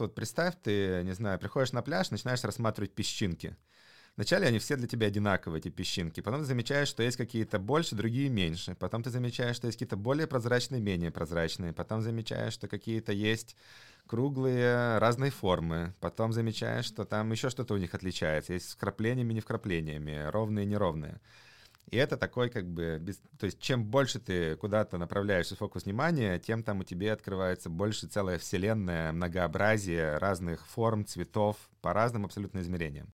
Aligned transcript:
Вот 0.00 0.14
представь, 0.14 0.54
ты, 0.62 1.02
не 1.04 1.12
знаю, 1.12 1.38
приходишь 1.38 1.72
на 1.72 1.82
пляж, 1.82 2.10
начинаешь 2.10 2.44
рассматривать 2.44 2.94
песчинки. 2.94 3.56
Вначале 4.18 4.48
они 4.48 4.58
все 4.58 4.74
для 4.74 4.88
тебя 4.88 5.06
одинаковые, 5.06 5.60
эти 5.60 5.68
песчинки. 5.68 6.20
Потом 6.20 6.40
ты 6.40 6.46
замечаешь, 6.46 6.88
что 6.88 7.04
есть 7.04 7.16
какие-то 7.16 7.60
больше, 7.60 7.94
другие 7.94 8.28
меньше. 8.28 8.74
Потом 8.74 9.04
ты 9.04 9.10
замечаешь, 9.10 9.54
что 9.54 9.68
есть 9.68 9.76
какие-то 9.76 9.96
более 9.96 10.26
прозрачные, 10.26 10.80
менее 10.80 11.12
прозрачные. 11.12 11.72
Потом 11.72 12.02
замечаешь, 12.02 12.52
что 12.52 12.66
какие-то 12.66 13.12
есть 13.12 13.54
круглые 14.08 14.98
разной 14.98 15.30
формы. 15.30 15.94
Потом 16.00 16.32
замечаешь, 16.32 16.84
что 16.84 17.04
там 17.04 17.30
еще 17.30 17.48
что-то 17.48 17.74
у 17.74 17.78
них 17.78 17.94
отличается. 17.94 18.54
Есть 18.54 18.70
с 18.70 18.74
вкраплениями, 18.74 19.34
не 19.34 19.40
вкраплениями, 19.40 20.28
ровные, 20.30 20.66
неровные. 20.66 21.20
И 21.90 21.96
это 21.96 22.16
такой 22.16 22.50
как 22.50 22.66
бы... 22.68 22.98
Без... 23.00 23.18
То 23.38 23.46
есть 23.46 23.60
чем 23.60 23.84
больше 23.84 24.18
ты 24.18 24.56
куда-то 24.56 24.98
направляешь 24.98 25.48
фокус 25.48 25.84
внимания, 25.84 26.38
тем 26.38 26.62
там 26.62 26.80
у 26.80 26.84
тебя 26.84 27.12
открывается 27.12 27.70
больше 27.70 28.06
целая 28.06 28.38
вселенная, 28.38 29.12
многообразие 29.12 30.18
разных 30.18 30.66
форм, 30.66 31.04
цветов 31.04 31.56
по 31.80 31.92
разным 31.92 32.24
абсолютно 32.24 32.60
измерениям. 32.60 33.12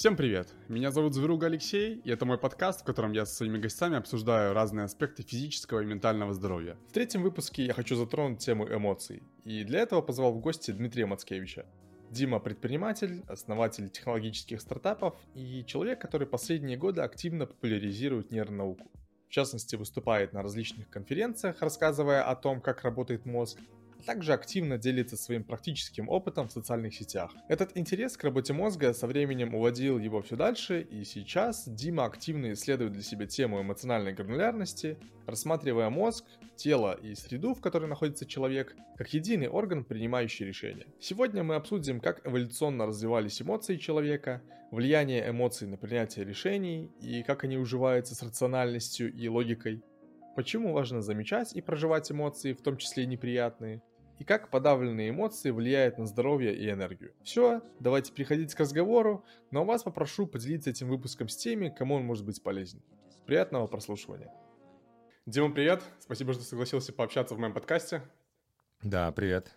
Всем 0.00 0.16
привет! 0.16 0.48
Меня 0.68 0.92
зовут 0.92 1.12
Зверуга 1.12 1.48
Алексей, 1.48 1.96
и 1.96 2.10
это 2.10 2.24
мой 2.24 2.38
подкаст, 2.38 2.80
в 2.80 2.84
котором 2.84 3.12
я 3.12 3.26
со 3.26 3.34
своими 3.34 3.58
гостями 3.58 3.98
обсуждаю 3.98 4.54
разные 4.54 4.84
аспекты 4.84 5.22
физического 5.22 5.80
и 5.80 5.84
ментального 5.84 6.32
здоровья. 6.32 6.78
В 6.88 6.92
третьем 6.92 7.22
выпуске 7.22 7.66
я 7.66 7.74
хочу 7.74 7.96
затронуть 7.96 8.38
тему 8.38 8.66
эмоций, 8.66 9.22
и 9.44 9.62
для 9.62 9.80
этого 9.80 10.00
позвал 10.00 10.32
в 10.32 10.40
гости 10.40 10.70
Дмитрия 10.70 11.04
Мацкевича. 11.04 11.66
Дима– 12.10 12.38
предприниматель, 12.40 13.22
основатель 13.28 13.90
технологических 13.90 14.62
стартапов 14.62 15.18
и 15.34 15.66
человек, 15.66 16.00
который 16.00 16.26
последние 16.26 16.78
годы 16.78 17.02
активно 17.02 17.44
популяризирует 17.44 18.30
нейронауку. 18.30 18.90
В 19.28 19.32
частности, 19.32 19.76
выступает 19.76 20.32
на 20.32 20.42
различных 20.42 20.88
конференциях, 20.88 21.60
рассказывая 21.60 22.22
о 22.22 22.34
том, 22.36 22.62
как 22.62 22.84
работает 22.84 23.26
мозг, 23.26 23.60
также 24.00 24.32
активно 24.32 24.78
делится 24.78 25.16
своим 25.16 25.44
практическим 25.44 26.08
опытом 26.08 26.48
в 26.48 26.52
социальных 26.52 26.94
сетях. 26.94 27.32
Этот 27.48 27.76
интерес 27.76 28.16
к 28.16 28.24
работе 28.24 28.52
мозга 28.52 28.92
со 28.92 29.06
временем 29.06 29.54
уводил 29.54 29.98
его 29.98 30.22
все 30.22 30.36
дальше, 30.36 30.80
и 30.80 31.04
сейчас 31.04 31.68
Дима 31.68 32.04
активно 32.04 32.52
исследует 32.52 32.92
для 32.92 33.02
себя 33.02 33.26
тему 33.26 33.60
эмоциональной 33.60 34.12
гранулярности, 34.12 34.98
рассматривая 35.26 35.90
мозг, 35.90 36.24
тело 36.56 36.98
и 37.00 37.14
среду, 37.14 37.54
в 37.54 37.60
которой 37.60 37.86
находится 37.86 38.26
человек, 38.26 38.74
как 38.96 39.12
единый 39.14 39.48
орган, 39.48 39.84
принимающий 39.84 40.46
решения. 40.46 40.86
Сегодня 41.00 41.42
мы 41.42 41.54
обсудим, 41.54 42.00
как 42.00 42.26
эволюционно 42.26 42.86
развивались 42.86 43.40
эмоции 43.40 43.76
человека, 43.76 44.42
влияние 44.70 45.28
эмоций 45.28 45.66
на 45.66 45.76
принятие 45.76 46.24
решений 46.24 46.90
и 47.00 47.22
как 47.22 47.44
они 47.44 47.56
уживаются 47.56 48.14
с 48.14 48.22
рациональностью 48.22 49.12
и 49.12 49.28
логикой, 49.28 49.82
почему 50.36 50.72
важно 50.72 51.02
замечать 51.02 51.54
и 51.54 51.60
проживать 51.60 52.10
эмоции, 52.10 52.52
в 52.52 52.62
том 52.62 52.76
числе 52.76 53.06
неприятные, 53.06 53.82
и 54.20 54.24
как 54.24 54.50
подавленные 54.50 55.08
эмоции 55.08 55.50
влияют 55.50 55.96
на 55.96 56.04
здоровье 56.04 56.54
и 56.54 56.70
энергию. 56.70 57.14
Все, 57.22 57.62
давайте 57.80 58.12
переходить 58.12 58.54
к 58.54 58.60
разговору, 58.60 59.24
но 59.50 59.64
вас 59.64 59.82
попрошу 59.82 60.26
поделиться 60.26 60.68
этим 60.68 60.88
выпуском 60.88 61.30
с 61.30 61.36
теми, 61.38 61.70
кому 61.70 61.94
он 61.94 62.04
может 62.04 62.26
быть 62.26 62.42
полезен. 62.42 62.82
Приятного 63.24 63.66
прослушивания. 63.66 64.30
Дима, 65.24 65.50
привет! 65.50 65.82
Спасибо, 66.00 66.34
что 66.34 66.42
согласился 66.42 66.92
пообщаться 66.92 67.34
в 67.34 67.38
моем 67.38 67.54
подкасте. 67.54 68.02
Да, 68.82 69.10
привет. 69.10 69.56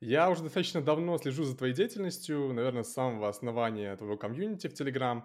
Я 0.00 0.30
уже 0.30 0.42
достаточно 0.42 0.80
давно 0.80 1.18
слежу 1.18 1.44
за 1.44 1.54
твоей 1.54 1.74
деятельностью, 1.74 2.50
наверное, 2.54 2.84
с 2.84 2.92
самого 2.94 3.28
основания 3.28 3.94
твоего 3.96 4.16
комьюнити 4.16 4.68
в 4.68 4.72
Telegram. 4.72 5.22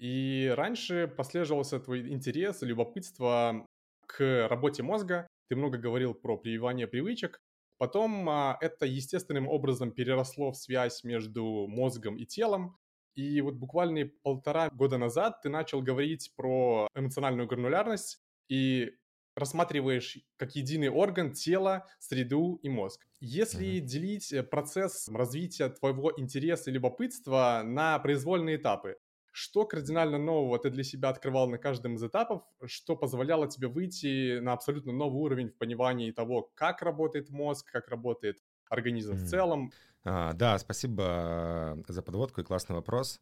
И 0.00 0.52
раньше 0.56 1.06
послеживался 1.06 1.78
твой 1.78 2.08
интерес 2.08 2.64
и 2.64 2.66
любопытство 2.66 3.64
к 4.06 4.48
работе 4.48 4.82
мозга. 4.82 5.28
Ты 5.48 5.54
много 5.54 5.78
говорил 5.78 6.14
про 6.14 6.36
прививание 6.36 6.88
привычек, 6.88 7.38
Потом 7.78 8.28
а, 8.28 8.58
это 8.60 8.86
естественным 8.86 9.48
образом 9.48 9.92
переросло 9.92 10.50
в 10.50 10.56
связь 10.56 11.04
между 11.04 11.66
мозгом 11.68 12.16
и 12.16 12.26
телом. 12.26 12.76
И 13.14 13.40
вот 13.40 13.54
буквально 13.54 14.10
полтора 14.22 14.68
года 14.70 14.98
назад 14.98 15.40
ты 15.42 15.48
начал 15.48 15.80
говорить 15.80 16.32
про 16.36 16.88
эмоциональную 16.94 17.48
гранулярность 17.48 18.20
и 18.48 18.92
рассматриваешь 19.38 20.18
как 20.36 20.56
единый 20.56 20.88
орган 20.88 21.32
тело, 21.32 21.86
среду 21.98 22.58
и 22.62 22.68
мозг. 22.68 23.06
Если 23.20 23.76
mm-hmm. 23.76 23.80
делить 23.80 24.32
э, 24.32 24.42
процесс 24.42 25.08
развития 25.08 25.68
твоего 25.68 26.12
интереса 26.16 26.70
и 26.70 26.74
любопытства 26.74 27.62
на 27.64 27.98
произвольные 28.00 28.56
этапы, 28.56 28.96
что 29.38 29.64
кардинально 29.64 30.18
нового 30.18 30.58
ты 30.58 30.68
для 30.68 30.82
себя 30.82 31.10
открывал 31.10 31.48
на 31.48 31.58
каждом 31.58 31.94
из 31.94 32.02
этапов, 32.02 32.42
что 32.66 32.96
позволяло 32.96 33.48
тебе 33.48 33.68
выйти 33.68 34.40
на 34.40 34.52
абсолютно 34.52 34.92
новый 34.92 35.20
уровень 35.20 35.48
в 35.48 35.54
понимании 35.54 36.10
того, 36.10 36.50
как 36.54 36.82
работает 36.82 37.30
мозг, 37.30 37.70
как 37.70 37.88
работает 37.88 38.38
организм 38.68 39.12
mm. 39.12 39.16
в 39.16 39.28
целом? 39.28 39.72
А, 40.04 40.32
да, 40.32 40.58
спасибо 40.58 41.78
за 41.86 42.02
подводку 42.02 42.40
и 42.40 42.44
классный 42.44 42.74
вопрос. 42.74 43.20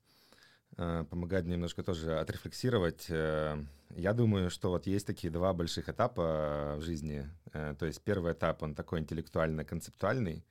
А, 0.79 1.05
помогает 1.05 1.45
немножко 1.45 1.83
тоже 1.83 2.19
отрефлексировать. 2.19 3.07
Э, 3.11 3.63
я 3.91 4.15
думаю, 4.15 4.49
что 4.49 4.71
вот 4.71 4.87
есть 4.87 5.07
такие 5.07 5.31
два 5.31 5.53
больших 5.53 5.91
этапа 5.91 6.77
в 6.79 6.81
жизни. 6.81 7.29
Э, 7.53 7.75
то 7.79 7.85
есть 7.85 8.03
первый 8.03 8.33
этап, 8.33 8.63
он 8.63 8.75
такой 8.75 9.01
интеллектуально-концептуальный, 9.01 10.47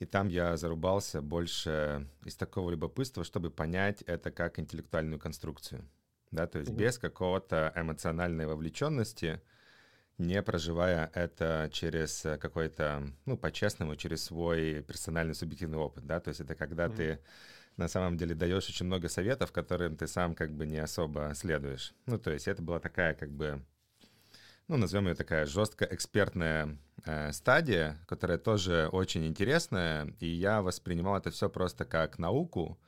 и 0.00 0.06
там 0.06 0.28
я 0.28 0.56
зарубался 0.56 1.20
больше 1.20 2.08
из 2.24 2.34
такого 2.34 2.70
любопытства, 2.70 3.22
чтобы 3.22 3.50
понять 3.50 4.02
это 4.02 4.30
как 4.30 4.58
интеллектуальную 4.58 5.20
конструкцию. 5.20 5.84
Да, 6.30 6.46
то 6.46 6.58
есть 6.58 6.70
mm-hmm. 6.70 6.76
без 6.76 6.98
какого-то 6.98 7.72
эмоциональной 7.76 8.46
вовлеченности, 8.46 9.42
не 10.16 10.42
проживая 10.42 11.10
это 11.12 11.68
через 11.72 12.22
какой-то, 12.40 13.02
ну, 13.26 13.36
по-честному, 13.36 13.94
через 13.96 14.24
свой 14.24 14.82
персональный 14.82 15.34
субъективный 15.34 15.78
опыт, 15.78 16.06
да, 16.06 16.18
то 16.18 16.28
есть 16.28 16.40
это 16.40 16.54
когда 16.54 16.86
mm-hmm. 16.86 16.96
ты 16.96 17.20
на 17.76 17.88
самом 17.88 18.16
деле 18.16 18.34
даешь 18.34 18.68
очень 18.68 18.86
много 18.86 19.08
советов, 19.08 19.52
которым 19.52 19.96
ты 19.96 20.06
сам 20.06 20.34
как 20.34 20.50
бы 20.50 20.66
не 20.66 20.78
особо 20.78 21.32
следуешь. 21.34 21.92
Ну, 22.06 22.18
то 22.18 22.30
есть 22.30 22.48
это 22.48 22.62
была 22.62 22.80
такая 22.80 23.12
как 23.14 23.30
бы 23.30 23.62
ну, 24.70 24.76
назовем 24.76 25.08
ее 25.08 25.14
такая 25.16 25.46
жестко 25.46 25.84
экспертная 25.84 26.78
э, 27.04 27.32
стадия, 27.32 27.98
которая 28.06 28.38
тоже 28.38 28.88
очень 28.92 29.26
интересная, 29.26 30.14
и 30.20 30.26
я 30.26 30.62
воспринимал 30.62 31.16
это 31.16 31.30
все 31.30 31.48
просто 31.48 31.84
как 31.84 32.18
науку, 32.18 32.78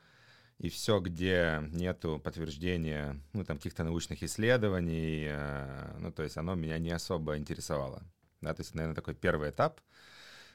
и 0.59 0.69
все, 0.69 1.01
где 1.01 1.61
нету 1.73 2.21
подтверждения, 2.23 3.21
ну, 3.33 3.45
там, 3.45 3.57
каких-то 3.57 3.85
научных 3.85 4.23
исследований, 4.23 5.27
э, 5.29 5.97
ну, 5.99 6.13
то 6.13 6.23
есть 6.23 6.37
оно 6.37 6.55
меня 6.55 6.79
не 6.79 6.91
особо 6.91 7.37
интересовало. 7.37 8.03
Да, 8.41 8.55
то 8.55 8.63
есть, 8.63 8.75
наверное, 8.75 8.97
такой 8.97 9.15
первый 9.15 9.51
этап 9.51 9.81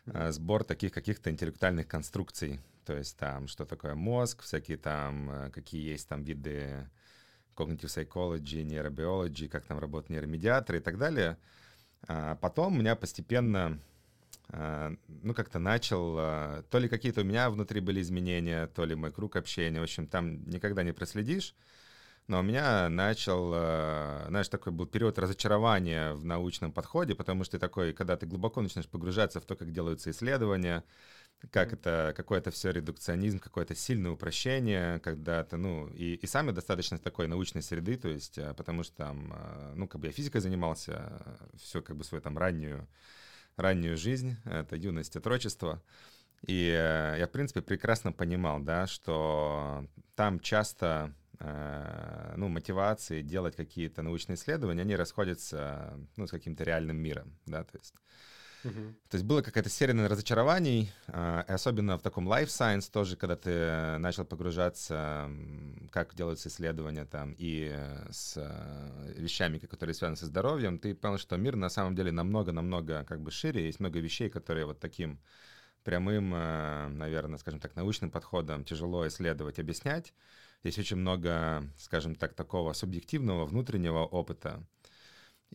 э, 0.06 0.31
сбор 0.31 0.63
таких 0.63 0.91
каких-то 0.91 1.29
интеллектуальных 1.29 1.88
конструкций, 1.88 2.59
то 2.85 2.95
есть 2.95 3.18
там, 3.18 3.47
что 3.47 3.66
такое 3.66 3.95
мозг, 3.95 4.44
всякие 4.44 4.78
там, 4.78 5.51
какие 5.53 5.91
есть 5.91 6.07
там 6.07 6.24
виды 6.24 6.89
cognitive 7.57 7.88
psychology, 7.88 8.63
нейробиологии, 8.63 9.47
как 9.47 9.66
там 9.66 9.79
работают 9.79 10.12
нейромедиаторы 10.12 10.78
и 10.78 10.81
так 10.81 10.97
далее. 10.97 11.38
А 12.08 12.35
потом 12.35 12.78
меня 12.78 12.96
постепенно, 12.96 13.80
а, 14.50 14.94
ну, 15.08 15.34
как-то 15.34 15.59
начал, 15.59 16.16
а, 16.18 16.63
то 16.69 16.80
ли 16.80 16.88
какие-то 16.88 17.22
у 17.22 17.24
меня 17.24 17.50
внутри 17.50 17.80
были 17.80 18.02
изменения, 18.02 18.68
то 18.68 18.85
ли 18.85 18.96
мой 18.96 19.12
круг 19.12 19.35
общения, 19.35 19.80
в 19.80 19.84
общем, 19.84 20.07
там 20.07 20.47
никогда 20.50 20.84
не 20.84 20.91
проследишь. 20.91 21.56
Но 22.28 22.40
у 22.40 22.44
меня 22.44 22.90
начал, 22.90 23.52
знаешь, 23.52 24.50
такой 24.50 24.74
был 24.74 24.86
период 24.86 25.18
разочарования 25.18 26.13
в 26.13 26.25
научном 26.25 26.74
подходе, 26.74 27.16
потому 27.16 27.46
что 27.46 27.57
такой, 27.57 27.94
когда 27.94 28.18
ты 28.18 28.25
глубоко 28.25 28.59
начинаешь 28.59 28.90
погружаться 28.90 29.40
в 29.40 29.46
то, 29.46 29.56
как 29.56 29.72
делаются 29.72 30.12
исследования, 30.12 30.84
как 31.52 31.74
это, 31.74 32.14
какой-то 32.16 32.52
все 32.52 32.72
редукционизм, 32.72 33.40
какое-то 33.40 33.75
сильное 33.75 34.12
упрощение, 34.12 35.00
когда 35.00 35.44
ты, 35.44 35.58
ну, 35.58 35.88
и, 35.90 36.16
и 36.16 36.28
сами 36.28 36.52
достаточно 36.52 36.98
такой 36.98 37.28
научной 37.28 37.62
среды, 37.62 37.98
то 37.98 38.10
есть, 38.10 38.38
э, 38.38 38.54
потому 38.56 38.84
что 38.84 38.95
там, 38.95 39.34
э, 39.34 39.74
ну, 39.75 39.88
как 39.88 40.01
бы 40.01 40.07
я 40.07 40.13
физикой 40.13 40.42
занимался 40.42 41.38
все 41.62 41.81
как 41.81 41.95
бы 41.95 42.04
свою 42.04 42.22
там 42.22 42.38
раннюю, 42.38 42.88
раннюю 43.56 43.98
жизнь, 43.98 44.38
это 44.45 44.75
юность, 44.75 45.16
отрочество, 45.16 45.81
и 46.45 46.69
э, 46.75 47.18
я, 47.19 47.28
в 47.28 47.31
принципе, 47.31 47.62
прекрасно 47.62 48.12
понимал, 48.12 48.60
да, 48.60 48.88
что 48.88 49.86
там 50.16 50.39
часто 50.39 51.13
ну, 52.36 52.48
мотивации 52.48 53.22
делать 53.22 53.56
какие-то 53.56 54.01
научные 54.01 54.38
исследования, 54.38 54.81
они 54.81 54.95
расходятся, 54.95 55.94
ну, 56.16 56.25
с 56.25 56.31
каким-то 56.31 56.63
реальным 56.63 56.98
миром, 56.98 57.38
да, 57.45 57.63
то 57.63 57.78
есть 57.78 57.94
то 58.63 59.15
есть 59.15 59.25
было 59.25 59.42
какая-то 59.42 59.69
серия 59.69 60.07
разочарований, 60.07 60.92
а, 61.07 61.45
и 61.48 61.51
особенно 61.51 61.98
в 61.98 62.01
таком 62.01 62.27
life 62.27 62.48
science 62.48 62.92
тоже, 62.92 63.15
когда 63.15 63.36
ты 63.36 63.98
начал 64.00 64.25
погружаться, 64.25 65.30
как 65.92 66.15
делаются 66.15 66.50
исследования 66.50 67.06
там, 67.06 67.36
и 67.38 67.71
с 68.09 68.33
э, 68.38 69.13
вещами, 69.15 69.59
которые 69.59 69.94
связаны 69.94 70.18
со 70.18 70.25
здоровьем, 70.25 70.80
ты 70.80 70.95
понял, 70.95 71.18
что 71.18 71.38
мир 71.38 71.56
на 71.56 71.69
самом 71.69 71.95
деле 71.95 72.12
намного-намного 72.12 73.04
как 73.06 73.21
бы 73.21 73.31
шире, 73.31 73.65
есть 73.65 73.80
много 73.80 74.00
вещей, 74.00 74.30
которые 74.30 74.65
вот 74.65 74.80
таким 74.80 75.19
прямым, 75.83 76.33
э, 76.36 76.88
наверное, 76.89 77.38
скажем 77.38 77.60
так, 77.60 77.75
научным 77.75 78.12
подходом 78.12 78.63
тяжело 78.65 79.07
исследовать, 79.07 79.60
объяснять. 79.60 80.13
есть 80.63 80.80
очень 80.80 80.98
много, 80.98 81.63
скажем 81.77 82.15
так, 82.15 82.33
такого 82.33 82.74
субъективного 82.74 83.45
внутреннего 83.45 84.00
опыта, 84.00 84.63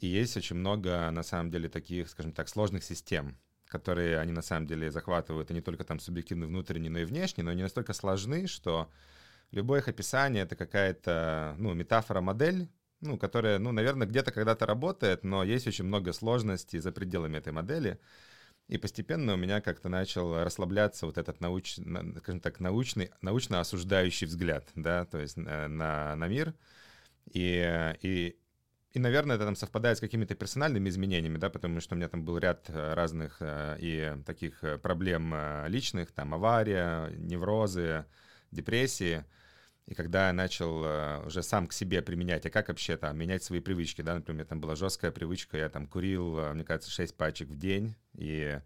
и 0.00 0.06
есть 0.06 0.36
очень 0.36 0.56
много, 0.56 1.10
на 1.10 1.22
самом 1.22 1.50
деле, 1.50 1.68
таких, 1.68 2.08
скажем 2.08 2.32
так, 2.32 2.48
сложных 2.48 2.84
систем, 2.84 3.36
которые 3.66 4.18
они 4.18 4.32
на 4.32 4.42
самом 4.42 4.66
деле 4.66 4.90
захватывают, 4.90 5.50
и 5.50 5.54
не 5.54 5.60
только 5.60 5.84
там 5.84 5.98
субъективный 5.98 6.46
внутренний, 6.46 6.88
но 6.88 7.00
и 7.00 7.04
внешний, 7.04 7.42
но 7.42 7.50
они 7.50 7.62
настолько 7.62 7.92
сложны, 7.92 8.46
что 8.46 8.90
любое 9.50 9.80
их 9.80 9.88
описание— 9.88 10.42
это 10.44 10.56
какая-то, 10.56 11.54
ну, 11.58 11.74
метафора-модель, 11.74 12.68
ну, 13.00 13.18
которая, 13.18 13.58
ну, 13.58 13.72
наверное, 13.72 14.06
где-то 14.06 14.30
когда-то 14.30 14.66
работает, 14.66 15.24
но 15.24 15.42
есть 15.42 15.66
очень 15.66 15.84
много 15.84 16.12
сложностей 16.12 16.78
за 16.78 16.92
пределами 16.92 17.38
этой 17.38 17.52
модели. 17.52 17.98
И 18.68 18.78
постепенно 18.78 19.34
у 19.34 19.36
меня 19.36 19.60
как-то 19.60 19.88
начал 19.88 20.42
расслабляться 20.44 21.06
вот 21.06 21.18
этот 21.18 21.40
науч, 21.40 21.78
скажем 22.18 22.40
так, 22.40 22.60
научный, 22.60 23.10
научно 23.20 23.60
осуждающий 23.60 24.26
взгляд, 24.26 24.68
да, 24.74 25.04
то 25.04 25.18
есть 25.18 25.36
на, 25.36 25.68
на 26.14 26.28
мир. 26.28 26.54
И, 27.32 27.94
и, 28.02 28.36
и, 28.92 28.98
наверное, 28.98 29.36
это 29.36 29.46
там 29.46 29.56
совпадает 29.56 29.96
с 29.96 30.00
какими-то 30.00 30.34
персональными 30.34 30.88
изменениями, 30.90 31.38
да, 31.38 31.48
потому 31.48 31.80
что 31.80 31.94
у 31.94 31.98
меня 31.98 32.08
там 32.08 32.24
был 32.24 32.36
ряд 32.36 32.68
э, 32.68 32.94
разных 32.94 33.38
э, 33.40 33.76
и 33.80 34.22
таких 34.26 34.62
э, 34.62 34.76
проблем 34.76 35.34
личных, 35.66 36.12
там 36.12 36.34
авария, 36.34 37.08
неврозы, 37.16 38.04
депрессии. 38.50 39.24
И 39.86 39.94
когда 39.94 40.28
я 40.28 40.32
начал 40.32 41.26
уже 41.26 41.42
сам 41.42 41.66
к 41.66 41.72
себе 41.72 42.02
применять, 42.02 42.46
а 42.46 42.50
как 42.50 42.68
вообще 42.68 42.96
там 42.96 43.18
менять 43.18 43.42
свои 43.42 43.60
привычки, 43.60 44.00
да, 44.00 44.14
например, 44.14 44.46
там 44.46 44.60
была 44.60 44.76
жесткая 44.76 45.10
привычка, 45.10 45.56
я 45.56 45.68
там 45.68 45.88
курил, 45.88 46.54
мне 46.54 46.62
кажется, 46.64 46.90
6 46.90 47.16
пачек 47.16 47.48
в 47.48 47.58
день, 47.58 47.96
и, 48.14 48.60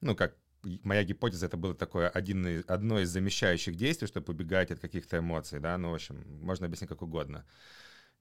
ну, 0.00 0.16
как 0.16 0.34
моя 0.82 1.04
гипотеза, 1.04 1.46
это 1.46 1.56
было 1.56 1.76
такое 1.76 2.08
один 2.08 2.64
одно 2.66 2.98
из 2.98 3.10
замещающих 3.10 3.76
действий, 3.76 4.08
чтобы 4.08 4.32
убегать 4.32 4.72
от 4.72 4.80
каких-то 4.80 5.18
эмоций, 5.18 5.60
да, 5.60 5.78
ну, 5.78 5.90
в 5.92 5.94
общем, 5.94 6.24
можно 6.40 6.66
объяснить 6.66 6.88
как 6.88 7.02
угодно 7.02 7.44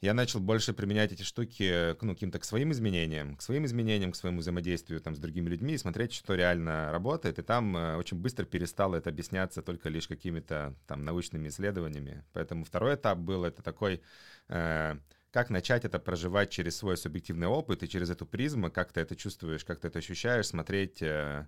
я 0.02 0.16
начал 0.16 0.40
больше 0.40 0.74
применять 0.74 1.12
эти 1.12 1.22
штуки 1.22 1.96
ну, 2.04 2.14
каким-то 2.14 2.40
к 2.40 2.44
своим 2.44 2.72
изменениям, 2.72 3.36
к 3.36 3.42
своим 3.44 3.66
изменениям, 3.66 4.12
к 4.12 4.16
своему 4.16 4.40
взаимодействию 4.40 5.00
там, 5.00 5.16
с 5.16 5.20
другими 5.20 5.48
людьми 5.48 5.78
смотреть, 5.78 6.14
что 6.14 6.34
реально 6.34 6.92
работает. 6.92 7.38
И 7.38 7.44
там 7.44 7.78
э, 7.78 7.96
очень 7.98 8.18
быстро 8.18 8.46
перестало 8.46 8.96
это 8.96 9.12
объясняться 9.12 9.62
только 9.62 9.90
лишь 9.90 10.08
какими-то 10.08 10.76
там 10.88 11.06
научными 11.06 11.50
исследованиями. 11.50 12.24
Поэтому 12.34 12.66
второй 12.66 12.96
этап 12.96 13.20
был 13.20 13.46
это 13.46 13.62
такой... 13.62 14.02
Э, 14.50 14.98
как 15.32 15.50
начать 15.50 15.86
это 15.86 15.98
проживать 15.98 16.50
через 16.50 16.76
свой 16.76 16.98
субъективный 16.98 17.48
опыт 17.48 17.84
и 17.84 17.88
через 17.88 18.10
эту 18.10 18.26
призму, 18.26 18.70
как 18.70 18.92
ты 18.92 19.00
это 19.02 19.16
чувствуешь, 19.16 19.64
как 19.64 19.80
ты 19.80 19.88
это 19.88 20.00
ощущаешь, 20.00 20.48
смотреть, 20.48 21.02
э, 21.02 21.46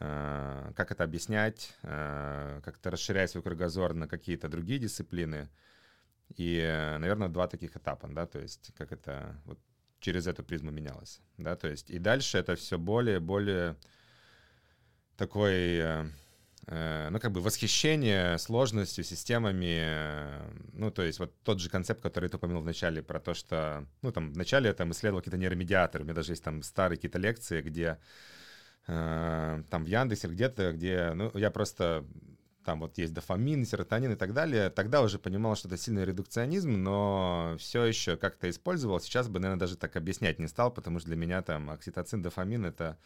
э, 0.00 0.72
как 0.74 0.90
это 0.90 1.04
объяснять, 1.04 1.76
э, 1.82 2.60
как-то 2.64 2.90
расширять 2.90 3.30
свой 3.30 3.42
кругозор 3.42 3.94
на 3.94 4.08
какие-то 4.08 4.48
другие 4.48 4.80
дисциплины. 4.80 5.48
И, 6.36 6.96
наверное, 6.98 7.28
два 7.28 7.46
таких 7.46 7.76
этапа, 7.76 8.08
да, 8.08 8.26
то 8.26 8.40
есть 8.40 8.72
как 8.76 8.92
это 8.92 9.40
вот 9.44 9.58
через 10.00 10.26
эту 10.26 10.42
призму 10.42 10.70
менялось, 10.70 11.20
да, 11.38 11.56
то 11.56 11.68
есть 11.68 11.90
и 11.90 11.98
дальше 11.98 12.38
это 12.38 12.56
все 12.56 12.78
более, 12.78 13.20
более 13.20 13.76
такой, 15.16 15.76
э, 15.78 16.06
э, 16.66 17.08
ну, 17.10 17.20
как 17.20 17.32
бы 17.32 17.40
восхищение 17.40 18.36
сложностью, 18.38 19.04
системами, 19.04 19.78
э, 19.80 20.50
ну, 20.72 20.90
то 20.90 21.02
есть 21.02 21.20
вот 21.20 21.32
тот 21.42 21.60
же 21.60 21.70
концепт, 21.70 22.02
который 22.02 22.28
ты 22.28 22.36
упомянул 22.36 22.62
в 22.62 22.66
начале 22.66 23.02
про 23.02 23.20
то, 23.20 23.34
что, 23.34 23.86
ну, 24.02 24.10
там, 24.12 24.32
вначале 24.32 24.68
я 24.68 24.74
там 24.74 24.90
исследовал 24.90 25.20
какие-то 25.20 25.38
нейромедиаторы, 25.38 26.02
у 26.02 26.04
меня 26.04 26.14
даже 26.14 26.32
есть 26.32 26.42
там 26.42 26.62
старые 26.62 26.96
какие-то 26.96 27.18
лекции, 27.18 27.62
где 27.62 27.98
э, 28.88 29.62
там 29.70 29.84
в 29.84 29.86
Яндексе 29.86 30.28
где-то, 30.28 30.72
где, 30.72 31.12
ну, 31.14 31.30
я 31.34 31.50
просто 31.50 32.04
там 32.64 32.80
вот 32.80 32.98
есть 32.98 33.12
дофамин, 33.12 33.64
серотонин 33.66 34.12
и 34.12 34.16
так 34.16 34.32
далее, 34.32 34.70
тогда 34.70 35.02
уже 35.02 35.18
понимал, 35.18 35.56
что 35.56 35.68
это 35.68 35.76
сильный 35.76 36.04
редукционизм, 36.04 36.72
но 36.82 37.56
все 37.58 37.84
еще 37.84 38.16
как-то 38.16 38.48
использовал. 38.50 39.00
Сейчас 39.00 39.28
бы, 39.28 39.38
наверное, 39.38 39.60
даже 39.60 39.76
так 39.76 39.96
объяснять 39.96 40.38
не 40.38 40.48
стал, 40.48 40.70
потому 40.70 40.98
что 40.98 41.08
для 41.08 41.16
меня 41.16 41.42
там 41.42 41.70
окситоцин, 41.70 42.22
дофамин— 42.22 42.64
это 42.66 42.98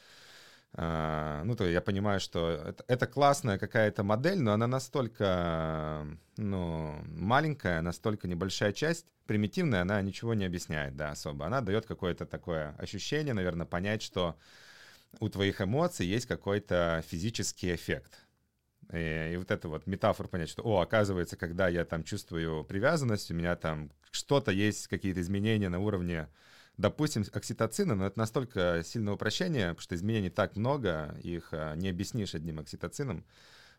Uh, 0.74 1.42
ну, 1.44 1.56
то 1.56 1.66
я 1.66 1.80
понимаю, 1.80 2.20
что 2.20 2.50
это, 2.50 2.84
это 2.88 3.06
классная 3.06 3.56
какая-то 3.56 4.02
модель, 4.02 4.38
но 4.38 4.52
она 4.52 4.66
настолько, 4.66 6.06
ну, 6.36 6.94
маленькая, 7.06 7.80
настолько 7.80 8.28
небольшая 8.28 8.74
часть, 8.74 9.06
примитивная, 9.26 9.80
она 9.80 10.02
ничего 10.02 10.34
не 10.34 10.44
объясняет, 10.44 10.94
да, 10.94 11.12
особо. 11.12 11.46
Она 11.46 11.62
дает 11.62 11.86
какое-то 11.86 12.26
такое 12.26 12.74
ощущение, 12.78 13.32
наверное, 13.32 13.66
понять, 13.66 14.02
что 14.02 14.36
у 15.20 15.28
твоих 15.30 15.62
эмоций 15.62 16.06
есть 16.06 16.26
какой-то 16.26 17.02
физический 17.08 17.74
эффект. 17.74 18.27
И, 18.92 19.30
и 19.32 19.36
вот 19.36 19.50
это 19.50 19.68
вот 19.68 19.86
метафор 19.86 20.28
понять, 20.28 20.48
что, 20.48 20.62
о, 20.62 20.80
оказывается, 20.80 21.36
когда 21.36 21.68
я 21.68 21.84
там 21.84 22.04
чувствую 22.04 22.64
привязанность, 22.64 23.30
у 23.30 23.34
меня 23.34 23.54
там 23.56 23.90
что-то 24.10 24.50
есть, 24.50 24.88
какие-то 24.88 25.20
изменения 25.20 25.68
на 25.68 25.78
уровне, 25.78 26.28
допустим, 26.78 27.24
окситоцина, 27.32 27.94
но 27.94 28.06
это 28.06 28.18
настолько 28.18 28.82
сильное 28.84 29.14
упрощение, 29.14 29.68
потому 29.68 29.82
что 29.82 29.94
изменений 29.94 30.30
так 30.30 30.56
много, 30.56 31.14
их 31.22 31.50
а, 31.52 31.74
не 31.74 31.90
объяснишь 31.90 32.34
одним 32.34 32.60
окситоцином, 32.60 33.26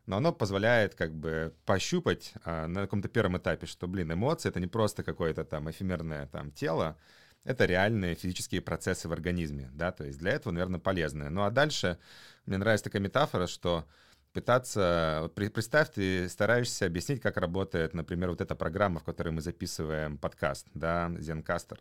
но 0.06 0.18
оно 0.18 0.32
позволяет 0.32 0.96
как 0.96 1.14
бы 1.16 1.56
пощупать 1.66 2.34
а, 2.44 2.68
на 2.68 2.82
каком-то 2.82 3.10
первом 3.10 3.38
этапе, 3.38 3.66
что, 3.66 3.88
блин, 3.88 4.14
эмоции— 4.14 4.50
это 4.50 4.60
не 4.60 4.68
просто 4.68 5.04
какое-то 5.04 5.44
там 5.44 5.70
эфемерное 5.72 6.28
там 6.28 6.52
тело, 6.52 6.98
это 7.46 7.66
реальные 7.66 8.16
физические 8.16 8.62
процессы 8.62 9.08
в 9.08 9.14
организме, 9.14 9.72
да, 9.74 9.92
то 9.92 10.04
есть 10.04 10.20
для 10.20 10.32
этого, 10.34 10.54
наверное, 10.54 10.80
полезное. 10.80 11.30
Ну 11.30 11.44
а 11.44 11.50
дальше 11.50 11.98
мне 12.46 12.58
нравится 12.58 12.84
такая 12.84 13.02
метафора, 13.02 13.48
что 13.48 13.88
пытаться... 14.34 15.32
Представь, 15.36 15.92
ты 15.92 16.30
стараешься 16.30 16.86
объяснить, 16.86 17.22
как 17.22 17.38
работает, 17.38 17.94
например, 17.94 18.30
вот 18.30 18.42
эта 18.42 18.56
программа, 18.56 19.00
в 19.00 19.04
которой 19.04 19.30
мы 19.30 19.42
записываем 19.42 20.18
подкаст, 20.18 20.68
да, 20.74 21.08
Zencaster. 21.18 21.80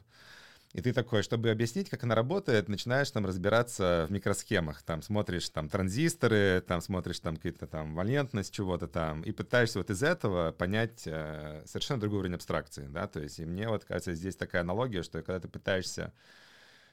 И 0.74 0.82
ты 0.82 0.92
такой, 0.92 1.22
чтобы 1.22 1.48
объяснить, 1.50 1.88
как 1.88 2.04
она 2.04 2.14
работает, 2.14 2.68
начинаешь 2.68 3.10
там 3.10 3.24
разбираться 3.24 4.04
в 4.06 4.12
микросхемах. 4.12 4.82
Там 4.82 5.00
смотришь 5.00 5.48
там 5.48 5.68
транзисторы, 5.68 6.62
там 6.66 6.82
смотришь 6.82 7.20
там 7.20 7.36
какие-то 7.36 7.66
там 7.66 7.94
валентность 7.94 8.52
чего-то 8.52 8.86
там, 8.86 9.22
и 9.22 9.32
пытаешься 9.32 9.78
вот 9.78 9.88
из 9.88 10.02
этого 10.02 10.52
понять 10.52 11.04
э, 11.06 11.62
совершенно 11.64 12.00
другой 12.00 12.18
уровень 12.20 12.34
абстракции, 12.34 12.86
да, 12.86 13.06
то 13.06 13.20
есть 13.20 13.38
и 13.38 13.46
мне 13.46 13.68
вот 13.68 13.84
кажется 13.84 14.12
здесь 14.14 14.36
такая 14.36 14.60
аналогия, 14.60 15.02
что 15.02 15.22
когда 15.22 15.40
ты 15.40 15.48
пытаешься 15.48 16.12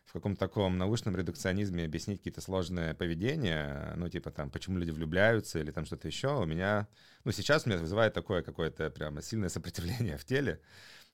в 0.06 0.14
каком-то 0.14 0.40
таком 0.40 0.78
научном 0.78 1.16
редукционизме 1.16 1.86
объяснить 1.86 2.20
какие-то 2.20 2.42
сложные 2.42 2.94
поведения, 2.94 3.94
ну, 3.98 4.08
типа 4.08 4.32
там, 4.32 4.50
почему 4.50 4.78
люди 4.78 4.92
влюбляются 4.92 5.60
или 5.60 5.72
там 5.72 5.86
что-то 5.86 6.08
еще, 6.08 6.40
у 6.40 6.46
меня, 6.46 6.88
ну, 7.24 7.32
сейчас 7.32 7.66
меня 7.66 7.78
вызывает 7.78 8.14
такое 8.14 8.42
какое-то 8.42 8.90
прямо 8.90 9.22
сильное 9.22 9.50
сопротивление 9.50 10.18
в 10.20 10.26
теле, 10.26 10.62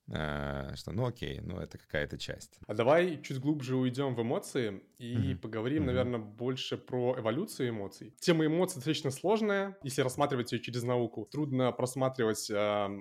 Э, 0.07 0.73
что 0.75 0.91
ну 0.91 1.05
окей, 1.05 1.39
ну 1.41 1.57
это 1.59 1.77
какая-то 1.77 2.17
часть. 2.17 2.59
А 2.67 2.73
давай 2.73 3.21
чуть 3.21 3.39
глубже 3.39 3.75
уйдем 3.75 4.15
в 4.15 4.21
эмоции 4.21 4.81
и 5.01 5.15
mm-hmm. 5.15 5.37
поговорим, 5.37 5.83
mm-hmm. 5.83 5.87
наверное, 5.87 6.19
больше 6.19 6.77
про 6.77 7.15
эволюцию 7.17 7.69
эмоций. 7.69 8.13
Тема 8.19 8.45
эмоций 8.45 8.75
достаточно 8.75 9.09
сложная, 9.09 9.75
если 9.81 10.03
рассматривать 10.03 10.51
ее 10.51 10.59
через 10.59 10.83
науку. 10.83 11.27
Трудно 11.31 11.71
просматривать 11.71 12.49
э, 12.51 12.53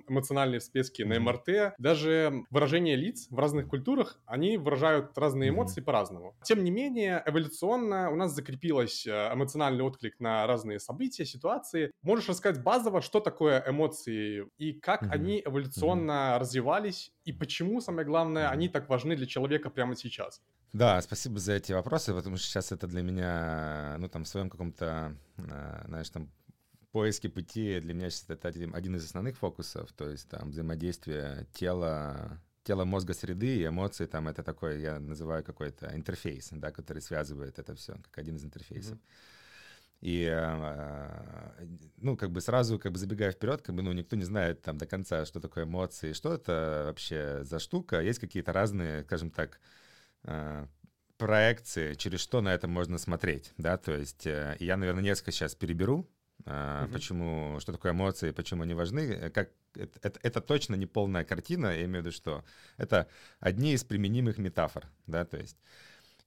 эмоциональные 0.09 0.61
всплески 0.61 1.03
mm-hmm. 1.03 1.19
на 1.19 1.21
МРТ. 1.21 1.75
Даже 1.79 2.45
выражение 2.51 2.97
лиц 2.97 3.27
в 3.29 3.39
разных 3.39 3.69
культурах, 3.69 4.19
они 4.25 4.57
выражают 4.57 5.17
разные 5.19 5.51
эмоции 5.51 5.83
mm-hmm. 5.83 5.85
по-разному. 5.85 6.37
Тем 6.43 6.65
не 6.65 6.71
менее, 6.71 7.23
эволюционно 7.27 8.11
у 8.11 8.17
нас 8.17 8.35
закрепилось 8.35 9.07
э, 9.07 9.11
эмоциональный 9.35 9.85
отклик 9.85 10.19
на 10.21 10.47
разные 10.47 10.81
события, 10.81 11.27
ситуации. 11.27 11.93
Можешь 12.03 12.31
рассказать 12.31 12.63
базово, 12.63 13.03
что 13.03 13.21
такое 13.21 13.63
эмоции 13.67 14.47
и 14.57 14.73
как 14.73 15.03
mm-hmm. 15.03 15.11
они 15.11 15.43
эволюционно 15.45 16.13
mm-hmm. 16.13 16.39
развивались 16.39 17.13
и 17.27 17.33
почему, 17.33 17.83
самое 17.83 18.07
главное, 18.07 18.49
они 18.49 18.71
так 18.71 18.89
важны 18.89 19.17
для 19.17 19.27
человека 19.27 19.69
прямо 19.69 19.95
сейчас? 19.95 20.43
Да, 20.73 21.01
спасибо 21.03 21.41
за 21.41 21.55
эти 21.55 21.73
вопросы, 21.73 22.15
потому 22.15 22.37
что 22.37 22.47
сейчас 22.47 22.71
это 22.71 22.87
для 22.87 23.03
меня, 23.03 23.97
ну, 23.99 24.09
там, 24.09 24.23
в 24.25 24.29
своем 24.29 24.49
каком-то, 24.49 25.17
а, 25.37 25.85
знаешь, 25.89 26.11
там, 26.11 26.31
поиске 26.93 27.29
пути 27.29 27.81
для 27.81 27.95
меня 27.95 28.11
сейчас 28.11 28.31
это 28.31 28.49
один, 28.49 28.97
из 28.97 29.05
основных 29.05 29.37
фокусов, 29.37 29.93
то 29.93 30.09
есть 30.09 30.29
там 30.29 30.51
взаимодействие 30.51 31.47
тела, 31.53 32.41
тела 32.63 32.85
мозга 32.85 33.15
среды 33.15 33.59
и 33.59 33.67
эмоции, 33.67 34.07
там 34.07 34.29
это 34.29 34.43
такой, 34.43 34.81
я 34.81 35.01
называю 35.01 35.45
какой-то 35.45 35.95
интерфейс, 35.95 36.49
да, 36.53 36.71
который 36.71 37.03
связывает 37.03 37.59
это 37.59 37.75
все, 37.75 37.95
как 37.95 38.19
один 38.19 38.37
из 38.37 38.45
интерфейсов. 38.45 38.99
Mm-hmm. 38.99 40.01
И, 40.03 40.27
а, 40.27 41.55
ну, 41.97 42.17
как 42.17 42.31
бы 42.31 42.41
сразу, 42.41 42.79
как 42.79 42.93
бы 42.93 42.99
забегая 42.99 43.33
вперед, 43.33 43.61
как 43.61 43.75
бы, 43.75 43.83
ну, 43.83 43.93
никто 43.93 44.17
не 44.17 44.25
знает 44.25 44.63
там 44.63 44.79
до 44.79 44.87
конца, 44.87 45.27
что 45.27 45.41
такое 45.41 45.65
эмоции, 45.65 46.13
что 46.13 46.33
это 46.33 46.85
вообще 46.87 47.41
за 47.43 47.59
штука. 47.59 48.01
Есть 48.01 48.19
какие-то 48.19 48.53
разные, 48.53 49.03
скажем 49.03 49.31
так, 49.31 49.57
а, 49.57 49.80
проекции, 51.17 51.95
через 51.95 52.21
что 52.21 52.41
на 52.41 52.55
это 52.55 52.67
можно 52.67 52.99
смотреть, 52.99 53.53
да, 53.59 53.77
то 53.77 53.93
есть 53.93 54.27
э, 54.27 54.57
я, 54.59 54.77
наверное, 54.77 55.03
несколько 55.03 55.33
сейчас 55.33 55.55
переберу, 55.55 56.09
Uh-huh. 56.47 56.91
Почему, 56.91 57.61
что 57.61 57.71
такое 57.71 57.93
эмоции, 57.93 58.31
почему 58.31 58.63
они 58.63 58.73
важны? 58.73 59.29
Как 59.29 59.51
это, 59.75 59.99
это, 60.03 60.19
это 60.23 60.41
точно 60.41 60.75
не 60.75 60.87
полная 60.87 61.23
картина, 61.23 61.67
я 61.67 61.85
имею 61.85 62.03
в 62.03 62.07
виду, 62.07 62.13
что 62.13 62.45
это 62.79 63.09
одни 63.41 63.75
из 63.75 63.85
применимых 63.85 64.39
метафор, 64.39 64.87
да, 65.07 65.27
то 65.27 65.37
есть 65.37 65.59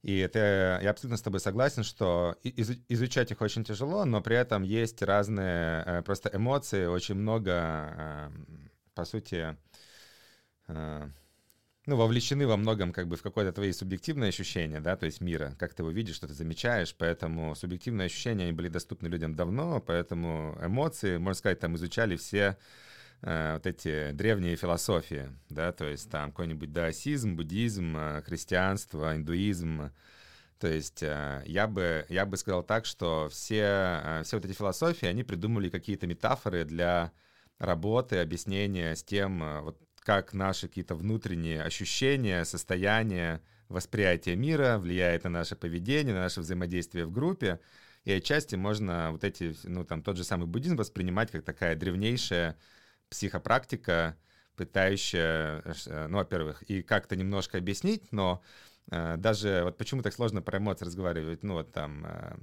и 0.02 0.18
это, 0.18 0.78
я 0.82 0.90
абсолютно 0.90 1.16
с 1.16 1.22
тобой 1.22 1.40
согласен, 1.40 1.82
что 1.82 2.36
изучать 2.42 3.32
их 3.32 3.40
очень 3.40 3.64
тяжело, 3.64 4.04
но 4.04 4.20
при 4.20 4.36
этом 4.36 4.62
есть 4.62 5.02
разные 5.02 5.82
э, 5.84 6.02
просто 6.02 6.30
эмоции, 6.32 6.86
очень 6.86 7.14
много 7.16 8.30
по 8.94 9.04
сути, 9.04 9.56
э, 10.68 11.08
ну, 11.86 11.96
вовлечены 11.96 12.46
во 12.46 12.56
многом 12.56 12.92
как 12.92 13.08
бы 13.08 13.16
в 13.16 13.22
какое-то 13.22 13.52
твои 13.52 13.72
субъективные 13.72 14.28
ощущения, 14.28 14.80
да, 14.80 14.96
то 14.96 15.06
есть 15.06 15.20
мира, 15.20 15.54
как 15.58 15.74
ты 15.74 15.82
его 15.82 15.90
видишь, 15.90 16.16
что 16.16 16.26
ты 16.26 16.34
замечаешь, 16.34 16.94
поэтому 16.96 17.54
субъективные 17.54 18.06
ощущения, 18.06 18.44
они 18.44 18.52
были 18.52 18.68
доступны 18.68 19.08
людям 19.08 19.34
давно, 19.34 19.80
поэтому 19.80 20.58
эмоции, 20.62 21.18
можно 21.18 21.38
сказать, 21.38 21.60
там 21.60 21.76
изучали 21.76 22.16
все 22.16 22.56
э, 23.20 23.54
вот 23.54 23.66
эти 23.66 24.12
древние 24.12 24.56
философии, 24.56 25.30
да, 25.50 25.72
то 25.72 25.86
есть 25.86 26.10
там 26.10 26.30
какой-нибудь 26.30 26.72
даосизм, 26.72 27.36
буддизм, 27.36 27.96
э, 27.96 28.22
христианство, 28.22 29.14
индуизм, 29.14 29.90
то 30.58 30.68
есть 30.68 31.02
э, 31.02 31.42
я 31.44 31.66
бы, 31.66 32.06
я 32.08 32.24
бы 32.24 32.38
сказал 32.38 32.62
так, 32.62 32.86
что 32.86 33.28
все, 33.30 34.22
все 34.24 34.36
вот 34.36 34.46
эти 34.46 34.54
философии, 34.54 35.06
они 35.06 35.22
придумали 35.22 35.68
какие-то 35.68 36.06
метафоры 36.06 36.64
для 36.64 37.12
работы, 37.58 38.20
объяснения 38.20 38.96
с 38.96 39.04
тем, 39.04 39.62
вот 39.62 39.78
как 40.04 40.34
наши 40.34 40.68
какие-то 40.68 40.94
внутренние 40.94 41.62
ощущения, 41.62 42.44
состояния, 42.44 43.40
восприятие 43.68 44.36
мира 44.36 44.78
влияет 44.78 45.24
на 45.24 45.30
наше 45.30 45.56
поведение, 45.56 46.14
на 46.14 46.20
наше 46.20 46.40
взаимодействие 46.40 47.06
в 47.06 47.10
группе. 47.10 47.58
И 48.04 48.12
отчасти 48.12 48.54
можно 48.54 49.10
вот 49.12 49.24
эти, 49.24 49.56
ну 49.64 49.84
там 49.84 50.02
тот 50.02 50.18
же 50.18 50.24
самый 50.24 50.46
буддизм 50.46 50.76
воспринимать 50.76 51.30
как 51.30 51.42
такая 51.42 51.74
древнейшая 51.74 52.56
психопрактика, 53.08 54.16
пытающая, 54.56 55.62
э, 55.86 56.06
ну, 56.08 56.18
во-первых, 56.18 56.62
и 56.64 56.82
как-то 56.82 57.16
немножко 57.16 57.58
объяснить, 57.58 58.12
но 58.12 58.42
э, 58.90 59.16
даже 59.16 59.62
вот 59.64 59.78
почему 59.78 60.02
так 60.02 60.12
сложно 60.12 60.42
про 60.42 60.58
эмоции 60.58 60.84
разговаривать, 60.84 61.42
ну 61.42 61.54
вот 61.54 61.72
там 61.72 62.04
э, 62.06 62.36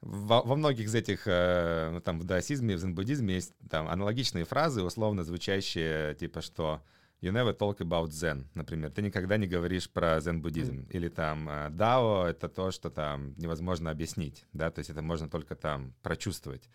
во, 0.00 0.42
во 0.42 0.56
многих 0.56 0.86
из 0.86 0.94
этих, 0.94 1.26
э, 1.26 1.90
ну, 1.92 2.00
там, 2.00 2.20
в 2.20 2.24
даосизме, 2.24 2.76
в 2.76 2.78
зен-буддизме 2.78 3.34
есть 3.34 3.54
там 3.68 3.88
аналогичные 3.88 4.44
фразы, 4.44 4.82
условно 4.82 5.24
звучащие, 5.24 6.14
типа, 6.14 6.42
что 6.42 6.82
you 7.22 7.32
never 7.32 7.56
talk 7.56 7.78
about 7.78 8.08
zen, 8.08 8.44
например. 8.54 8.90
Ты 8.90 9.02
никогда 9.02 9.36
не 9.36 9.46
говоришь 9.46 9.90
про 9.90 10.20
зен-буддизм. 10.20 10.80
Mm. 10.80 10.90
Или 10.90 11.08
там 11.08 11.48
э, 11.48 11.70
дао— 11.70 12.26
это 12.28 12.48
то, 12.48 12.70
что 12.70 12.90
там 12.90 13.34
невозможно 13.36 13.90
объяснить, 13.90 14.44
да, 14.52 14.70
то 14.70 14.80
есть 14.80 14.90
это 14.90 15.02
можно 15.02 15.28
только 15.28 15.54
там 15.54 15.94
прочувствовать. 16.02 16.68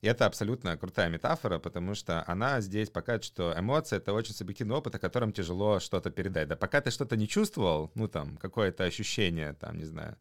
И 0.00 0.06
это 0.06 0.26
абсолютно 0.26 0.76
крутая 0.76 1.08
метафора, 1.08 1.58
потому 1.58 1.94
что 1.94 2.24
она 2.26 2.60
здесь 2.60 2.90
показывает, 2.90 3.24
что 3.24 3.54
эмоция— 3.56 3.96
это 3.98 4.12
очень 4.12 4.34
субъективный 4.34 4.76
опыт, 4.76 4.94
о 4.94 4.98
котором 4.98 5.32
тяжело 5.32 5.80
что-то 5.80 6.10
передать. 6.10 6.48
Да 6.48 6.56
пока 6.56 6.82
ты 6.82 6.90
что-то 6.90 7.16
не 7.16 7.26
чувствовал, 7.26 7.90
ну 7.94 8.06
там, 8.06 8.36
какое-то 8.36 8.84
ощущение, 8.84 9.54
там, 9.54 9.78
не 9.78 9.84
знаю, 9.84 10.18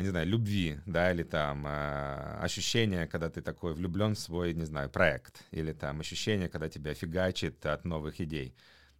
не 0.00 0.08
знаю, 0.08 0.26
любви, 0.26 0.78
да, 0.86 1.12
или 1.12 1.22
там 1.24 1.64
а, 1.66 2.38
ощущение, 2.42 3.06
когда 3.06 3.28
ты 3.28 3.42
такой 3.42 3.74
влюблен 3.74 4.14
в 4.14 4.18
свой, 4.18 4.54
не 4.54 4.64
знаю, 4.64 4.88
проект, 4.88 5.42
или 5.50 5.72
там 5.72 6.00
ощущение, 6.00 6.48
когда 6.48 6.70
тебя 6.70 6.94
фигачит 6.94 7.66
от 7.66 7.84
новых 7.84 8.20
идей. 8.20 8.54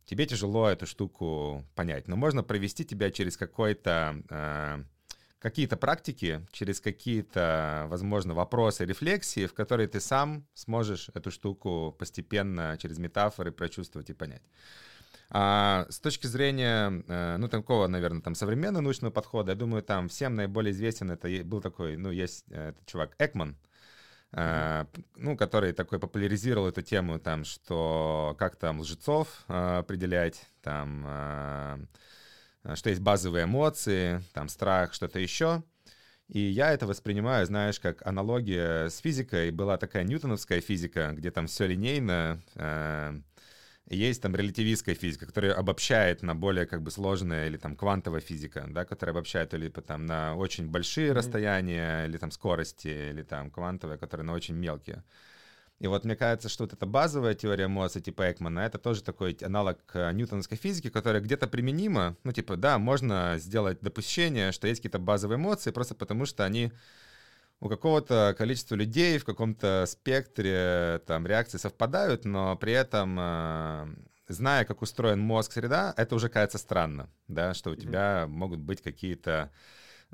Тебе 0.04 0.26
тяжело 0.26 0.68
эту 0.68 0.86
штуку 0.86 1.64
понять, 1.74 2.06
но 2.06 2.16
можно 2.16 2.42
провести 2.42 2.84
тебя 2.84 3.10
через 3.10 3.38
какой-то 3.38 4.22
а, 4.28 4.84
какие-то 5.38 5.76
практики, 5.76 6.46
через 6.52 6.80
какие-то, 6.80 7.86
возможно, 7.88 8.34
вопросы, 8.34 8.84
рефлексии, 8.84 9.46
в 9.46 9.54
которые 9.54 9.88
ты 9.88 10.00
сам 10.00 10.46
сможешь 10.54 11.10
эту 11.14 11.30
штуку 11.30 11.94
постепенно 11.98 12.76
через 12.78 12.98
метафоры 12.98 13.52
прочувствовать 13.52 14.10
и 14.10 14.14
понять. 14.14 14.42
А 15.30 15.86
с 15.88 16.00
точки 16.00 16.26
зрения, 16.26 17.02
э, 17.08 17.36
ну, 17.38 17.48
такого, 17.48 17.86
наверное, 17.86 18.20
там, 18.20 18.34
современного 18.34 18.82
научного 18.82 19.10
подхода, 19.10 19.52
я 19.52 19.56
думаю, 19.56 19.82
там 19.82 20.08
всем 20.08 20.34
наиболее 20.34 20.72
известен 20.72 21.10
это 21.10 21.28
был 21.44 21.60
такой, 21.60 21.96
ну, 21.96 22.10
есть 22.10 22.44
э, 22.50 22.70
этот 22.70 22.86
чувак 22.86 23.14
Экман, 23.18 23.56
Uh, 24.36 24.88
ну, 25.14 25.36
который 25.36 25.72
такой 25.72 26.00
популяризировал 26.00 26.66
эту 26.66 26.82
тему, 26.82 27.20
там, 27.20 27.44
что 27.44 28.34
как 28.36 28.56
там 28.56 28.80
лжецов 28.80 29.28
определять, 29.46 30.44
там, 30.60 31.86
что 32.74 32.90
есть 32.90 33.00
базовые 33.00 33.44
эмоции, 33.44 34.20
там, 34.32 34.48
страх, 34.48 34.92
что-то 34.92 35.20
еще. 35.20 35.62
И 36.26 36.40
я 36.40 36.72
это 36.72 36.84
воспринимаю, 36.88 37.46
знаешь, 37.46 37.78
как 37.78 38.04
аналогия 38.04 38.88
с 38.88 38.98
физикой. 38.98 39.52
Была 39.52 39.76
такая 39.76 40.02
ньютоновская 40.02 40.60
физика, 40.60 41.12
где 41.12 41.30
там 41.30 41.46
все 41.46 41.68
линейно, 41.68 42.42
есть 43.88 44.22
там 44.22 44.34
релятивистская 44.34 44.94
физика, 44.94 45.26
которая 45.26 45.52
обобщает 45.52 46.22
на 46.22 46.34
более 46.34 46.66
как 46.66 46.82
бы 46.82 46.90
сложная 46.90 47.46
или 47.46 47.56
там 47.56 47.76
квантовая 47.76 48.20
физика, 48.20 48.66
да, 48.68 48.84
которая 48.84 49.12
обобщает 49.12 49.52
или 49.54 49.68
там 49.68 50.06
на 50.06 50.34
очень 50.36 50.68
большие 50.68 51.10
mm-hmm. 51.10 51.14
расстояния, 51.14 52.06
или 52.06 52.16
там 52.16 52.30
скорости, 52.30 53.10
или 53.10 53.22
там 53.22 53.50
квантовая, 53.50 53.98
которая 53.98 54.26
на 54.26 54.32
очень 54.32 54.54
мелкие. 54.54 55.04
И 55.80 55.86
вот 55.86 56.04
мне 56.04 56.16
кажется, 56.16 56.48
что 56.48 56.64
вот 56.64 56.72
эта 56.72 56.86
базовая 56.86 57.34
теория 57.34 57.66
эмоций 57.66 58.00
типа 58.00 58.30
Экмана, 58.30 58.60
это 58.60 58.78
тоже 58.78 59.02
такой 59.02 59.36
аналог 59.42 59.78
ньютоновской 59.94 60.56
физики, 60.56 60.88
которая 60.88 61.20
где-то 61.20 61.46
применима. 61.46 62.16
Ну, 62.24 62.32
типа, 62.32 62.56
да, 62.56 62.78
можно 62.78 63.34
сделать 63.38 63.80
допущение, 63.80 64.52
что 64.52 64.68
есть 64.68 64.80
какие-то 64.80 65.00
базовые 65.00 65.36
эмоции, 65.36 65.72
просто 65.72 65.94
потому 65.94 66.26
что 66.26 66.44
они 66.44 66.72
у 67.64 67.68
какого-то 67.68 68.34
количества 68.36 68.74
людей 68.74 69.16
в 69.16 69.24
каком-то 69.24 69.86
спектре 69.88 71.00
там 71.06 71.26
реакции 71.26 71.56
совпадают, 71.56 72.26
но 72.26 72.56
при 72.56 72.74
этом 72.74 73.16
э, 73.18 73.86
зная, 74.28 74.66
как 74.66 74.82
устроен 74.82 75.18
мозг, 75.18 75.52
среда, 75.52 75.94
это 75.96 76.14
уже 76.14 76.28
кажется 76.28 76.58
странно, 76.58 77.08
да, 77.26 77.54
что 77.54 77.70
у 77.70 77.74
тебя 77.74 78.26
могут 78.28 78.60
быть 78.60 78.82
какие-то 78.82 79.50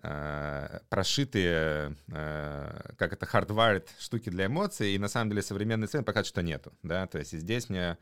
э, 0.01 0.79
прошитые, 0.91 1.97
э, 2.07 2.93
как 2.97 3.15
это, 3.15 3.27
hardwired 3.27 3.89
штуки 3.99 4.31
для 4.31 4.47
эмоций, 4.47 4.95
и 4.95 4.99
на 4.99 5.09
самом 5.09 5.31
деле 5.31 5.43
современные 5.43 5.87
исследования 5.87 6.07
показывают, 6.07 6.29
что 6.29 6.43
нету, 6.43 6.73
да, 6.85 7.09
то 7.09 7.19
есть 7.19 7.33
здесь 7.33 7.69
мне 7.69 7.99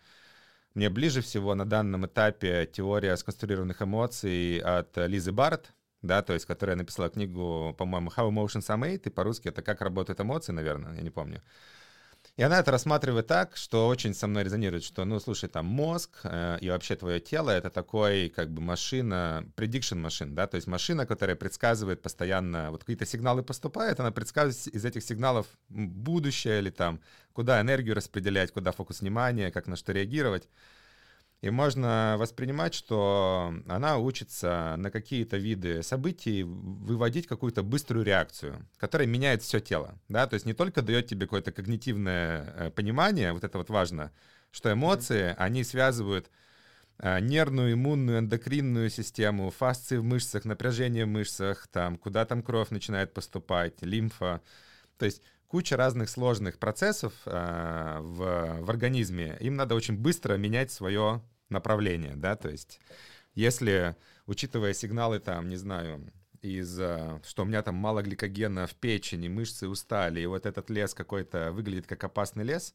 мне 0.74 0.90
ближе 0.90 1.22
всего 1.22 1.54
на 1.54 1.64
данном 1.64 2.04
этапе 2.04 2.66
теория 2.70 3.16
сконструированных 3.16 3.80
эмоций 3.80 4.58
от 4.58 4.94
Лизы 4.98 5.32
Барретт, 5.32 5.72
да, 6.02 6.22
то 6.22 6.32
есть, 6.32 6.46
которая 6.46 6.76
написала 6.76 7.08
книгу, 7.08 7.74
по-моему, 7.78 8.10
How 8.10 8.30
Emotions 8.30 8.68
Are 8.68 8.78
Made, 8.78 9.02
и 9.04 9.10
по-русски 9.10 9.48
это 9.48 9.62
«Как 9.62 9.80
работают 9.80 10.20
эмоции», 10.20 10.52
наверное, 10.52 10.94
я 10.94 11.02
не 11.02 11.10
помню. 11.10 11.42
И 12.36 12.42
она 12.42 12.60
это 12.60 12.70
рассматривает 12.70 13.26
так, 13.26 13.56
что 13.56 13.88
очень 13.88 14.14
со 14.14 14.28
мной 14.28 14.44
резонирует, 14.44 14.84
что, 14.84 15.04
ну, 15.04 15.18
слушай, 15.18 15.48
там 15.48 15.66
мозг 15.66 16.20
э, 16.22 16.58
и 16.60 16.70
вообще 16.70 16.94
твое 16.94 17.18
тело— 17.18 17.50
это 17.58 17.68
такой, 17.68 18.28
как 18.28 18.50
бы, 18.50 18.62
машина, 18.62 19.44
prediction 19.56 19.96
машин, 19.96 20.36
да, 20.36 20.46
то 20.46 20.54
есть 20.54 20.68
машина, 20.68 21.04
которая 21.04 21.34
предсказывает 21.34 22.00
постоянно, 22.00 22.70
вот 22.70 22.80
какие-то 22.80 23.06
сигналы 23.06 23.42
поступают, 23.42 23.98
она 23.98 24.12
предсказывает 24.12 24.68
из 24.68 24.84
этих 24.84 25.02
сигналов 25.02 25.46
будущее 25.68 26.60
или 26.60 26.70
там, 26.70 27.00
куда 27.32 27.60
энергию 27.60 27.96
распределять, 27.96 28.52
куда 28.52 28.70
фокус 28.70 29.00
внимания, 29.00 29.50
как 29.50 29.66
на 29.66 29.74
что 29.74 29.92
реагировать. 29.92 30.48
И 31.40 31.50
можно 31.50 32.16
воспринимать, 32.18 32.74
что 32.74 33.54
она 33.68 33.98
учится 33.98 34.74
на 34.76 34.90
какие-то 34.90 35.36
виды 35.36 35.84
событий 35.84 36.42
выводить 36.42 37.28
какую-то 37.28 37.62
быструю 37.62 38.04
реакцию, 38.04 38.66
которая 38.76 39.06
меняет 39.06 39.42
все 39.42 39.60
тело. 39.60 40.00
Да? 40.08 40.26
То 40.26 40.34
есть 40.34 40.46
не 40.46 40.52
только 40.52 40.82
дает 40.82 41.06
тебе 41.06 41.26
какое-то 41.26 41.52
когнитивное 41.52 42.54
э, 42.56 42.70
понимание, 42.72 43.32
вот 43.32 43.44
это 43.44 43.56
вот 43.58 43.70
важно, 43.70 44.10
что 44.50 44.72
эмоции, 44.72 45.36
они 45.38 45.62
связывают 45.62 46.28
э, 46.98 47.20
нервную, 47.20 47.74
иммунную, 47.74 48.18
эндокринную 48.18 48.90
систему, 48.90 49.52
фасции 49.52 49.98
в 49.98 50.02
мышцах, 50.02 50.44
напряжение 50.44 51.04
в 51.04 51.08
мышцах, 51.08 51.68
там, 51.68 51.98
куда 51.98 52.24
там 52.24 52.42
кровь 52.42 52.70
начинает 52.70 53.14
поступать, 53.14 53.80
лимфа. 53.80 54.42
То 54.96 55.04
есть 55.04 55.22
куча 55.48 55.76
разных 55.76 56.08
сложных 56.08 56.58
процессов 56.58 57.12
э, 57.26 57.98
в, 58.00 58.60
в 58.60 58.70
организме. 58.70 59.36
Им 59.40 59.56
надо 59.56 59.74
очень 59.74 59.96
быстро 59.96 60.36
менять 60.36 60.70
свое 60.70 61.22
направление, 61.48 62.14
да, 62.14 62.36
то 62.36 62.48
есть 62.48 62.80
если, 63.34 63.96
учитывая 64.26 64.74
сигналы 64.74 65.20
там, 65.20 65.48
не 65.48 65.56
знаю, 65.56 66.12
из, 66.42 66.78
э, 66.78 67.20
что 67.26 67.42
у 67.42 67.46
меня 67.46 67.62
там 67.62 67.74
мало 67.76 68.02
гликогена 68.02 68.66
в 68.66 68.74
печени, 68.74 69.28
мышцы 69.28 69.68
устали, 69.68 70.20
и 70.20 70.26
вот 70.26 70.46
этот 70.46 70.70
лес 70.70 70.94
какой-то 70.94 71.52
выглядит 71.52 71.86
как 71.86 72.02
опасный 72.04 72.44
лес, 72.44 72.74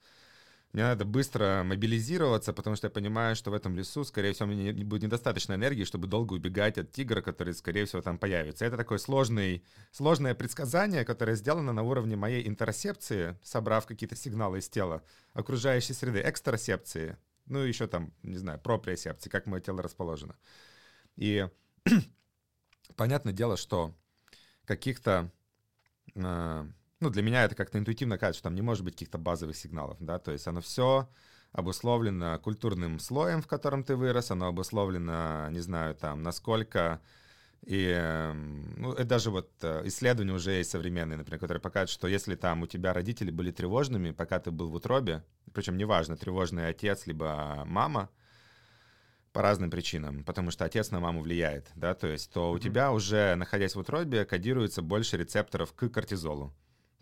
мне 0.74 0.84
надо 0.84 1.06
быстро 1.06 1.62
мобилизироваться, 1.64 2.52
потому 2.52 2.76
что 2.76 2.88
я 2.88 2.92
понимаю, 2.92 3.36
что 3.36 3.52
в 3.52 3.54
этом 3.54 3.76
лесу, 3.76 4.04
скорее 4.04 4.34
всего, 4.34 4.48
мне 4.48 4.74
не 4.74 4.84
будет 4.84 5.04
недостаточно 5.04 5.54
энергии, 5.54 5.84
чтобы 5.84 6.08
долго 6.08 6.34
убегать 6.34 6.80
от 6.80 6.92
тигра, 6.92 7.22
который, 7.22 7.54
скорее 7.54 7.86
всего, 7.86 8.02
там 8.02 8.18
появится. 8.18 8.66
Это 8.66 8.76
такое 8.76 8.98
сложный, 8.98 9.64
сложное 9.92 10.34
предсказание, 10.34 11.06
которое 11.06 11.36
сделано 11.36 11.74
на 11.74 11.84
уровне 11.84 12.16
моей 12.16 12.48
интерсепции, 12.48 13.38
собрав 13.44 13.86
какие-то 13.86 14.16
сигналы 14.16 14.60
из 14.60 14.68
тела, 14.68 15.04
окружающей 15.34 15.94
среды, 15.94 16.22
экстрасепции, 16.22 17.18
ну 17.46 17.64
и 17.64 17.68
еще 17.68 17.86
там, 17.86 18.12
не 18.24 18.38
знаю, 18.38 18.60
проприосепции, 18.60 19.30
как 19.30 19.46
мое 19.46 19.62
тело 19.62 19.84
расположено. 19.84 20.36
И 21.18 21.48
понятное 22.96 23.34
дело, 23.34 23.58
что 23.58 23.96
каких-то 24.66 25.32
э, 26.16 26.66
ну, 27.04 27.10
для 27.10 27.22
меня 27.22 27.44
это 27.44 27.56
как-то 27.56 27.78
интуитивно 27.78 28.18
кажется, 28.18 28.40
что 28.40 28.50
там 28.50 28.56
не 28.56 28.62
может 28.62 28.84
быть 28.84 28.96
каких-то 28.96 29.18
базовых 29.18 29.56
сигналов, 29.56 29.98
да, 30.00 30.20
то 30.20 30.32
есть 30.32 30.48
оно 30.48 30.62
все 30.62 31.08
обусловлено 31.52 32.40
культурным 32.40 33.00
слоем, 33.00 33.42
в 33.42 33.48
котором 33.48 33.84
ты 33.84 33.96
вырос, 33.96 34.32
оно 34.32 34.48
обусловлено, 34.48 35.50
не 35.52 35.60
знаю, 35.60 35.96
там, 35.96 36.24
насколько 36.24 37.00
И 37.66 37.94
эм, 37.96 38.74
ну, 38.78 38.92
это 38.94 39.06
даже 39.06 39.30
вот 39.30 39.50
э, 39.62 39.84
исследования 39.86 40.34
уже 40.34 40.52
есть 40.52 40.72
современные, 40.72 41.18
например, 41.18 41.40
которые 41.40 41.62
показывают, 41.62 41.92
что 41.92 42.08
если 42.08 42.36
там 42.36 42.64
у 42.64 42.68
тебя 42.68 42.92
родители 42.94 43.32
были 43.32 43.52
тревожными, 43.52 44.12
пока 44.12 44.40
ты 44.40 44.52
был 44.52 44.70
в 44.70 44.76
утробе, 44.76 45.24
причем 45.54 45.78
неважно, 45.78 46.18
тревожный 46.18 46.68
отец 46.68 47.08
либо 47.08 47.64
мама, 47.66 48.10
по 49.32 49.42
разным 49.42 49.72
причинам, 49.72 50.24
потому 50.24 50.52
что 50.52 50.64
отец 50.64 50.92
на 50.92 51.00
маму 51.00 51.22
влияет, 51.22 51.72
да, 51.76 51.96
то 51.96 52.08
есть, 52.08 52.32
то 52.32 52.52
у 52.52 52.56
mm-hmm. 52.56 52.60
тебя 52.60 52.92
уже, 52.92 53.36
находясь 53.36 53.76
в 53.76 53.80
утробе, 53.80 54.26
кодируется 54.26 54.82
больше 54.82 55.18
рецепторов 55.18 55.74
к 55.74 55.90
кортизолу. 55.90 56.54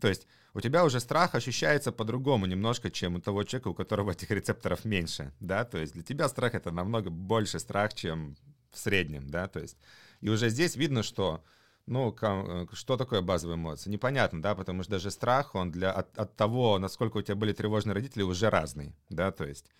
То 0.01 0.09
есть 0.09 0.27
у 0.53 0.59
тебя 0.59 0.83
уже 0.83 0.99
страх 0.99 1.35
ощущается 1.35 1.91
по-другому 1.91 2.47
немножко, 2.47 2.89
чем 2.89 3.15
у 3.15 3.21
того 3.21 3.43
человека, 3.43 3.69
у 3.69 3.73
которого 3.75 4.11
этих 4.11 4.31
рецепторов 4.31 4.83
меньше, 4.83 5.31
да, 5.39 5.63
то 5.63 5.77
есть 5.77 5.93
для 5.93 6.03
тебя 6.03 6.27
страх— 6.27 6.53
это 6.55 6.71
намного 6.71 7.09
больше 7.09 7.59
страх, 7.59 7.93
чем 7.93 8.35
в 8.71 8.79
среднем, 8.79 9.29
да, 9.29 9.47
то 9.47 9.59
есть 9.59 9.77
и 10.19 10.29
уже 10.29 10.49
здесь 10.49 10.75
видно, 10.75 11.03
что 11.03 11.43
ну, 11.85 12.15
э, 12.21 12.65
что 12.73 12.97
такое 12.97 13.21
базовые 13.21 13.55
эмоции? 13.55 13.89
Непонятно, 13.89 14.41
да, 14.41 14.55
потому 14.55 14.83
что 14.83 14.93
даже 14.93 15.11
страх, 15.11 15.55
он 15.55 15.71
для, 15.71 15.91
от, 15.91 16.17
от 16.17 16.35
того, 16.35 16.79
насколько 16.79 17.17
у 17.17 17.21
тебя 17.21 17.35
были 17.35 17.53
тревожные 17.53 17.93
родители, 17.93 18.23
уже 18.23 18.49
разный, 18.49 18.95
да, 19.09 19.31
то 19.31 19.45
есть 19.45 19.71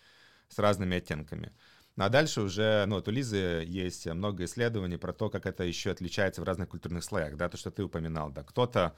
с 0.48 0.58
разными 0.58 0.96
оттенками. 0.96 1.52
Ну, 1.96 2.04
а 2.04 2.08
дальше 2.08 2.40
уже, 2.40 2.84
ну, 2.86 2.96
вот 2.96 3.08
у 3.08 3.10
Лизы 3.10 3.64
есть 3.66 4.06
много 4.06 4.44
исследований 4.44 4.96
про 4.96 5.12
то, 5.12 5.28
как 5.30 5.46
это 5.46 5.64
еще 5.64 5.90
отличается 5.90 6.40
в 6.40 6.44
разных 6.44 6.70
культурных 6.70 7.04
слоях, 7.04 7.36
да, 7.36 7.48
то, 7.48 7.56
что 7.56 7.70
ты 7.70 7.84
упоминал, 7.84 8.30
да. 8.30 8.42
Кто-то 8.42 8.96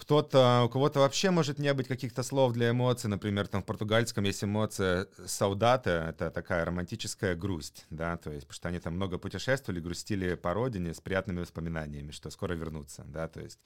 кто-то, 0.00 0.62
у 0.64 0.68
кого-то 0.68 1.00
вообще 1.00 1.30
может 1.30 1.58
не 1.58 1.72
быть 1.74 1.86
каких-то 1.86 2.22
слов 2.22 2.52
для 2.52 2.70
эмоций, 2.70 3.10
например, 3.10 3.46
там 3.48 3.62
в 3.62 3.66
португальском 3.66 4.24
есть 4.24 4.42
эмоция 4.42 5.06
саудата, 5.26 6.06
это 6.08 6.30
такая 6.30 6.64
романтическая 6.64 7.34
грусть, 7.34 7.86
да, 7.90 8.16
то 8.16 8.30
есть, 8.30 8.46
потому 8.46 8.56
что 8.56 8.68
они 8.68 8.78
там 8.78 8.94
много 8.94 9.18
путешествовали, 9.18 9.80
грустили 9.80 10.34
по 10.34 10.54
родине 10.54 10.94
с 10.94 11.00
приятными 11.00 11.40
воспоминаниями, 11.40 12.12
что 12.12 12.30
скоро 12.30 12.54
вернутся, 12.54 13.04
да, 13.06 13.28
то 13.28 13.40
есть, 13.40 13.60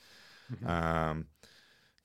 mm-hmm. 0.51 0.65
а, 0.65 1.23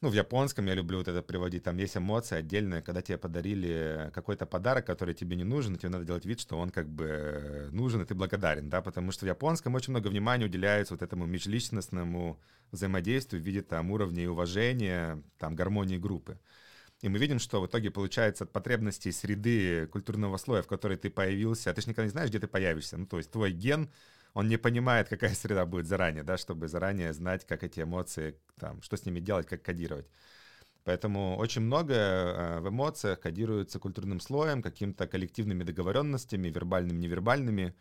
ну, 0.02 0.10
в 0.10 0.14
японском 0.14 0.66
я 0.68 0.76
люблю 0.76 1.00
вот 1.00 1.08
это 1.08 1.22
приводить, 1.22 1.64
там 1.64 1.78
есть 1.78 1.98
эмоции 1.98 2.38
отдельные, 2.38 2.82
когда 2.82 3.02
тебе 3.02 3.18
подарили 3.18 4.12
какой-то 4.14 4.46
подарок, 4.46 4.86
который 4.86 5.14
тебе 5.14 5.36
не 5.36 5.44
нужен, 5.44 5.76
тебе 5.76 5.90
надо 5.90 6.06
делать 6.06 6.26
вид, 6.26 6.40
что 6.40 6.58
он 6.58 6.70
как 6.70 6.88
бы 6.88 7.68
нужен, 7.72 8.02
и 8.02 8.06
ты 8.06 8.16
благодарен, 8.16 8.70
да, 8.70 8.82
потому 8.82 9.12
что 9.12 9.26
в 9.26 9.28
японском 9.28 9.76
очень 9.76 9.92
много 9.92 10.08
внимания 10.08 10.46
уделяется 10.46 10.94
вот 10.94 11.02
этому 11.02 11.26
межличностному 11.26 12.40
взаимодействию 12.72 13.42
в 13.42 13.46
виде 13.46 13.62
там 13.62 13.92
уровней 13.92 14.28
уважения, 14.28 15.22
там 15.38 15.56
гармонии 15.56 15.98
группы. 15.98 16.40
И 17.02 17.08
мы 17.10 17.18
видим, 17.18 17.40
что 17.40 17.62
в 17.62 17.68
итоге 17.68 17.92
получается 17.92 18.44
от 18.44 18.52
потребностей 18.52 19.12
среды 19.12 19.88
культурного 19.88 20.38
слоя, 20.38 20.62
в 20.62 20.68
которой 20.68 20.98
ты 20.98 21.10
появился, 21.10 21.70
а 21.70 21.74
ты 21.74 21.82
же 21.82 21.90
никогда 21.90 22.06
не 22.06 22.12
знаешь, 22.12 22.30
где 22.30 22.40
ты 22.40 22.48
появишься. 22.48 22.98
Ну, 22.98 23.06
то 23.06 23.18
есть 23.18 23.32
твой 23.32 23.52
ген 23.52 23.90
он 24.34 24.48
не 24.48 24.58
понимает, 24.58 25.10
какая 25.10 25.34
среда 25.34 25.66
будет 25.66 25.88
заранее, 25.88 26.24
да, 26.24 26.38
чтобы 26.38 26.68
заранее 26.68 27.14
знать, 27.14 27.46
как 27.46 27.64
эти 27.64 27.82
эмоции, 27.82 28.36
там, 28.60 28.82
что 28.82 28.98
с 28.98 29.06
ними 29.06 29.20
делать, 29.20 29.48
как 29.48 29.62
кодировать. 29.62 30.08
Поэтому 30.84 31.38
очень 31.38 31.62
многое 31.62 32.34
э, 32.34 32.60
в 32.62 32.70
эмоциях 32.70 33.20
кодируется 33.20 33.80
культурным 33.80 34.20
слоем, 34.20 34.62
какими-то 34.62 35.08
коллективными 35.08 35.64
договоренностями, 35.64 36.48
вербальными, 36.50 36.98
невербальными. 36.98 37.76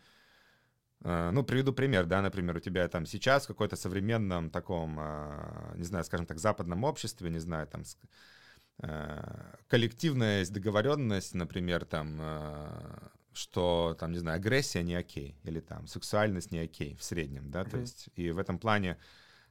Э, 1.03 1.31
ну, 1.31 1.43
приведу 1.43 1.73
пример, 1.73 2.05
да, 2.05 2.21
например, 2.21 2.57
у 2.57 2.59
тебя 2.59 2.87
там 2.87 3.05
сейчас 3.05 3.45
в 3.45 3.47
какой-то 3.47 3.75
современном 3.75 4.49
таком, 4.49 4.97
э, 4.99 5.73
не 5.75 5.83
знаю, 5.83 6.03
скажем 6.03 6.25
так, 6.25 6.39
западном 6.39 6.83
обществе, 6.83 7.29
не 7.29 7.39
знаю, 7.39 7.67
там 7.67 7.83
коллективная 9.67 10.45
договоренность, 10.45 11.35
например, 11.35 11.83
там 11.83 12.21
что, 13.33 13.97
там, 13.99 14.13
не 14.13 14.19
знаю, 14.19 14.37
агрессия 14.37 14.83
не 14.83 14.95
окей, 14.95 15.35
или 15.43 15.59
там 15.59 15.85
сексуальность 15.85 16.51
не 16.51 16.59
окей 16.59 16.95
в 16.95 17.03
среднем, 17.03 17.51
да, 17.51 17.61
mm-hmm. 17.61 17.69
то 17.69 17.77
есть 17.77 18.09
и 18.15 18.31
в 18.31 18.37
этом 18.37 18.57
плане 18.57 18.97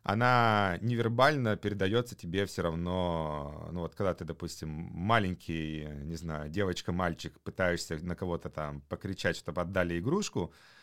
она 0.02 0.78
невербально 0.80 1.56
передается 1.56 2.16
тебе 2.16 2.46
все 2.46 2.62
равно, 2.62 3.68
ну 3.70 3.80
вот 3.80 3.94
когда 3.94 4.14
ты, 4.14 4.24
допустим, 4.24 4.70
маленький, 4.70 5.86
не 6.04 6.16
знаю, 6.16 6.48
девочка-мальчик, 6.48 7.38
пытаешься 7.40 7.98
на 8.02 8.16
кого-то 8.16 8.48
там 8.48 8.80
покричать, 8.88 9.36
чтобы 9.36 9.60
отдали 9.60 9.98
игрушку, 9.98 10.54
э, 10.54 10.77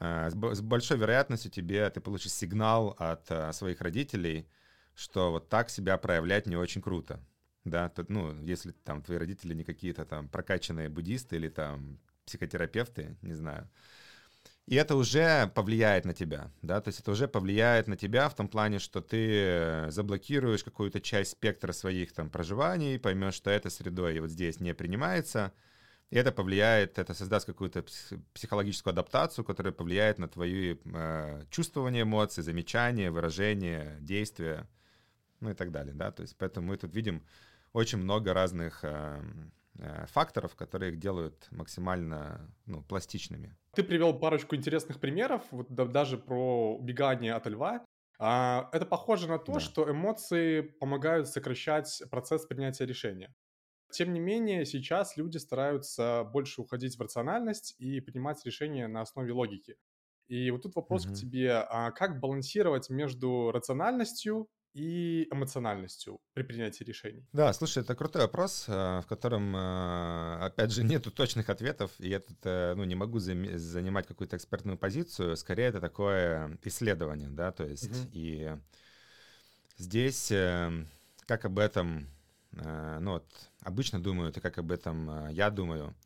с 0.00 0.60
большой 0.60 0.98
вероятностью 0.98 1.50
тебе 1.50 1.88
ты 1.90 2.00
получишь 2.00 2.32
сигнал 2.32 2.94
от 2.98 3.30
э, 3.30 3.52
своих 3.52 3.80
родителей, 3.80 4.48
что 4.94 5.32
вот 5.32 5.48
так 5.48 5.70
себя 5.70 5.96
проявлять 5.98 6.46
не 6.46 6.56
очень 6.56 6.82
круто, 6.82 7.20
да, 7.64 7.88
тут, 7.88 8.08
ну, 8.08 8.40
если 8.42 8.72
там 8.72 9.02
твои 9.02 9.18
родители 9.18 9.54
не 9.54 9.64
какие-то 9.64 10.04
там 10.04 10.28
прокачанные 10.28 10.88
буддисты 10.88 11.36
или 11.36 11.48
там 11.48 11.98
психотерапевты, 12.26 13.16
не 13.22 13.34
знаю. 13.34 13.68
И 14.66 14.74
это 14.74 14.96
уже 14.96 15.50
повлияет 15.54 16.04
на 16.04 16.12
тебя, 16.12 16.52
да, 16.60 16.80
то 16.82 16.88
есть 16.88 17.00
это 17.00 17.10
уже 17.10 17.26
повлияет 17.26 17.88
на 17.88 17.96
тебя 17.96 18.28
в 18.28 18.34
том 18.34 18.48
плане, 18.48 18.78
что 18.78 19.00
ты 19.00 19.90
заблокируешь 19.90 20.62
какую-то 20.62 21.00
часть 21.00 21.32
спектра 21.32 21.72
своих 21.72 22.12
там 22.12 22.28
проживаний, 22.28 22.98
поймешь, 22.98 23.34
что 23.34 23.50
эта 23.50 23.70
средой 23.70 24.20
вот 24.20 24.30
здесь 24.30 24.60
не 24.60 24.74
принимается, 24.74 25.54
и 26.10 26.16
это 26.16 26.32
повлияет, 26.32 26.98
это 26.98 27.14
создаст 27.14 27.46
какую-то 27.46 27.84
психологическую 28.34 28.92
адаптацию, 28.92 29.44
которая 29.44 29.72
повлияет 29.72 30.18
на 30.18 30.28
твои 30.28 30.76
э, 30.84 31.44
чувствования 31.50 32.02
эмоций, 32.02 32.42
замечания, 32.42 33.10
выражения, 33.10 33.98
действия, 34.00 34.66
ну 35.40 35.50
и 35.50 35.54
так 35.54 35.70
далее, 35.70 35.94
да, 35.94 36.10
то 36.10 36.22
есть 36.22 36.36
поэтому 36.38 36.68
мы 36.68 36.76
тут 36.76 36.94
видим 36.94 37.22
очень 37.72 37.98
много 37.98 38.34
разных 38.34 38.80
э, 38.82 39.22
Э, 39.80 40.06
факторов, 40.06 40.56
которые 40.56 40.92
их 40.92 40.98
делают 40.98 41.46
максимально 41.52 42.40
ну, 42.66 42.82
пластичными. 42.82 43.54
Ты 43.74 43.84
привел 43.84 44.12
парочку 44.12 44.56
интересных 44.56 44.98
примеров, 44.98 45.42
вот 45.52 45.68
даже 45.70 46.18
про 46.18 46.74
убегание 46.76 47.34
от 47.34 47.46
льва. 47.46 47.84
А, 48.18 48.68
это 48.72 48.84
похоже 48.86 49.28
на 49.28 49.38
то, 49.38 49.52
да. 49.52 49.60
что 49.60 49.88
эмоции 49.88 50.62
помогают 50.62 51.28
сокращать 51.28 52.02
процесс 52.10 52.44
принятия 52.44 52.86
решения. 52.86 53.32
Тем 53.90 54.12
не 54.12 54.20
менее, 54.20 54.64
сейчас 54.66 55.16
люди 55.16 55.38
стараются 55.38 56.24
больше 56.32 56.60
уходить 56.60 56.96
в 56.96 57.00
рациональность 57.00 57.74
и 57.78 58.00
принимать 58.00 58.44
решения 58.44 58.86
на 58.86 59.00
основе 59.00 59.32
логики. 59.32 59.76
И 60.26 60.50
вот 60.50 60.62
тут 60.62 60.76
вопрос 60.76 61.06
угу. 61.06 61.14
к 61.14 61.16
тебе, 61.16 61.52
а 61.52 61.90
как 61.90 62.20
балансировать 62.20 62.90
между 62.90 63.50
рациональностью 63.50 64.48
и 64.74 65.26
эмоциональностью 65.32 66.20
при 66.34 66.42
принятии 66.42 66.84
решений? 66.84 67.26
Да, 67.32 67.52
слушай, 67.52 67.82
это 67.82 67.94
крутой 67.94 68.22
вопрос, 68.22 68.66
э, 68.68 69.00
в 69.00 69.06
котором, 69.08 69.56
э, 69.56 70.38
опять 70.40 70.70
же, 70.70 70.84
нету 70.84 71.10
точных 71.10 71.48
ответов, 71.48 71.90
и 71.98 72.08
я 72.08 72.20
тут 72.20 72.38
э, 72.44 72.74
ну, 72.76 72.84
не 72.84 72.94
могу 72.94 73.18
занимать 73.18 74.06
какую-то 74.06 74.36
экспертную 74.36 74.78
позицию, 74.78 75.36
скорее 75.36 75.64
это 75.64 75.80
такое 75.80 76.58
исследование, 76.62 77.30
да, 77.30 77.50
то 77.50 77.64
есть 77.64 77.90
угу. 77.90 78.10
и 78.12 78.56
здесь 79.78 80.28
как 81.26 81.44
об 81.44 81.58
этом, 81.58 82.08
ну 82.64 83.12
вот, 83.12 83.26
обычно 83.62 84.02
думают, 84.02 84.36
и 84.36 84.40
как 84.40 84.58
об 84.58 84.72
этом 84.72 85.28
я 85.30 85.50
думаю— 85.50 85.94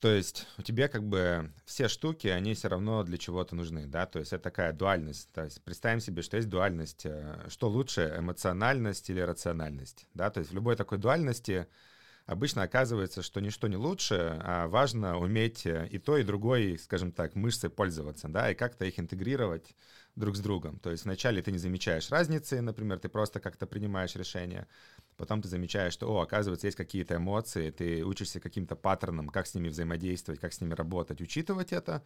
то 0.00 0.10
есть 0.10 0.46
у 0.58 0.62
тебя 0.62 0.88
как 0.88 1.02
бы 1.02 1.50
все 1.64 1.88
штуки, 1.88 2.26
они 2.28 2.54
все 2.54 2.68
равно 2.68 3.02
для 3.02 3.16
чего-то 3.16 3.56
нужны, 3.56 3.86
да, 3.86 4.06
то 4.06 4.18
есть 4.18 4.32
это 4.32 4.44
такая 4.44 4.72
дуальность. 4.72 5.30
То 5.32 5.44
есть 5.44 5.62
представим 5.62 6.00
себе, 6.00 6.22
что 6.22 6.36
есть 6.36 6.48
дуальность, 6.48 7.06
э, 7.06 7.46
что 7.48 7.68
лучше, 7.68 8.14
эмоциональность 8.18 9.08
или 9.08 9.20
рациональность, 9.20 10.06
да, 10.12 10.30
то 10.30 10.40
есть 10.40 10.50
в 10.52 10.54
любой 10.54 10.76
такой 10.76 10.98
дуальности 10.98 11.66
обычно 12.26 12.62
оказывается, 12.62 13.22
что 13.22 13.40
ничто 13.40 13.68
не 13.68 13.76
лучше, 13.76 14.38
а 14.42 14.68
важно 14.68 15.18
уметь 15.18 15.64
э, 15.64 15.88
и 15.90 15.98
то, 15.98 16.18
и 16.18 16.24
другой, 16.24 16.78
скажем 16.78 17.10
так, 17.10 17.34
мышцы 17.34 17.70
пользоваться, 17.70 18.28
да, 18.28 18.50
и 18.50 18.54
как-то 18.54 18.84
их 18.84 19.00
интегрировать 19.00 19.74
друг 20.16 20.34
с 20.36 20.40
другом. 20.40 20.78
То 20.78 20.90
есть 20.90 21.04
вначале 21.04 21.42
ты 21.42 21.52
не 21.52 21.58
замечаешь 21.58 22.10
разницы, 22.10 22.60
например, 22.60 22.98
ты 22.98 23.08
просто 23.08 23.38
как-то 23.38 23.66
принимаешь 23.66 24.16
решение, 24.16 24.66
потом 25.16 25.42
ты 25.42 25.48
замечаешь, 25.48 25.92
что, 25.92 26.10
о, 26.10 26.22
оказывается, 26.22 26.66
есть 26.66 26.76
какие-то 26.76 27.16
эмоции, 27.16 27.70
ты 27.70 28.02
учишься 28.04 28.40
каким-то 28.40 28.76
паттернам, 28.76 29.28
как 29.28 29.46
с 29.46 29.54
ними 29.54 29.68
взаимодействовать, 29.68 30.40
как 30.40 30.52
с 30.52 30.60
ними 30.60 30.74
работать, 30.74 31.20
учитывать 31.20 31.72
это, 31.72 32.02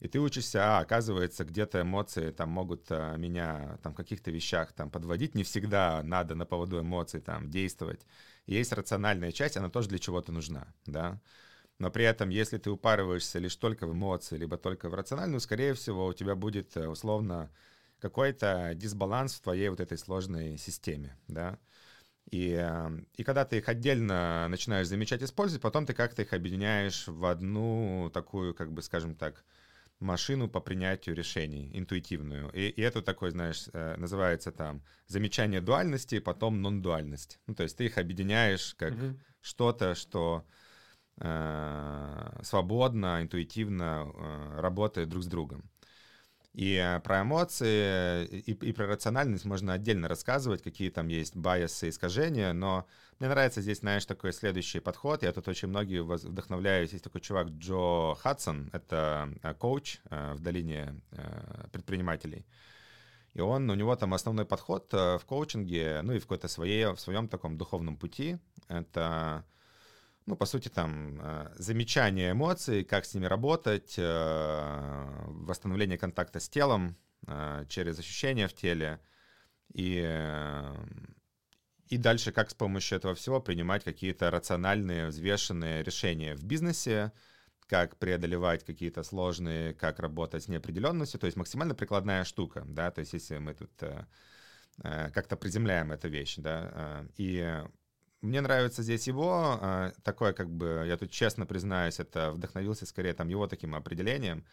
и 0.00 0.08
ты 0.08 0.20
учишься, 0.20 0.78
а, 0.78 0.80
оказывается, 0.80 1.44
где-то 1.44 1.82
эмоции 1.82 2.30
там 2.30 2.48
могут 2.48 2.86
а, 2.90 3.16
меня 3.16 3.78
там 3.82 3.92
в 3.92 3.96
каких-то 3.96 4.30
вещах 4.30 4.72
там 4.72 4.90
подводить, 4.90 5.34
не 5.34 5.44
всегда 5.44 6.02
надо 6.02 6.34
на 6.34 6.46
поводу 6.46 6.80
эмоций 6.80 7.20
там 7.20 7.50
действовать. 7.50 8.06
И 8.46 8.54
есть 8.54 8.72
рациональная 8.72 9.32
часть, 9.32 9.56
она 9.56 9.68
тоже 9.68 9.88
для 9.88 9.98
чего-то 9.98 10.32
нужна, 10.32 10.66
да. 10.86 11.20
Но 11.78 11.90
при 11.90 12.04
этом, 12.04 12.28
если 12.28 12.58
ты 12.58 12.70
упарываешься 12.70 13.38
лишь 13.38 13.56
только 13.56 13.86
в 13.86 13.92
эмоции, 13.92 14.36
либо 14.36 14.56
только 14.56 14.88
в 14.88 14.94
рациональную, 14.94 15.40
скорее 15.40 15.74
всего, 15.74 16.06
у 16.06 16.12
тебя 16.12 16.36
будет 16.36 16.76
э, 16.76 16.86
условно 16.86 17.50
какой-то 17.98 18.72
дисбаланс 18.74 19.34
в 19.34 19.40
твоей 19.40 19.68
вот 19.70 19.80
этой 19.80 19.98
сложной 19.98 20.56
системе, 20.56 21.16
да. 21.26 21.58
И, 22.30 22.50
эм, 22.50 23.06
и 23.16 23.24
когда 23.24 23.44
ты 23.44 23.58
их 23.58 23.68
отдельно 23.68 24.46
начинаешь 24.48 24.86
замечать, 24.86 25.22
использовать, 25.22 25.62
потом 25.62 25.84
ты 25.84 25.94
как-то 25.94 26.22
их 26.22 26.32
объединяешь 26.32 27.06
в 27.06 27.24
одну 27.26 28.10
такую, 28.12 28.54
как 28.54 28.72
бы, 28.72 28.82
скажем 28.82 29.14
так, 29.14 29.44
машину 30.00 30.48
по 30.48 30.60
принятию 30.60 31.14
решений, 31.14 31.70
интуитивную. 31.74 32.50
И, 32.52 32.68
и 32.68 32.80
это 32.80 33.02
такое, 33.02 33.30
знаешь, 33.30 33.68
э, 33.72 33.96
называется 33.96 34.52
там 34.52 34.82
замечание 35.06 35.60
дуальности, 35.60 36.18
потом 36.18 36.62
нон-дуальность. 36.62 37.40
Ну, 37.46 37.54
то 37.54 37.62
есть 37.62 37.76
ты 37.76 37.86
их 37.86 37.98
объединяешь 37.98 38.74
как 38.74 38.92
mm-hmm. 38.92 39.18
что-то, 39.40 39.94
что 39.94 40.44
э, 40.46 40.63
свободно, 42.44 43.22
интуитивно 43.22 44.10
э, 44.14 44.60
работает 44.60 45.08
друг 45.08 45.22
с 45.22 45.26
другом. 45.26 45.70
И 46.52 46.74
э, 46.74 47.00
про 47.00 47.22
эмоции 47.22 48.26
и, 48.26 48.52
и 48.52 48.72
про 48.72 48.86
рациональность 48.86 49.44
можно 49.44 49.72
отдельно 49.72 50.08
рассказывать, 50.08 50.62
какие 50.62 50.90
там 50.90 51.08
есть 51.08 51.36
байосы, 51.36 51.88
искажения, 51.88 52.52
но 52.52 52.86
мне 53.18 53.28
нравится 53.28 53.60
здесь, 53.60 53.78
знаешь, 53.78 54.06
такой 54.06 54.32
следующий 54.32 54.80
подход. 54.80 55.22
Я 55.22 55.32
тут 55.32 55.48
очень 55.48 55.68
многие 55.68 56.02
вдохновляюсь. 56.02 56.92
Есть 56.92 57.04
такой 57.04 57.20
чувак 57.20 57.48
Джо 57.48 58.14
Хадсон, 58.14 58.70
это 58.72 59.32
э, 59.42 59.54
коуч 59.54 59.98
в 60.10 60.40
долине 60.40 61.00
предпринимателей. 61.72 62.44
И 63.34 63.40
он, 63.40 63.68
у 63.68 63.74
него 63.74 63.96
там 63.96 64.14
основной 64.14 64.46
подход 64.46 64.92
в 64.92 65.22
коучинге, 65.26 66.02
ну 66.02 66.12
и 66.12 66.18
в 66.18 66.22
какой-то 66.22 66.46
своей, 66.46 66.86
в 66.92 67.00
своем 67.00 67.26
таком 67.26 67.58
духовном 67.58 67.96
пути, 67.96 68.38
это 68.68 69.44
ну, 70.26 70.36
по 70.36 70.46
сути, 70.46 70.68
там, 70.68 71.20
э, 71.20 71.52
замечание 71.56 72.32
эмоций, 72.32 72.84
как 72.84 73.04
с 73.04 73.14
ними 73.14 73.26
работать, 73.26 73.94
э, 73.98 75.06
восстановление 75.26 75.98
контакта 75.98 76.40
с 76.40 76.48
телом 76.48 76.96
э, 77.26 77.66
через 77.68 77.98
ощущения 77.98 78.48
в 78.48 78.54
теле, 78.54 79.00
и, 79.74 80.02
и 81.88 81.98
дальше 81.98 82.32
как 82.32 82.50
с 82.50 82.54
помощью 82.54 82.96
этого 82.98 83.14
всего 83.14 83.40
принимать 83.40 83.84
какие-то 83.84 84.30
рациональные, 84.30 85.08
взвешенные 85.08 85.82
решения 85.82 86.36
в 86.36 86.44
бизнесе, 86.44 87.12
как 87.66 87.96
преодолевать 87.96 88.64
какие-то 88.64 89.02
сложные, 89.02 89.74
как 89.74 89.98
работать 89.98 90.44
с 90.44 90.48
неопределенностью, 90.48 91.18
то 91.18 91.26
есть 91.26 91.36
максимально 91.36 91.74
прикладная 91.74 92.24
штука, 92.24 92.62
да, 92.66 92.90
то 92.90 93.00
есть 93.00 93.14
если 93.14 93.38
мы 93.38 93.54
тут 93.54 93.72
как-то 94.76 95.36
приземляем 95.36 95.90
эту 95.90 96.08
вещь, 96.08 96.36
да, 96.36 97.06
и 97.16 97.64
мне 98.24 98.40
нравится 98.40 98.82
здесь 98.82 99.06
его, 99.06 99.58
а, 99.60 99.92
такое 100.02 100.32
как 100.32 100.50
бы, 100.50 100.84
я 100.86 100.96
тут 100.96 101.10
честно 101.10 101.46
признаюсь, 101.46 102.00
это 102.00 102.32
вдохновился 102.32 102.86
скорее 102.86 103.14
там 103.14 103.28
его 103.28 103.46
таким 103.46 103.74
определением, 103.74 104.44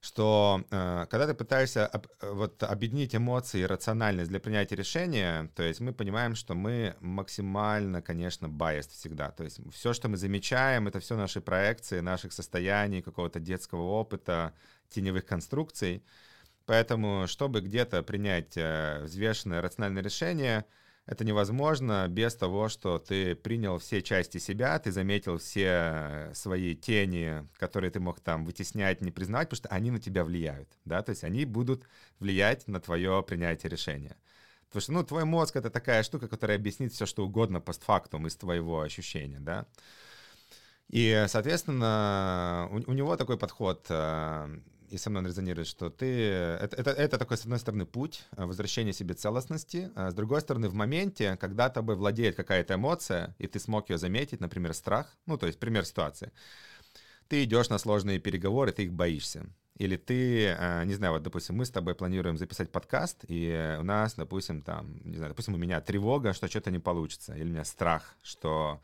что 0.00 0.64
э, 0.70 1.06
когда 1.10 1.26
ты 1.26 1.34
пытаешься 1.34 1.86
об, 1.86 2.06
вот 2.22 2.62
объединить 2.62 3.14
эмоции 3.14 3.60
и 3.60 3.66
рациональность 3.66 4.30
для 4.30 4.40
принятия 4.40 4.74
решения, 4.74 5.50
то 5.54 5.62
есть 5.62 5.80
мы 5.80 5.92
понимаем, 5.92 6.34
что 6.34 6.54
мы 6.54 6.96
максимально, 7.00 8.00
конечно, 8.00 8.46
biased 8.46 8.92
всегда. 8.92 9.30
То 9.30 9.44
есть 9.44 9.60
все, 9.72 9.92
что 9.92 10.08
мы 10.08 10.16
замечаем, 10.16 10.88
это 10.88 11.00
все 11.00 11.16
наши 11.16 11.40
проекции, 11.42 12.00
наших 12.00 12.32
состояний, 12.32 13.02
какого-то 13.02 13.40
детского 13.40 13.82
опыта, 13.82 14.54
теневых 14.88 15.26
конструкций. 15.26 16.02
Поэтому, 16.64 17.26
чтобы 17.26 17.60
где-то 17.60 18.02
принять 18.02 18.56
э, 18.56 19.02
взвешенное 19.04 19.60
рациональное 19.60 20.02
решение, 20.02 20.64
это 21.10 21.24
невозможно 21.24 22.06
без 22.08 22.36
того, 22.36 22.68
что 22.68 23.00
ты 23.00 23.34
принял 23.34 23.78
все 23.78 24.00
части 24.00 24.38
себя, 24.38 24.78
ты 24.78 24.92
заметил 24.92 25.38
все 25.38 26.30
свои 26.34 26.76
тени, 26.76 27.48
которые 27.58 27.90
ты 27.90 27.98
мог 27.98 28.20
там 28.20 28.44
вытеснять, 28.44 29.00
не 29.00 29.10
признавать, 29.10 29.48
потому 29.48 29.56
что 29.58 29.68
они 29.70 29.90
на 29.90 29.98
тебя 29.98 30.22
влияют, 30.22 30.68
да, 30.84 31.02
то 31.02 31.10
есть 31.10 31.24
они 31.24 31.44
будут 31.46 31.82
влиять 32.20 32.68
на 32.68 32.80
твое 32.80 33.24
принятие 33.26 33.70
решения. 33.70 34.16
Потому 34.68 34.82
что, 34.82 34.92
ну, 34.92 35.02
твой 35.02 35.24
мозг— 35.24 35.56
это 35.56 35.68
такая 35.68 36.04
штука, 36.04 36.28
которая 36.28 36.56
объяснит 36.56 36.92
все, 36.92 37.06
что 37.06 37.24
угодно 37.24 37.60
постфактум 37.60 38.28
из 38.28 38.36
твоего 38.36 38.80
ощущения, 38.80 39.40
да. 39.40 39.66
И, 40.90 41.24
соответственно, 41.26 42.68
у, 42.70 42.76
у 42.88 42.94
него 42.94 43.16
такой 43.16 43.36
подход 43.36 43.84
э, 43.88 44.60
и 44.90 44.98
со 44.98 45.10
мной 45.10 45.24
резонирует, 45.24 45.68
что 45.68 45.90
ты... 45.90 46.06
Это, 46.06 46.76
это, 46.76 46.90
это 46.90 47.18
такой, 47.18 47.36
с 47.36 47.42
одной 47.42 47.58
стороны, 47.58 47.86
путь 47.86 48.24
э, 48.36 48.44
возвращения 48.44 48.92
себе 48.92 49.14
целостности, 49.14 49.90
а 49.94 50.10
с 50.10 50.14
другой 50.14 50.40
стороны, 50.40 50.68
в 50.68 50.74
моменте, 50.74 51.36
когда 51.36 51.70
тобой 51.70 51.96
владеет 51.96 52.36
какая-то 52.36 52.74
эмоция, 52.74 53.34
и 53.38 53.46
ты 53.46 53.58
смог 53.58 53.90
ее 53.90 53.98
заметить, 53.98 54.40
например, 54.40 54.74
страх, 54.74 55.06
ну, 55.26 55.38
то 55.38 55.46
есть 55.46 55.58
пример 55.58 55.84
ситуации, 55.84 56.32
ты 57.28 57.44
идешь 57.44 57.68
на 57.68 57.78
сложные 57.78 58.18
переговоры, 58.18 58.72
ты 58.72 58.84
их 58.84 58.92
боишься. 58.92 59.46
Или 59.76 59.96
ты, 59.96 60.46
э, 60.46 60.84
не 60.84 60.94
знаю, 60.94 61.14
вот, 61.14 61.22
допустим, 61.22 61.56
мы 61.56 61.64
с 61.64 61.70
тобой 61.70 61.94
планируем 61.94 62.36
записать 62.36 62.70
подкаст, 62.70 63.24
и 63.28 63.76
у 63.80 63.82
нас, 63.82 64.14
допустим, 64.14 64.62
там, 64.62 65.00
не 65.04 65.16
знаю, 65.16 65.30
допустим, 65.30 65.54
у 65.54 65.58
меня 65.58 65.80
тревога, 65.80 66.32
что 66.32 66.48
что-то 66.48 66.70
не 66.70 66.78
получится, 66.78 67.34
или 67.34 67.44
у 67.44 67.52
меня 67.52 67.64
страх, 67.64 68.14
что 68.22 68.80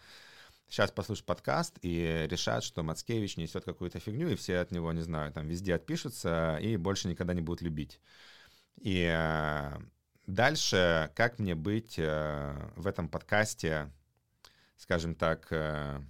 сейчас 0.68 0.90
послушают 0.90 1.26
подкаст 1.26 1.79
и 1.83 2.26
решат, 2.31 2.64
что 2.64 2.83
Мацкевич 2.83 3.37
несет 3.37 3.64
какую-то 3.64 4.00
фигню, 4.00 4.29
и 4.29 4.37
все 4.37 4.59
от 4.59 4.70
него, 4.70 4.92
не 4.92 5.02
знаю, 5.02 5.33
там 5.33 5.46
везде 5.46 5.74
отпишутся 5.74 6.59
и 6.61 6.76
больше 6.76 7.09
никогда 7.09 7.35
не 7.35 7.40
будут 7.40 7.62
любить. 7.62 8.00
И 8.76 9.09
э, 9.11 9.79
дальше, 10.26 11.11
как 11.14 11.38
мне 11.38 11.55
быть 11.55 11.98
э, 11.98 12.70
в 12.76 12.87
этом 12.87 13.09
подкасте, 13.09 13.90
скажем 14.76 15.14
так, 15.14 15.46
э, 15.50 16.00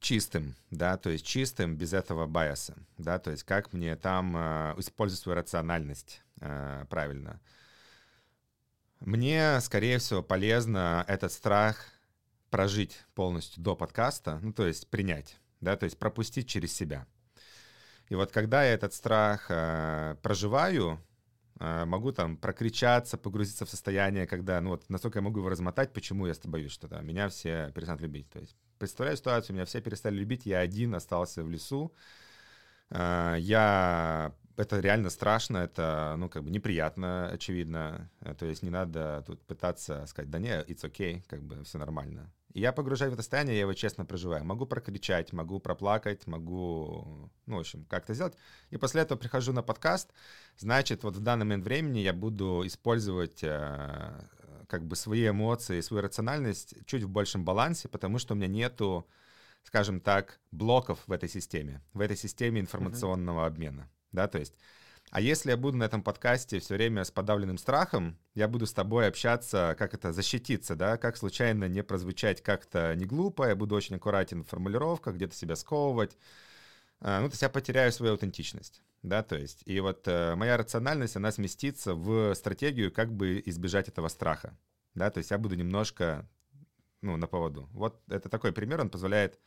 чистым, 0.00 0.56
да, 0.70 0.96
то 0.96 1.10
есть 1.10 1.24
чистым 1.24 1.76
без 1.76 1.92
этого 1.92 2.26
байоса, 2.26 2.74
да, 2.96 3.18
то 3.18 3.30
есть 3.30 3.44
как 3.44 3.72
мне 3.72 3.94
там 3.96 4.34
использовать 4.80 5.22
свою 5.22 5.36
рациональность 5.36 6.22
правильно. 6.88 7.38
Мне, 9.00 9.60
скорее 9.60 9.98
всего, 9.98 10.22
полезно 10.22 11.04
этот 11.06 11.32
страх 11.32 11.86
прожить 12.50 13.04
полностью 13.14 13.62
до 13.62 13.76
подкаста, 13.76 14.38
ну, 14.42 14.52
то 14.52 14.66
есть 14.66 14.88
принять, 14.90 15.38
да, 15.60 15.76
то 15.76 15.84
есть 15.84 15.98
пропустить 15.98 16.48
через 16.48 16.74
себя. 16.74 17.06
И 18.08 18.14
вот 18.16 18.32
когда 18.32 18.64
я 18.64 18.74
этот 18.74 18.92
страх 18.92 19.46
э, 19.50 20.16
проживаю, 20.20 21.00
э, 21.60 21.84
могу 21.84 22.10
там 22.10 22.36
прокричаться, 22.36 23.16
погрузиться 23.16 23.64
в 23.64 23.70
состояние, 23.70 24.26
когда, 24.26 24.60
ну 24.60 24.70
вот, 24.70 24.88
настолько 24.88 25.18
я 25.18 25.22
могу 25.22 25.38
его 25.38 25.48
размотать, 25.48 25.92
почему 25.92 26.26
я 26.26 26.34
боюсь, 26.44 26.72
что 26.72 26.88
да, 26.88 27.00
меня 27.02 27.28
все 27.28 27.70
перестанут 27.72 28.02
любить. 28.02 28.28
То 28.30 28.40
есть 28.40 28.56
представляю 28.78 29.16
ситуацию, 29.16 29.54
меня 29.54 29.64
все 29.64 29.80
перестали 29.80 30.16
любить, 30.16 30.44
я 30.44 30.58
один 30.58 30.94
остался 30.96 31.44
в 31.44 31.50
лесу, 31.50 31.94
э, 32.90 33.36
я 33.38 34.34
это 34.60 34.80
реально 34.80 35.10
страшно, 35.10 35.58
это, 35.58 36.14
ну, 36.18 36.28
как 36.28 36.44
бы 36.44 36.50
неприятно, 36.50 37.28
очевидно. 37.30 38.10
Э, 38.20 38.34
то 38.34 38.46
есть 38.46 38.62
не 38.62 38.70
надо 38.70 39.22
тут 39.26 39.40
пытаться 39.46 40.04
сказать, 40.06 40.30
да 40.30 40.38
не, 40.38 40.50
it's 40.64 40.82
okay, 40.82 41.22
как 41.28 41.42
бы 41.42 41.62
все 41.64 41.78
нормально. 41.78 42.32
Я 42.52 42.72
погружаюсь 42.72 43.10
в 43.10 43.14
это 43.14 43.22
состояние, 43.22 43.54
я 43.54 43.60
его 43.62 43.74
честно 43.74 44.04
проживаю. 44.04 44.44
Могу 44.44 44.66
прокричать, 44.66 45.32
могу 45.32 45.60
проплакать, 45.60 46.26
могу, 46.26 47.30
ну, 47.46 47.56
в 47.56 47.60
общем, 47.60 47.84
как-то 47.84 48.14
сделать. 48.14 48.34
И 48.70 48.76
после 48.76 49.02
этого 49.02 49.18
прихожу 49.18 49.52
на 49.52 49.62
подкаст. 49.62 50.12
Значит, 50.56 51.04
вот 51.04 51.16
в 51.16 51.20
данный 51.20 51.44
момент 51.44 51.64
времени 51.64 52.00
я 52.00 52.12
буду 52.12 52.62
использовать 52.66 53.44
э, 53.44 54.20
как 54.66 54.84
бы 54.84 54.96
свои 54.96 55.28
эмоции, 55.28 55.80
свою 55.80 56.02
рациональность 56.02 56.74
чуть 56.86 57.04
в 57.04 57.08
большем 57.08 57.44
балансе, 57.44 57.88
потому 57.88 58.18
что 58.18 58.34
у 58.34 58.36
меня 58.36 58.48
нету, 58.48 59.06
скажем 59.62 60.00
так, 60.00 60.40
блоков 60.50 60.98
в 61.06 61.12
этой 61.12 61.28
системе, 61.28 61.82
в 61.92 62.00
этой 62.00 62.16
системе 62.16 62.60
информационного 62.60 63.42
mm-hmm. 63.42 63.46
обмена. 63.46 63.90
Да, 64.10 64.26
то 64.26 64.38
есть 64.38 64.54
а 65.10 65.20
если 65.20 65.50
я 65.50 65.56
буду 65.56 65.76
на 65.76 65.84
этом 65.84 66.02
подкасте 66.02 66.60
все 66.60 66.74
время 66.74 67.04
с 67.04 67.10
подавленным 67.10 67.58
страхом, 67.58 68.16
я 68.34 68.46
буду 68.46 68.66
с 68.66 68.72
тобой 68.72 69.08
общаться, 69.08 69.74
как 69.78 69.92
это, 69.92 70.12
защититься, 70.12 70.76
да, 70.76 70.96
как 70.96 71.16
случайно 71.16 71.64
не 71.64 71.82
прозвучать 71.82 72.42
как-то 72.42 72.94
не 72.94 73.06
глупо, 73.06 73.48
я 73.48 73.56
буду 73.56 73.74
очень 73.74 73.96
аккуратен 73.96 74.44
в 74.44 74.48
формулировках, 74.48 75.16
где-то 75.16 75.34
себя 75.34 75.56
сковывать, 75.56 76.16
а, 77.00 77.20
ну, 77.20 77.28
то 77.28 77.32
есть 77.32 77.42
я 77.42 77.48
потеряю 77.48 77.90
свою 77.92 78.12
аутентичность, 78.12 78.82
да, 79.02 79.22
то 79.22 79.36
есть, 79.36 79.62
и 79.66 79.80
вот 79.80 80.06
э, 80.06 80.34
моя 80.36 80.56
рациональность, 80.56 81.16
она 81.16 81.32
сместится 81.32 81.94
в 81.94 82.34
стратегию, 82.34 82.92
как 82.92 83.12
бы 83.12 83.42
избежать 83.46 83.88
этого 83.88 84.08
страха, 84.08 84.56
да, 84.94 85.10
то 85.10 85.18
есть 85.18 85.30
я 85.30 85.38
буду 85.38 85.56
немножко, 85.56 86.28
ну, 87.00 87.16
на 87.16 87.26
поводу. 87.26 87.68
Вот 87.72 88.00
это 88.08 88.28
такой 88.28 88.52
пример, 88.52 88.80
он 88.80 88.90
позволяет 88.90 89.40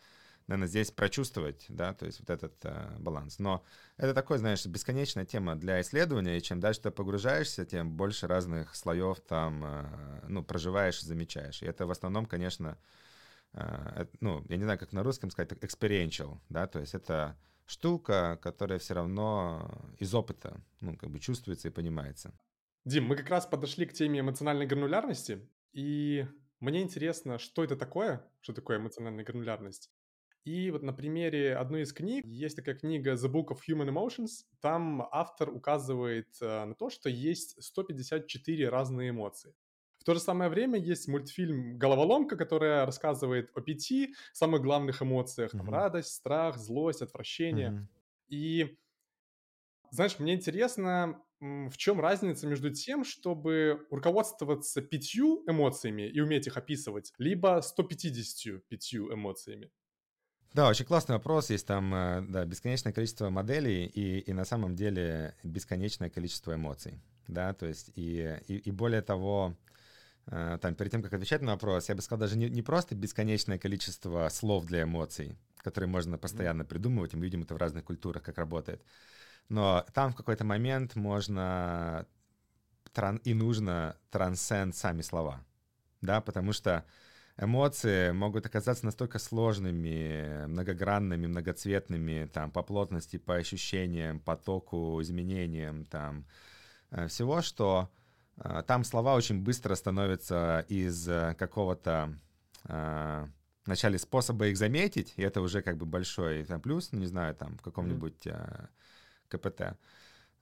наверное, 0.48 0.68
здесь 0.68 0.92
прочувствовать, 0.92 1.66
да, 1.70 1.94
то 1.94 2.06
есть 2.06 2.20
вот 2.20 2.30
этот 2.30 2.54
э, 2.64 2.98
баланс. 3.00 3.40
Но 3.40 3.64
это 3.98 4.14
такой, 4.14 4.38
знаешь, 4.38 4.66
бесконечная 4.66 5.26
тема 5.26 5.56
для 5.56 5.82
исследования, 5.82 6.38
и 6.38 6.42
чем 6.42 6.60
дальше 6.60 6.82
ты 6.82 6.92
погружаешься, 6.92 7.66
тем 7.66 7.92
больше 7.92 8.28
разных 8.28 8.76
слоев 8.76 9.20
там, 9.22 9.64
э, 9.64 10.22
ну, 10.28 10.44
проживаешь 10.44 11.02
и 11.02 11.06
замечаешь. 11.06 11.62
И 11.62 11.66
это 11.66 11.86
в 11.86 11.92
основном, 11.92 12.26
конечно, 12.26 12.78
э, 13.54 14.06
ну, 14.20 14.46
я 14.50 14.58
не 14.58 14.64
знаю, 14.64 14.80
как 14.80 14.92
на 14.92 15.04
русском 15.04 15.32
сказать, 15.32 15.52
experiential, 15.52 16.40
да, 16.50 16.68
то 16.68 16.80
есть 16.80 16.94
это 16.94 17.38
штука, 17.66 18.38
которая 18.42 18.80
все 18.80 18.94
равно 18.94 19.72
из 19.98 20.14
опыта, 20.14 20.62
ну, 20.82 20.98
как 20.98 21.10
бы 21.10 21.20
чувствуется 21.20 21.70
и 21.70 21.72
понимается. 21.72 22.34
Дим, 22.86 23.06
мы 23.06 23.16
как 23.16 23.30
раз 23.30 23.46
подошли 23.46 23.86
к 23.86 23.94
теме 23.94 24.20
эмоциональной 24.20 24.66
гранулярности, 24.66 25.48
и 25.72 26.28
мне 26.60 26.82
интересно, 26.82 27.40
что 27.40 27.64
это 27.64 27.76
такое, 27.76 28.26
что 28.42 28.54
такое 28.54 28.78
эмоциональная 28.78 29.24
гранулярность, 29.24 29.90
и 30.46 30.72
вот 30.72 30.84
на 30.84 30.92
примере 30.92 31.56
одной 31.56 31.84
из 31.84 31.94
книг, 31.94 32.26
есть 32.26 32.58
такая 32.58 32.76
книга 32.76 33.14
The 33.14 33.32
Book 33.32 33.48
of 33.48 33.60
Human 33.68 33.88
Emotions, 33.88 34.46
там 34.60 35.08
автор 35.12 35.50
указывает 35.50 36.28
э, 36.42 36.66
на 36.66 36.76
то, 36.76 36.90
что 36.90 37.10
есть 37.10 37.62
154 37.64 38.68
разные 38.68 39.12
эмоции. 39.12 39.56
В 40.00 40.04
то 40.04 40.14
же 40.14 40.20
самое 40.20 40.50
время 40.50 40.78
есть 40.78 41.08
мультфильм 41.08 41.78
«Головоломка», 41.78 42.36
которая 42.36 42.86
рассказывает 42.86 43.52
о 43.56 43.62
пяти 43.62 44.14
самых 44.34 44.62
главных 44.62 45.02
эмоциях. 45.02 45.52
Там 45.52 45.62
mm-hmm. 45.62 45.72
радость, 45.72 46.14
страх, 46.14 46.58
злость, 46.58 47.02
отвращение. 47.02 47.70
Mm-hmm. 47.70 47.88
И, 48.28 48.78
знаешь, 49.92 50.20
мне 50.20 50.34
интересно, 50.34 51.24
в 51.40 51.78
чем 51.78 52.02
разница 52.02 52.48
между 52.48 52.70
тем, 52.70 53.06
чтобы 53.06 53.88
руководствоваться 53.90 54.82
пятью 54.82 55.42
эмоциями 55.48 56.02
и 56.02 56.20
уметь 56.20 56.48
их 56.48 56.58
описывать, 56.58 57.14
либо 57.18 57.62
155 57.62 58.96
эмоциями? 58.96 59.72
Да, 60.54 60.70
очень 60.70 60.86
классный 60.86 61.16
вопрос. 61.16 61.50
Есть 61.50 61.66
там 61.66 61.94
э, 61.96 62.22
да, 62.30 62.46
бесконечное 62.46 62.94
количество 62.94 63.30
моделей 63.32 63.86
и, 63.86 64.20
и 64.20 64.34
на 64.34 64.46
самом 64.46 64.76
деле 64.76 65.36
бесконечное 65.44 66.12
количество 66.12 66.54
эмоций. 66.54 67.00
Да, 67.28 67.54
то 67.54 67.66
есть 67.66 67.92
и, 67.96 68.40
и, 68.48 68.58
и 68.58 68.72
более 68.72 69.02
того, 69.02 69.56
э, 70.28 70.60
там, 70.62 70.76
перед 70.76 70.92
тем, 70.92 71.02
как 71.02 71.14
отвечать 71.14 71.42
на 71.42 71.54
вопрос, 71.54 71.90
я 71.90 71.96
бы 71.96 72.04
сказал, 72.04 72.20
даже 72.20 72.38
не, 72.38 72.50
не 72.50 72.62
просто 72.62 72.94
бесконечное 72.94 73.58
количество 73.58 74.30
слов 74.30 74.66
для 74.66 74.84
эмоций, 74.84 75.36
которые 75.58 75.90
можно 75.90 76.20
постоянно 76.20 76.66
придумывать, 76.66 77.14
и 77.14 77.18
мы 77.18 77.24
видим 77.24 77.42
это 77.42 77.56
в 77.56 77.58
разных 77.58 77.84
культурах, 77.86 78.22
как 78.22 78.38
работает. 78.38 78.84
Но 79.50 79.84
там 79.94 80.12
в 80.12 80.16
какой-то 80.16 80.44
момент 80.44 80.96
можно 80.96 82.06
и 83.24 83.34
нужно 83.34 83.98
трансцент 84.12 84.76
сами 84.76 85.02
слова, 85.02 85.44
да, 86.02 86.22
потому 86.22 86.54
что 86.54 86.86
эмоции 87.38 88.12
могут 88.12 88.46
оказаться 88.46 88.86
настолько 88.86 89.20
сложными, 89.20 90.46
многогранными, 90.48 91.28
многоцветными, 91.28 92.30
там, 92.32 92.52
по 92.52 92.62
плотности, 92.62 93.18
по 93.18 93.36
ощущениям, 93.36 94.20
потоку, 94.20 95.02
изменениям, 95.02 95.86
там, 95.86 96.26
э, 96.92 97.08
всего, 97.08 97.42
что 97.42 97.90
э, 98.38 98.64
там 98.68 98.84
слова 98.84 99.16
очень 99.16 99.42
быстро 99.42 99.76
становятся 99.76 100.66
из 100.70 101.08
э, 101.08 101.36
какого-то 101.38 102.14
вначале 103.66 103.98
способа 103.98 104.48
их 104.48 104.56
заметить, 104.56 105.14
и 105.18 105.22
это 105.22 105.42
уже 105.42 105.62
как 105.62 105.76
бы 105.76 105.86
большой 105.86 106.46
там, 106.46 106.62
плюс, 106.62 106.94
ну, 106.94 107.00
не 107.00 107.08
знаю, 107.08 107.36
там, 107.36 107.58
в 107.58 107.62
каком-нибудь 107.62 108.26
mm-hmm. 108.26 108.68
КПТ, 109.28 109.78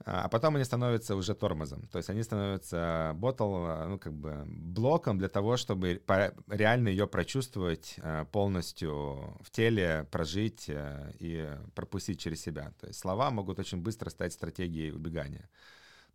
а 0.05 0.29
потом 0.29 0.55
они 0.55 0.65
становятся 0.65 1.15
уже 1.15 1.35
тормозом. 1.35 1.87
То 1.87 1.97
есть 1.97 2.09
они 2.09 2.23
становятся 2.23 3.13
ботл, 3.15 3.67
ну, 3.87 3.99
как 3.99 4.13
бы 4.13 4.43
блоком 4.45 5.17
для 5.17 5.29
того, 5.29 5.57
чтобы 5.57 6.01
реально 6.47 6.89
ее 6.89 7.07
прочувствовать 7.07 7.95
э, 7.97 8.25
полностью 8.31 9.37
в 9.41 9.51
теле, 9.51 10.07
прожить 10.11 10.65
э, 10.67 11.11
и 11.19 11.49
пропустить 11.75 12.19
через 12.19 12.41
себя. 12.41 12.73
То 12.79 12.87
есть 12.87 12.99
слова 12.99 13.29
могут 13.31 13.59
очень 13.59 13.81
быстро 13.81 14.09
стать 14.09 14.33
стратегией 14.33 14.91
убегания. 14.91 15.49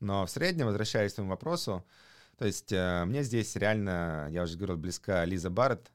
Но 0.01 0.27
в 0.27 0.31
среднем, 0.31 0.67
возвращаясь 0.67 1.13
к 1.13 1.15
своему 1.17 1.31
вопросу, 1.31 1.85
то 2.39 2.47
есть 2.47 2.73
э, 2.73 3.05
мне 3.05 3.23
здесь 3.23 3.55
реально, 3.57 4.29
я 4.31 4.43
уже 4.43 4.57
говорил, 4.57 4.77
близка 4.77 5.25
Лиза 5.25 5.51
Барретт 5.51 5.93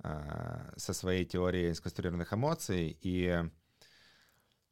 со 0.00 0.92
своей 0.92 1.24
теорией 1.24 1.74
сконструированных 1.74 2.32
эмоций, 2.32 2.96
и 3.02 3.42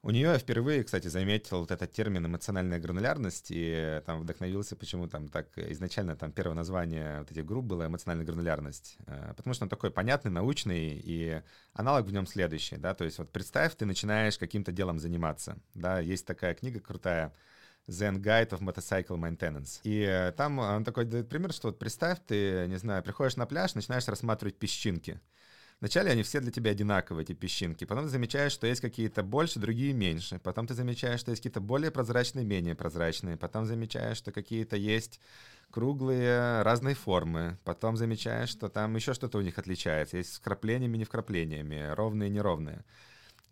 у 0.06 0.10
нее 0.12 0.28
я 0.28 0.38
впервые, 0.38 0.84
кстати, 0.84 1.08
заметил 1.08 1.60
вот 1.60 1.72
этот 1.72 1.90
термин 1.90 2.24
эмоциональная 2.26 2.78
гранулярность 2.78 3.48
и 3.50 4.00
там 4.06 4.20
вдохновился, 4.20 4.76
почему 4.76 5.08
там 5.08 5.28
так 5.28 5.48
изначально 5.58 6.14
там 6.14 6.30
первое 6.30 6.54
название 6.54 7.18
вот 7.18 7.32
этих 7.32 7.44
групп 7.44 7.64
было 7.64 7.86
эмоциональная 7.86 8.24
гранулярность, 8.24 8.98
э, 9.08 9.34
потому 9.36 9.52
что 9.52 9.64
он 9.64 9.68
такой 9.68 9.90
понятный, 9.90 10.30
научный, 10.30 11.02
и 11.04 11.42
аналог 11.72 12.06
в 12.06 12.12
нем 12.12 12.28
следующий, 12.28 12.76
да, 12.76 12.94
то 12.94 13.04
есть 13.04 13.18
вот 13.18 13.32
представь, 13.32 13.74
ты 13.74 13.84
начинаешь 13.84 14.38
каким-то 14.38 14.70
делом 14.70 15.00
заниматься, 15.00 15.56
да, 15.74 15.98
есть 15.98 16.24
такая 16.24 16.54
книга 16.54 16.78
крутая, 16.78 17.34
Zen 17.88 18.22
Guide 18.22 18.50
of 18.50 18.60
Motorcycle 18.60 19.18
Maintenance. 19.18 19.80
И 19.82 20.02
э, 20.02 20.30
там 20.36 20.60
он 20.60 20.84
такой 20.84 21.04
дает 21.04 21.28
пример, 21.28 21.52
что 21.52 21.68
вот 21.68 21.80
представь, 21.80 22.18
ты, 22.24 22.66
не 22.68 22.76
знаю, 22.76 23.02
приходишь 23.02 23.36
на 23.36 23.46
пляж, 23.46 23.74
начинаешь 23.74 24.06
рассматривать 24.06 24.56
песчинки. 24.56 25.20
Вначале 25.86 26.10
они 26.10 26.24
все 26.24 26.40
для 26.40 26.50
тебя 26.50 26.72
одинаковые, 26.72 27.22
эти 27.22 27.32
песчинки. 27.32 27.84
Потом 27.84 28.06
ты 28.06 28.10
замечаешь, 28.10 28.50
что 28.50 28.66
есть 28.66 28.80
какие-то 28.80 29.22
больше, 29.22 29.60
другие 29.60 29.92
меньше. 29.92 30.40
Потом 30.40 30.66
ты 30.66 30.74
замечаешь, 30.74 31.20
что 31.20 31.30
есть 31.30 31.40
какие-то 31.40 31.60
более 31.60 31.92
прозрачные, 31.92 32.44
менее 32.44 32.74
прозрачные. 32.74 33.36
Потом 33.36 33.66
замечаешь, 33.66 34.16
что 34.16 34.32
какие-то 34.32 34.74
есть 34.74 35.20
круглые, 35.70 36.62
разной 36.62 36.94
формы. 36.94 37.56
Потом 37.62 37.96
замечаешь, 37.96 38.48
что 38.48 38.68
там 38.68 38.96
еще 38.96 39.14
что-то 39.14 39.38
у 39.38 39.42
них 39.42 39.58
отличается. 39.58 40.16
Есть 40.16 40.32
с 40.32 40.38
вкраплениями, 40.38 40.96
не 40.96 41.04
вкраплениями, 41.04 41.92
ровные, 41.94 42.30
неровные. 42.30 42.84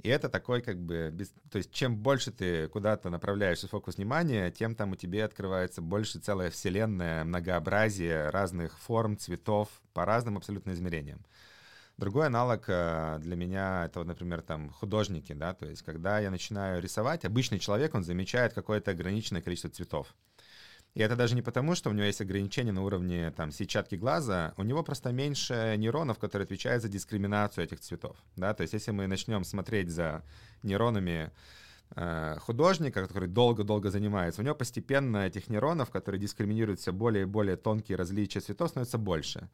И 0.03 0.09
это 0.09 0.29
такой 0.29 0.61
как 0.61 0.77
бы... 0.77 1.11
Без... 1.13 1.33
То 1.53 1.59
есть 1.59 1.71
чем 1.71 1.97
больше 1.97 2.33
ты 2.33 2.67
куда-то 2.67 3.11
направляешь 3.11 3.61
фокус 3.61 3.97
внимания, 3.97 4.51
тем 4.51 4.75
там 4.75 4.91
у 4.91 4.97
тебя 4.97 5.25
открывается 5.25 5.83
больше 5.83 6.19
целая 6.19 6.51
вселенная, 6.51 7.23
многообразие 7.23 8.29
разных 8.31 8.77
форм, 8.81 9.17
цветов 9.17 9.69
по 9.93 10.05
разным 10.05 10.37
абсолютно 10.37 10.73
измерениям. 10.73 11.25
Другой 11.97 12.27
аналог 12.27 12.65
э, 12.67 13.19
для 13.21 13.37
меня 13.37 13.85
это, 13.87 14.03
например, 14.03 14.43
там 14.43 14.71
художники, 14.71 15.33
да, 15.33 15.55
то 15.55 15.67
есть 15.67 15.83
когда 15.83 16.19
я 16.19 16.31
начинаю 16.31 16.83
рисовать, 16.83 17.25
обычный 17.25 17.61
человек, 17.61 17.95
он 17.95 18.03
замечает 18.03 18.53
какое-то 18.53 18.91
ограниченное 18.91 19.43
количество 19.43 19.71
цветов. 19.71 20.13
И 20.95 21.01
это 21.01 21.17
даже 21.17 21.35
не 21.35 21.43
потому, 21.43 21.75
что 21.75 21.91
у 21.91 21.93
него 21.93 22.07
есть 22.07 22.21
ограничения 22.21 22.73
на 22.73 22.83
уровне 22.83 23.33
там, 23.37 23.51
сетчатки 23.51 23.97
глаза, 23.97 24.55
у 24.57 24.63
него 24.63 24.83
просто 24.85 25.13
меньше 25.13 25.75
нейронов, 25.77 26.19
которые 26.19 26.45
отвечают 26.45 26.83
за 26.83 26.89
дискриминацию 26.89 27.65
этих 27.65 27.81
цветов. 27.81 28.17
Да? 28.37 28.55
То 28.55 28.63
есть 28.63 28.75
если 28.75 28.93
мы 28.93 29.09
начнем 29.09 29.45
смотреть 29.45 29.91
за 29.91 30.23
нейронами 30.63 31.33
э, 31.97 32.37
художника, 32.41 33.07
который 33.07 33.29
долго-долго 33.29 33.91
занимается, 33.91 34.41
у 34.41 34.45
него 34.45 34.55
постепенно 34.55 35.27
этих 35.27 35.49
нейронов, 35.49 35.91
которые 35.91 36.21
дискриминируют 36.21 36.79
все 36.79 36.93
более 36.93 37.23
и 37.23 37.27
более 37.27 37.57
тонкие 37.57 37.99
различия 37.99 38.39
цветов, 38.41 38.71
становится 38.71 38.99
больше. 38.99 39.49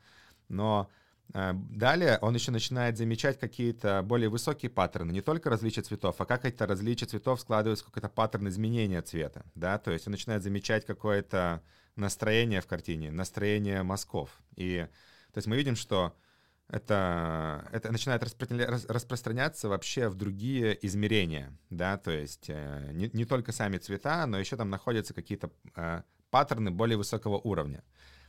Но 0.49 0.91
далее 1.33 2.19
он 2.23 2.35
еще 2.35 2.51
начинает 2.51 2.99
замечать 2.99 3.39
какие-то 3.39 4.03
более 4.03 4.29
высокие 4.29 4.71
паттерны, 4.71 5.13
не 5.13 5.21
только 5.21 5.51
различия 5.51 5.83
цветов, 5.83 6.21
а 6.21 6.25
как 6.25 6.45
эти 6.45 6.63
различия 6.63 7.07
цветов 7.07 7.41
складываются 7.41 7.85
в 7.85 7.89
какой-то 7.89 8.09
паттерн 8.09 8.49
изменения 8.49 9.01
цвета, 9.03 9.45
да, 9.55 9.79
то 9.79 9.91
есть 9.91 10.07
он 10.07 10.13
начинает 10.13 10.43
замечать 10.43 10.85
какое-то 10.87 11.63
настроение 11.97 12.61
в 12.61 12.67
картине, 12.67 13.11
настроение 13.11 13.83
мазков. 13.83 14.31
И 14.57 14.87
то 15.33 15.39
есть 15.39 15.47
мы 15.47 15.57
видим, 15.57 15.77
что 15.77 16.17
это, 16.69 17.69
это 17.73 17.93
начинает 17.93 18.23
распространяться 18.23 19.69
вообще 19.69 20.09
в 20.09 20.15
другие 20.15 20.79
измерения, 20.87 21.57
да, 21.69 21.97
то 21.97 22.11
есть 22.11 22.47
э, 22.49 22.91
не, 22.93 23.11
не 23.13 23.25
только 23.25 23.53
сами 23.53 23.79
цвета, 23.79 24.27
но 24.27 24.39
еще 24.39 24.57
там 24.57 24.71
находятся 24.71 25.15
какие-то 25.15 25.51
э, 25.77 26.03
паттерны 26.31 26.71
более 26.71 26.97
высокого 26.97 27.39
уровня. 27.39 27.83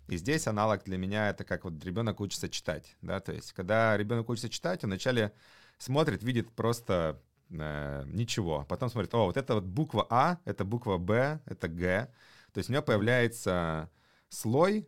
И 0.07 0.17
здесь 0.17 0.47
аналог 0.47 0.83
для 0.83 0.97
меня 0.97 1.29
это 1.29 1.43
как 1.43 1.63
вот 1.63 1.83
ребенок 1.85 2.19
учится 2.19 2.49
читать, 2.49 2.97
да, 3.01 3.19
то 3.19 3.31
есть 3.31 3.53
когда 3.53 3.95
ребенок 3.97 4.29
учится 4.29 4.49
читать, 4.49 4.83
он 4.83 4.89
вначале 4.89 5.33
смотрит, 5.77 6.23
видит 6.23 6.51
просто 6.51 7.21
э, 7.49 8.03
ничего, 8.07 8.65
потом 8.67 8.89
смотрит, 8.89 9.13
о, 9.13 9.25
вот 9.25 9.37
это 9.37 9.55
вот 9.55 9.63
буква 9.63 10.05
А, 10.09 10.37
это 10.43 10.65
буква 10.65 10.97
Б, 10.97 11.39
это 11.45 11.67
Г, 11.67 12.11
то 12.51 12.57
есть 12.57 12.69
у 12.69 12.73
него 12.73 12.83
появляется 12.83 13.89
слой, 14.29 14.87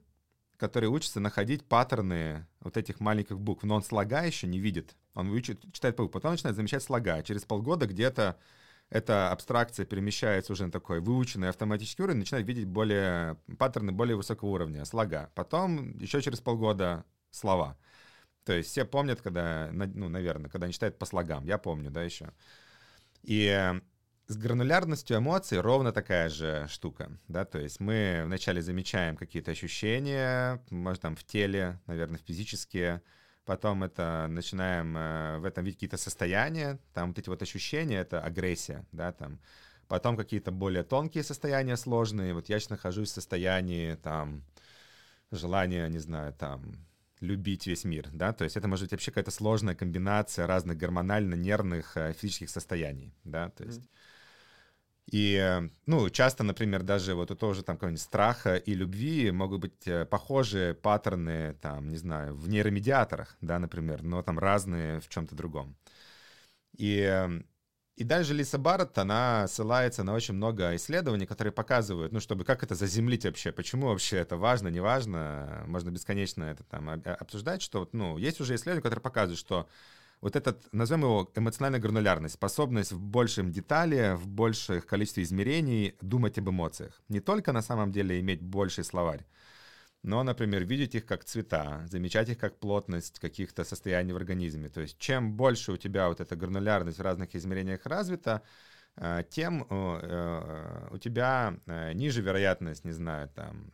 который 0.57 0.89
учится 0.89 1.19
находить 1.19 1.65
паттерны 1.65 2.47
вот 2.59 2.77
этих 2.77 2.99
маленьких 2.99 3.39
букв, 3.39 3.63
но 3.63 3.75
он 3.75 3.83
слога 3.83 4.23
еще 4.23 4.47
не 4.47 4.59
видит, 4.59 4.95
он 5.13 5.29
учит, 5.29 5.61
читает 5.73 5.95
по 5.95 6.03
буквам, 6.03 6.21
потом 6.21 6.31
начинает 6.31 6.55
замечать 6.55 6.83
слога, 6.83 7.23
через 7.23 7.43
полгода 7.45 7.87
где-то 7.87 8.37
эта 8.93 9.31
абстракция 9.31 9.87
перемещается 9.87 10.53
уже 10.53 10.67
на 10.67 10.71
такой 10.71 10.99
выученный 10.99 11.49
автоматический 11.49 12.03
уровень, 12.03 12.19
начинает 12.19 12.45
видеть 12.45 12.67
более 12.67 13.37
паттерны 13.57 13.91
более 13.91 14.15
высокого 14.15 14.49
уровня, 14.49 14.85
слога. 14.85 15.31
Потом 15.33 15.97
еще 15.97 16.21
через 16.21 16.41
полгода 16.41 17.03
слова. 17.31 17.75
То 18.45 18.53
есть 18.53 18.69
все 18.69 18.85
помнят, 18.85 19.19
когда, 19.19 19.69
ну, 19.71 20.09
наверное, 20.09 20.51
когда 20.51 20.65
они 20.65 20.73
читают 20.73 20.99
по 20.99 21.07
слогам. 21.07 21.43
Я 21.43 21.57
помню, 21.57 21.89
да, 21.89 22.03
еще. 22.03 22.33
И 23.23 23.73
с 24.27 24.37
гранулярностью 24.37 25.17
эмоций 25.17 25.59
ровно 25.59 25.91
такая 25.91 26.29
же 26.29 26.67
штука, 26.69 27.17
да, 27.27 27.45
то 27.45 27.57
есть 27.57 27.79
мы 27.79 28.21
вначале 28.25 28.61
замечаем 28.61 29.17
какие-то 29.17 29.49
ощущения, 29.49 30.63
может, 30.69 31.01
там 31.01 31.15
в 31.15 31.23
теле, 31.23 31.81
наверное, 31.87 32.19
физические, 32.19 33.01
потом 33.45 33.83
это 33.83 34.27
начинаем 34.29 34.97
э, 34.97 35.37
в 35.39 35.45
этом 35.45 35.63
видеть 35.63 35.77
какие-то 35.77 35.97
состояния, 35.97 36.79
там 36.93 37.09
вот 37.09 37.19
эти 37.19 37.29
вот 37.29 37.41
ощущения, 37.41 37.97
это 37.97 38.21
агрессия, 38.21 38.85
да, 38.91 39.11
там, 39.11 39.39
потом 39.87 40.17
какие-то 40.17 40.51
более 40.51 40.83
тонкие 40.83 41.23
состояния 41.23 41.77
сложные, 41.77 42.33
вот 42.33 42.49
я 42.49 42.59
сейчас 42.59 42.71
нахожусь 42.71 43.09
в 43.09 43.13
состоянии, 43.13 43.95
там, 43.95 44.43
желания, 45.31 45.87
не 45.89 45.99
знаю, 45.99 46.33
там, 46.33 46.75
любить 47.19 47.67
весь 47.67 47.83
мир, 47.83 48.09
да, 48.13 48.33
то 48.33 48.43
есть 48.43 48.57
это 48.57 48.67
может 48.67 48.85
быть 48.85 48.91
вообще 48.91 49.11
какая-то 49.11 49.31
сложная 49.31 49.75
комбинация 49.75 50.47
разных 50.47 50.77
гормонально-нервных 50.77 51.97
э, 51.97 52.13
физических 52.13 52.49
состояний, 52.49 53.13
да, 53.23 53.49
то 53.49 53.63
есть... 53.63 53.81
Mm-hmm. 53.81 53.89
И, 55.11 55.69
ну, 55.85 56.09
часто, 56.09 56.43
например, 56.43 56.83
даже 56.83 57.13
вот 57.13 57.29
у 57.29 57.35
того 57.35 57.53
же 57.53 57.63
там 57.63 57.75
какого-нибудь 57.75 58.01
страха 58.01 58.55
и 58.55 58.73
любви 58.73 59.31
могут 59.31 59.61
быть 59.61 59.87
э, 59.87 60.05
похожие 60.05 60.73
паттерны, 60.73 61.55
там, 61.61 61.89
не 61.89 61.97
знаю, 61.97 62.35
в 62.35 62.47
нейромедиаторах, 62.47 63.35
да, 63.41 63.59
например, 63.59 64.01
но 64.01 64.23
там 64.23 64.39
разные 64.39 65.01
в 65.01 65.09
чем-то 65.09 65.35
другом. 65.35 65.75
И, 66.77 67.27
и 67.95 68.03
дальше 68.03 68.33
Лиса 68.33 68.57
Барретт, 68.57 68.97
она 68.97 69.45
ссылается 69.47 70.03
на 70.03 70.13
очень 70.13 70.33
много 70.35 70.75
исследований, 70.77 71.25
которые 71.25 71.51
показывают, 71.51 72.13
ну, 72.13 72.19
чтобы 72.19 72.45
как 72.45 72.63
это 72.63 72.73
заземлить 72.73 73.25
вообще, 73.25 73.51
почему 73.51 73.87
вообще 73.87 74.17
это 74.17 74.37
важно, 74.37 74.69
не 74.69 74.79
важно, 74.79 75.63
можно 75.67 75.91
бесконечно 75.91 76.45
это 76.45 76.63
там 76.63 76.89
обсуждать, 76.89 77.61
что, 77.61 77.87
ну, 77.91 78.17
есть 78.17 78.39
уже 78.39 78.55
исследования, 78.55 78.83
которые 78.83 79.03
показывают, 79.03 79.39
что 79.39 79.67
вот 80.23 80.37
этот, 80.37 80.73
назовем 80.73 81.03
его 81.03 81.31
эмоциональная 81.35 81.81
гранулярность, 81.81 82.35
способность 82.35 82.93
в 82.93 82.99
большем 83.01 83.51
детали, 83.51 84.15
в 84.15 84.25
больших 84.25 84.85
количестве 84.85 85.23
измерений 85.23 85.95
думать 86.01 86.37
об 86.37 86.49
эмоциях. 86.49 87.01
Не 87.09 87.19
только 87.19 87.51
на 87.51 87.61
самом 87.61 87.91
деле 87.91 88.21
иметь 88.21 88.41
больший 88.41 88.85
словарь, 88.85 89.25
но, 90.01 90.23
например, 90.23 90.63
видеть 90.63 90.95
их 90.95 91.05
как 91.05 91.25
цвета, 91.25 91.85
замечать 91.87 92.29
их 92.29 92.37
как 92.37 92.57
плотность 92.57 93.19
каких-то 93.19 93.65
состояний 93.65 94.13
в 94.13 94.15
организме. 94.15 94.69
То 94.69 94.79
есть 94.79 94.97
чем 94.97 95.33
больше 95.33 95.73
у 95.73 95.77
тебя 95.77 96.07
вот 96.07 96.21
эта 96.21 96.37
гранулярность 96.37 96.99
в 96.99 97.01
разных 97.01 97.35
измерениях 97.35 97.85
развита, 97.85 98.41
э, 98.95 99.23
тем 99.29 99.67
э, 99.69 100.87
у 100.91 100.97
тебя 100.99 101.57
э, 101.65 101.91
ниже 101.93 102.21
вероятность, 102.21 102.85
не 102.85 102.93
знаю, 102.93 103.27
там, 103.35 103.71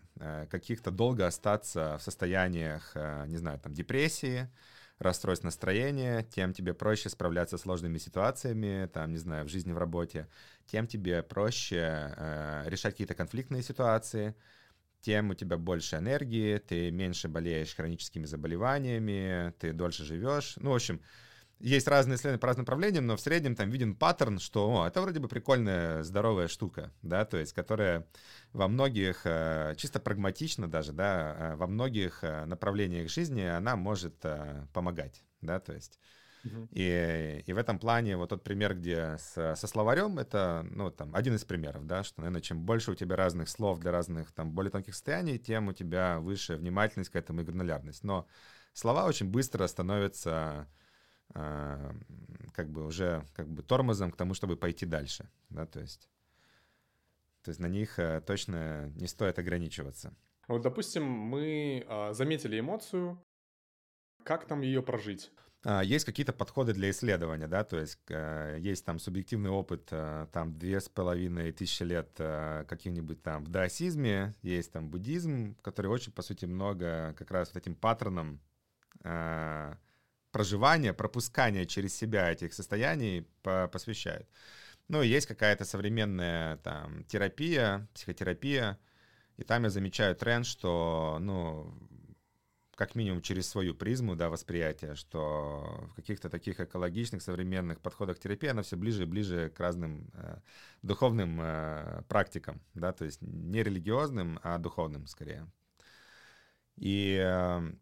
каких-то 0.49 0.91
долго 0.91 1.27
остаться 1.27 1.97
в 1.97 2.01
состояниях, 2.01 2.93
не 3.27 3.37
знаю, 3.37 3.57
там, 3.59 3.73
депрессии, 3.73 4.49
расстройств 4.99 5.43
настроения, 5.45 6.23
тем 6.23 6.53
тебе 6.53 6.73
проще 6.73 7.09
справляться 7.09 7.57
с 7.57 7.61
сложными 7.61 7.97
ситуациями, 7.97 8.87
там, 8.93 9.11
не 9.11 9.17
знаю, 9.17 9.45
в 9.45 9.49
жизни, 9.49 9.71
в 9.71 9.77
работе, 9.77 10.27
тем 10.65 10.87
тебе 10.87 11.23
проще 11.23 12.13
решать 12.65 12.93
какие-то 12.93 13.15
конфликтные 13.15 13.63
ситуации, 13.63 14.35
тем 15.01 15.29
у 15.29 15.33
тебя 15.33 15.57
больше 15.57 15.95
энергии, 15.95 16.57
ты 16.57 16.91
меньше 16.91 17.29
болеешь 17.29 17.73
хроническими 17.73 18.25
заболеваниями, 18.25 19.53
ты 19.57 19.71
дольше 19.71 20.03
живешь. 20.03 20.55
Ну, 20.57 20.71
в 20.71 20.75
общем, 20.75 21.01
есть 21.59 21.87
разные 21.87 22.15
исследования 22.15 22.39
по 22.39 22.47
разным 22.47 22.63
направлениям, 22.63 23.05
но 23.05 23.17
в 23.17 23.21
среднем 23.21 23.55
там 23.55 23.69
виден 23.69 23.95
паттерн, 23.95 24.39
что 24.39 24.81
о, 24.81 24.87
это 24.87 25.01
вроде 25.01 25.19
бы 25.19 25.27
прикольная, 25.27 26.03
здоровая 26.03 26.47
штука, 26.47 26.91
да, 27.01 27.25
то 27.25 27.37
есть, 27.37 27.53
которая 27.53 28.07
во 28.53 28.67
многих, 28.67 29.21
э, 29.25 29.75
чисто 29.77 29.99
прагматично 29.99 30.69
даже, 30.69 30.93
да, 30.93 31.35
э, 31.37 31.55
во 31.55 31.67
многих 31.67 32.23
э, 32.23 32.45
направлениях 32.45 33.09
жизни 33.09 33.41
она 33.41 33.75
может 33.75 34.25
помогать, 34.73 35.23
да, 35.41 35.59
то 35.59 35.73
есть 35.73 35.99
и, 36.71 37.43
и 37.45 37.53
в 37.53 37.57
этом 37.57 37.79
плане 37.79 38.15
вот 38.15 38.29
тот 38.29 38.43
пример, 38.43 38.73
где 38.75 39.17
с, 39.17 39.55
со 39.55 39.67
словарем, 39.67 40.19
это, 40.19 40.65
ну, 40.71 40.89
там, 40.89 41.13
один 41.13 41.35
из 41.35 41.43
примеров, 41.43 41.85
да, 41.85 42.03
что, 42.03 42.21
наверное, 42.21 42.41
чем 42.41 42.61
больше 42.61 42.91
у 42.91 42.95
тебя 42.95 43.17
разных 43.17 43.49
слов 43.49 43.79
для 43.79 43.91
разных, 43.91 44.31
там, 44.31 44.51
более 44.53 44.71
тонких 44.71 44.93
состояний, 44.93 45.37
тем 45.37 45.67
у 45.67 45.73
тебя 45.73 46.19
выше 46.19 46.55
внимательность 46.55 47.09
к 47.09 47.15
этому 47.17 47.41
и 47.41 47.43
гранулярность. 47.43 48.03
Но 48.03 48.25
слова 48.73 49.05
очень 49.05 49.29
быстро 49.29 49.67
становятся 49.67 50.67
как 51.33 52.69
бы 52.69 52.85
уже 52.85 53.25
как 53.35 53.47
бы 53.47 53.63
тормозом 53.63 54.11
к 54.11 54.17
тому, 54.17 54.33
чтобы 54.33 54.57
пойти 54.57 54.85
дальше, 54.85 55.29
да, 55.49 55.65
то 55.65 55.79
есть, 55.79 56.09
то 57.43 57.49
есть 57.49 57.59
на 57.59 57.67
них 57.67 57.99
э, 57.99 58.21
точно 58.25 58.89
не 58.95 59.07
стоит 59.07 59.39
ограничиваться. 59.39 60.13
Вот, 60.47 60.61
допустим, 60.61 61.03
мы 61.05 61.85
э, 61.87 62.13
заметили 62.13 62.59
эмоцию, 62.59 63.23
как 64.23 64.49
нам 64.49 64.61
ее 64.61 64.81
прожить? 64.81 65.31
А, 65.63 65.83
есть 65.83 66.05
какие-то 66.05 66.31
подходы 66.31 66.73
для 66.73 66.89
исследования, 66.89 67.47
да, 67.47 67.63
то 67.65 67.77
есть 67.77 67.99
э, 68.09 68.57
есть 68.59 68.85
там 68.85 68.97
субъективный 68.97 69.49
опыт, 69.49 69.89
э, 69.91 70.27
там 70.31 70.57
две 70.57 70.79
с 70.79 70.87
половиной 70.87 71.51
тысячи 71.51 71.83
лет 71.83 72.09
э, 72.17 72.63
каким-нибудь 72.67 73.21
там 73.21 73.43
в 73.43 73.49
даосизме, 73.49 74.35
есть 74.41 74.71
там 74.71 74.89
буддизм, 74.89 75.55
который 75.61 75.87
очень, 75.87 76.13
по 76.13 76.21
сути, 76.21 76.45
много 76.45 77.13
как 77.17 77.31
раз 77.31 77.53
вот 77.53 77.61
этим 77.61 77.75
паттерном 77.75 78.39
проживания, 80.31 80.93
пропускания 80.93 81.65
через 81.65 81.95
себя 81.95 82.31
этих 82.31 82.53
состояний 82.53 83.27
посвящает. 83.41 84.27
Ну, 84.87 85.01
есть 85.01 85.27
какая-то 85.27 85.65
современная 85.65 86.57
там 86.57 87.03
терапия, 87.05 87.87
психотерапия, 87.93 88.79
и 89.37 89.43
там 89.43 89.63
я 89.63 89.69
замечаю 89.69 90.15
тренд, 90.15 90.45
что, 90.45 91.17
ну, 91.21 91.73
как 92.79 92.95
минимум 92.95 93.21
через 93.21 93.47
свою 93.49 93.75
призму 93.75 94.15
да, 94.15 94.29
восприятия, 94.29 94.95
что 94.95 95.85
в 95.91 95.95
каких-то 95.95 96.29
таких 96.29 96.61
экологичных 96.61 97.21
современных 97.21 97.81
подходах 97.81 98.19
терапии 98.19 98.47
она 98.47 98.61
все 98.61 98.77
ближе 98.77 99.03
и 99.03 99.05
ближе 99.05 99.49
к 99.49 99.59
разным 99.59 100.09
э, 100.13 100.39
духовным 100.81 101.41
э, 101.41 102.03
практикам, 102.07 102.61
да, 102.73 102.93
то 102.93 103.03
есть 103.03 103.21
не 103.21 103.63
религиозным, 103.63 104.39
а 104.43 104.57
духовным 104.59 105.07
скорее. 105.07 105.45
И 106.77 107.21
э, 107.21 107.73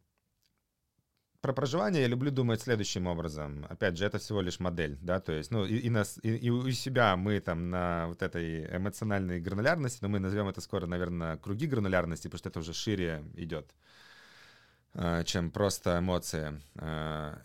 про 1.47 1.53
проживание 1.53 2.01
я 2.01 2.07
люблю 2.07 2.29
думать 2.31 2.61
следующим 2.61 3.07
образом. 3.07 3.65
Опять 3.69 3.97
же, 3.97 4.05
это 4.05 4.17
всего 4.19 4.41
лишь 4.41 4.59
модель, 4.59 4.97
да, 5.01 5.19
то 5.19 5.31
есть, 5.31 5.49
ну, 5.51 5.65
и, 5.65 5.77
и, 5.77 5.89
нас, 5.89 6.19
и, 6.21 6.35
и 6.35 6.49
у 6.49 6.69
себя 6.71 7.15
мы 7.15 7.39
там 7.39 7.69
на 7.69 8.07
вот 8.07 8.21
этой 8.21 8.65
эмоциональной 8.75 9.39
гранулярности, 9.39 9.99
но 10.01 10.09
мы 10.09 10.19
назовем 10.19 10.49
это 10.49 10.61
скоро, 10.61 10.87
наверное, 10.87 11.37
круги 11.37 11.67
гранулярности, 11.67 12.27
потому 12.27 12.39
что 12.39 12.49
это 12.49 12.59
уже 12.59 12.73
шире 12.73 13.23
идет. 13.35 13.73
Э, 14.93 15.23
чем 15.23 15.51
просто 15.51 15.99
эмоции. 15.99 16.59
Э, 16.75 17.37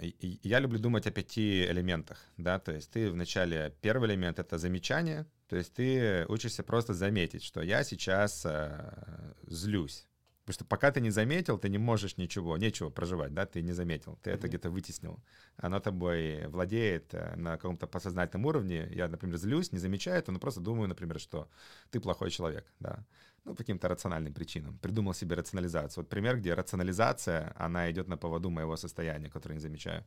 я 0.42 0.58
люблю 0.58 0.78
думать 0.78 1.06
о 1.06 1.10
пяти 1.10 1.64
элементах, 1.66 2.18
да, 2.38 2.58
то 2.58 2.72
есть 2.72 2.90
ты 2.90 3.10
вначале, 3.10 3.74
первый 3.82 4.08
элемент— 4.08 4.38
это 4.40 4.58
замечание, 4.58 5.26
то 5.48 5.56
есть 5.56 5.74
ты 5.74 6.24
учишься 6.28 6.62
просто 6.62 6.94
заметить, 6.94 7.44
что 7.44 7.60
я 7.62 7.84
сейчас 7.84 8.44
э, 8.46 9.34
злюсь. 9.46 10.06
Потому 10.52 10.66
что 10.66 10.76
пока 10.76 10.92
ты 10.92 11.00
не 11.00 11.10
заметил, 11.10 11.58
ты 11.58 11.70
не 11.70 11.78
можешь 11.78 12.18
ничего, 12.18 12.58
нечего 12.58 12.90
проживать, 12.90 13.32
да, 13.32 13.46
ты 13.46 13.62
не 13.62 13.72
заметил, 13.72 14.18
ты 14.22 14.30
mm-hmm. 14.30 14.34
это 14.34 14.48
где-то 14.48 14.70
вытеснил. 14.70 15.18
Оно 15.56 15.80
тобой 15.80 16.46
владеет 16.48 17.14
на 17.36 17.56
каком-то 17.56 17.86
подсознательном 17.86 18.46
уровне. 18.46 18.88
Я, 18.90 19.08
например, 19.08 19.38
злюсь, 19.38 19.72
не 19.72 19.78
замечаю 19.78 20.18
это, 20.18 20.30
но 20.30 20.38
просто 20.38 20.60
думаю, 20.60 20.88
например, 20.88 21.18
что 21.18 21.48
ты 21.90 22.00
плохой 22.00 22.30
человек, 22.30 22.66
да 22.80 23.04
ну, 23.44 23.52
по 23.52 23.58
каким-то 23.58 23.88
рациональным 23.88 24.34
причинам. 24.34 24.78
Придумал 24.78 25.14
себе 25.14 25.36
рационализацию. 25.36 26.04
Вот 26.04 26.10
пример, 26.10 26.36
где 26.36 26.54
рационализация, 26.54 27.52
она 27.56 27.90
идет 27.90 28.08
на 28.08 28.16
поводу 28.16 28.50
моего 28.50 28.76
состояния, 28.76 29.30
которое 29.30 29.54
не 29.54 29.60
замечаю. 29.60 30.04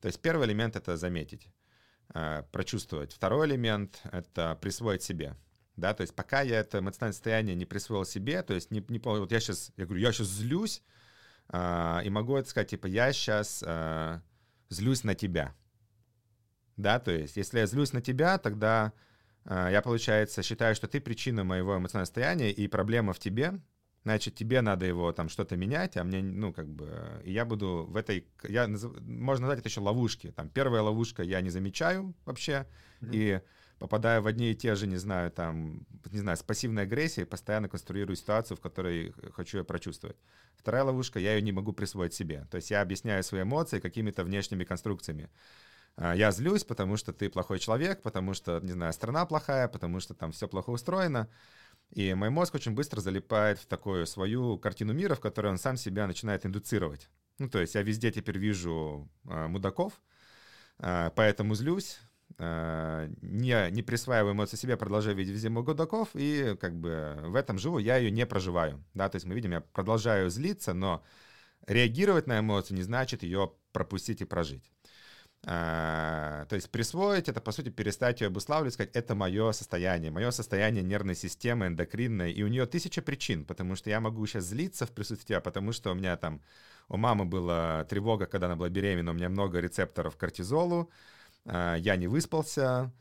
То 0.00 0.08
есть 0.08 0.20
первый 0.20 0.46
элемент— 0.46 0.76
это 0.76 0.96
заметить, 0.96 1.48
э, 2.14 2.42
прочувствовать. 2.52 3.12
Второй 3.12 3.46
элемент— 3.46 4.00
это 4.12 4.56
присвоить 4.60 5.02
себе. 5.02 5.34
Да, 5.76 5.92
то 5.94 6.02
есть 6.02 6.14
пока 6.14 6.42
я 6.42 6.60
это 6.60 6.78
эмоциональное 6.78 7.14
состояние 7.14 7.56
не 7.56 7.64
присвоил 7.64 8.04
себе, 8.04 8.42
то 8.42 8.54
есть 8.54 8.70
не, 8.70 8.84
не 8.88 8.98
вот 8.98 9.32
я 9.32 9.40
сейчас, 9.40 9.72
я 9.76 9.86
говорю, 9.86 10.00
я 10.00 10.12
сейчас 10.12 10.28
злюсь, 10.28 10.82
э, 11.48 12.00
и 12.04 12.10
могу 12.10 12.36
это 12.36 12.48
сказать, 12.48 12.70
типа, 12.70 12.86
я 12.86 13.12
сейчас 13.12 13.64
э, 13.66 14.20
злюсь 14.68 15.02
на 15.02 15.14
тебя. 15.14 15.54
Да, 16.76 16.98
то 16.98 17.10
есть 17.10 17.36
если 17.36 17.58
я 17.58 17.66
злюсь 17.66 17.92
на 17.92 18.00
тебя, 18.00 18.38
тогда 18.38 18.92
а, 19.44 19.70
я, 19.70 19.82
получается, 19.82 20.42
считаю, 20.42 20.74
что 20.74 20.88
ты 20.88 21.00
причина 21.00 21.44
моего 21.44 21.76
эмоционального 21.76 22.06
состояния, 22.06 22.50
и 22.50 22.66
проблема 22.66 23.12
в 23.12 23.18
тебе, 23.18 23.60
значит, 24.02 24.34
тебе 24.34 24.60
надо 24.60 24.86
его 24.86 25.12
там 25.12 25.28
что-то 25.28 25.56
менять, 25.56 25.96
а 25.96 26.04
мне, 26.04 26.22
ну, 26.22 26.52
как 26.52 26.68
бы, 26.68 27.22
и 27.24 27.32
я 27.32 27.44
буду 27.44 27.86
в 27.88 27.96
этой, 27.96 28.26
я, 28.42 28.66
можно 28.66 29.46
назвать 29.46 29.60
это 29.60 29.68
еще 29.68 29.80
ловушки. 29.80 30.32
Там 30.32 30.48
первая 30.48 30.82
ловушка 30.82 31.22
я 31.22 31.40
не 31.40 31.50
замечаю 31.50 32.14
вообще, 32.24 32.66
mm-hmm. 33.00 33.10
и 33.12 33.40
попадая 33.78 34.20
в 34.20 34.26
одни 34.26 34.50
и 34.50 34.54
те 34.54 34.74
же, 34.74 34.86
не 34.86 34.96
знаю, 34.96 35.30
там, 35.30 35.86
не 36.10 36.18
знаю, 36.18 36.36
с 36.36 36.42
пассивной 36.42 36.84
агрессией, 36.84 37.26
постоянно 37.26 37.68
конструирую 37.68 38.16
ситуацию, 38.16 38.56
в 38.56 38.60
которой 38.60 39.12
хочу 39.32 39.58
ее 39.58 39.64
прочувствовать. 39.64 40.16
Вторая 40.56 40.84
ловушка, 40.84 41.18
я 41.18 41.34
ее 41.34 41.42
не 41.42 41.52
могу 41.52 41.72
присвоить 41.72 42.14
себе. 42.14 42.46
То 42.50 42.56
есть 42.56 42.70
я 42.70 42.80
объясняю 42.80 43.22
свои 43.22 43.42
эмоции 43.42 43.80
какими-то 43.80 44.24
внешними 44.24 44.64
конструкциями. 44.64 45.30
А, 45.96 46.14
я 46.14 46.30
злюсь, 46.30 46.64
потому 46.64 46.96
что 46.96 47.12
ты 47.12 47.28
плохой 47.28 47.58
человек, 47.58 48.02
потому 48.02 48.34
что, 48.34 48.60
не 48.60 48.72
знаю, 48.72 48.92
страна 48.92 49.26
плохая, 49.26 49.68
потому 49.68 50.00
что 50.00 50.14
там 50.14 50.32
все 50.32 50.48
плохо 50.48 50.70
устроено. 50.70 51.28
И 51.90 52.14
мой 52.14 52.30
мозг 52.30 52.54
очень 52.54 52.72
быстро 52.72 53.00
залипает 53.00 53.58
в 53.58 53.66
такую 53.66 54.06
свою 54.06 54.58
картину 54.58 54.92
мира, 54.92 55.14
в 55.14 55.20
которой 55.20 55.48
он 55.48 55.58
сам 55.58 55.76
себя 55.76 56.06
начинает 56.06 56.46
индуцировать. 56.46 57.08
Ну, 57.38 57.48
то 57.48 57.60
есть 57.60 57.74
я 57.74 57.82
везде 57.82 58.10
теперь 58.10 58.38
вижу 58.38 59.08
э, 59.28 59.46
мудаков, 59.46 60.00
э, 60.78 61.10
поэтому 61.14 61.54
злюсь, 61.54 61.98
не, 62.38 63.70
не 63.70 63.82
присваиваю 63.82 64.34
эмоции 64.34 64.56
себе, 64.56 64.76
продолжаю 64.76 65.16
видеть 65.16 65.34
везде 65.34 65.50
мудаков, 65.50 66.08
и 66.14 66.56
как 66.60 66.74
бы 66.74 67.16
в 67.26 67.36
этом 67.36 67.58
живу, 67.58 67.78
я 67.78 67.96
ее 67.96 68.10
не 68.10 68.26
проживаю. 68.26 68.82
Да, 68.94 69.08
то 69.08 69.16
есть 69.16 69.26
мы 69.26 69.34
видим, 69.34 69.52
я 69.52 69.60
продолжаю 69.60 70.30
злиться, 70.30 70.74
но 70.74 71.04
реагировать 71.66 72.26
на 72.26 72.40
эмоцию 72.40 72.76
не 72.76 72.82
значит 72.82 73.22
ее 73.22 73.52
пропустить 73.72 74.20
и 74.20 74.24
прожить. 74.24 74.70
А, 75.46 76.46
то 76.46 76.56
есть 76.56 76.70
присвоить 76.70 77.28
это, 77.28 77.40
по 77.40 77.52
сути, 77.52 77.68
перестать 77.68 78.22
ее 78.22 78.28
обуславливать, 78.28 78.74
сказать, 78.74 78.92
это 78.94 79.14
мое 79.14 79.52
состояние, 79.52 80.10
мое 80.10 80.30
состояние 80.30 80.82
нервной 80.82 81.14
системы, 81.14 81.66
эндокринной, 81.66 82.32
и 82.32 82.42
у 82.42 82.48
нее 82.48 82.64
тысяча 82.64 83.02
причин, 83.02 83.44
потому 83.44 83.76
что 83.76 83.90
я 83.90 84.00
могу 84.00 84.26
сейчас 84.26 84.44
злиться 84.44 84.86
в 84.86 84.92
присутствии 84.92 85.38
потому 85.40 85.72
что 85.72 85.90
у 85.90 85.94
меня 85.94 86.16
там, 86.16 86.40
у 86.88 86.96
мамы 86.96 87.26
была 87.26 87.84
тревога, 87.84 88.26
когда 88.26 88.46
она 88.46 88.56
была 88.56 88.70
беременна, 88.70 89.10
у 89.10 89.14
меня 89.14 89.28
много 89.28 89.60
рецепторов 89.60 90.16
кортизолу, 90.16 90.90
я 91.46 91.96
не 91.96 92.06
выспался, 92.06 92.92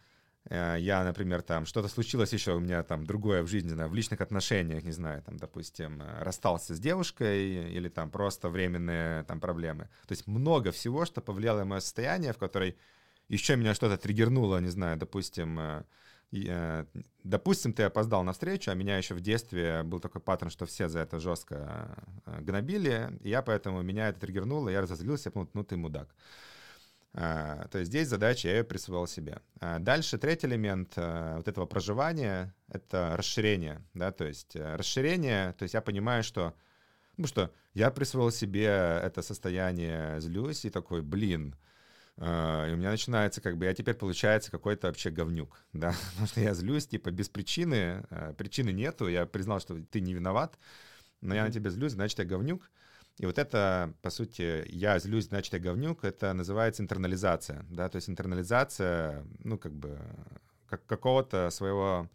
Э, 0.50 0.76
я, 0.80 1.04
например, 1.04 1.42
там 1.42 1.66
что-то 1.66 1.88
случилось 1.88 2.34
еще 2.34 2.54
у 2.54 2.60
меня 2.60 2.84
там 2.84 3.06
другое 3.06 3.44
в 3.44 3.48
жизни, 3.48 3.74
в 3.74 3.94
личных 3.94 4.22
отношениях, 4.22 4.84
не 4.84 4.92
знаю, 4.92 5.22
там, 5.24 5.38
допустим, 5.38 6.02
расстался 6.20 6.76
с 6.76 6.80
девушкой 6.80 7.72
или 7.72 7.90
там 7.90 8.10
просто 8.10 8.50
временные 8.50 9.24
там 9.24 9.40
проблемы. 9.40 9.90
То 10.08 10.12
есть 10.12 10.28
много 10.28 10.72
всего, 10.72 11.06
что 11.06 11.22
повлияло 11.22 11.60
на 11.60 11.66
мое 11.66 11.80
состояние, 11.80 12.34
в 12.34 12.38
которой 12.38 12.78
еще 13.30 13.56
меня 13.56 13.74
что-то 13.74 13.98
триггернуло, 13.98 14.60
не 14.60 14.70
знаю, 14.70 14.98
допустим, 14.98 15.60
э, 15.60 16.86
допустим, 17.24 17.74
ты 17.74 17.84
опоздал 17.84 18.24
на 18.24 18.34
встречу, 18.34 18.72
а 18.72 18.76
меня 18.76 18.98
еще 18.98 19.14
в 19.14 19.22
детстве 19.22 19.84
был 19.84 20.00
такой 20.00 20.20
паттерн, 20.20 20.50
что 20.50 20.66
все 20.66 20.90
за 20.90 21.00
это 21.00 21.20
жестко 21.20 21.96
гнобили, 22.26 23.18
и 23.22 23.30
я 23.30 23.44
поэтому 23.44 23.82
меня 23.84 24.10
это 24.10 24.20
триггернуло, 24.20 24.70
я 24.70 24.82
разозлился, 24.82 25.30
я 25.30 25.32
подумал, 25.32 25.52
ну 25.54 25.64
ты 25.64 25.78
мудак. 25.78 26.10
А, 27.16 27.68
то 27.68 27.78
есть 27.78 27.92
здесь 27.92 28.08
задача 28.08 28.48
я 28.48 28.58
ее 28.58 28.64
присвоил 28.64 29.08
себе. 29.08 29.40
А 29.60 29.80
дальше 29.80 30.18
третий 30.18 30.48
элемент 30.48 30.94
а, 30.96 31.38
вот 31.38 31.48
этого 31.48 31.66
проживания— 31.66 32.56
это 32.68 33.16
расширение. 33.16 33.82
Да? 33.94 34.12
То 34.12 34.26
есть 34.26 34.56
э, 34.56 34.76
расширение, 34.76 35.54
то 35.54 35.64
есть 35.64 35.74
я 35.76 35.82
понимаю, 35.82 36.24
что 36.24 36.54
Потому 37.14 37.28
что 37.28 37.54
я 37.76 37.92
присвоил 37.92 38.32
себе 38.32 38.66
это 38.66 39.22
состояние, 39.22 40.20
злюсь 40.20 40.66
и 40.66 40.72
такой, 40.72 41.04
блин, 41.04 41.56
и 42.18 42.22
у 42.22 42.76
меня 42.76 42.90
начинается, 42.90 43.40
как 43.40 43.58
бы, 43.58 43.66
я 43.66 43.74
теперь, 43.76 43.94
получается, 43.94 44.50
какой-то 44.50 44.88
вообще 44.88 45.12
говнюк, 45.12 45.64
да, 45.74 45.94
потому 46.10 46.28
что 46.28 46.42
я 46.42 46.56
злюсь, 46.56 46.88
типа, 46.88 47.12
без 47.12 47.30
причины, 47.30 48.04
причины 48.38 48.72
нету, 48.72 49.08
я 49.08 49.28
признал, 49.28 49.60
что 49.60 49.80
ты 49.92 50.02
не 50.02 50.16
виноват, 50.16 50.58
но 51.22 51.36
я 51.36 51.44
на 51.46 51.52
тебя 51.52 51.70
злюсь, 51.70 51.92
значит, 51.92 52.18
я 52.18 52.26
говнюк, 52.26 52.72
и 53.20 53.26
вот 53.26 53.38
это, 53.38 53.94
по 54.02 54.10
сути, 54.10 54.66
я 54.70 54.98
злюсь, 54.98 55.26
значит, 55.26 55.54
я 55.54 55.60
говнюк, 55.60 56.04
это 56.04 56.34
называется 56.34 56.82
интернализация, 56.82 57.64
да, 57.70 57.88
то 57.88 57.98
есть 57.98 58.10
интернализация, 58.10 59.24
ну, 59.44 59.60
как 59.60 59.74
бы, 59.74 60.00
как 60.68 60.86
какого-то 60.88 61.52
своего 61.52 62.10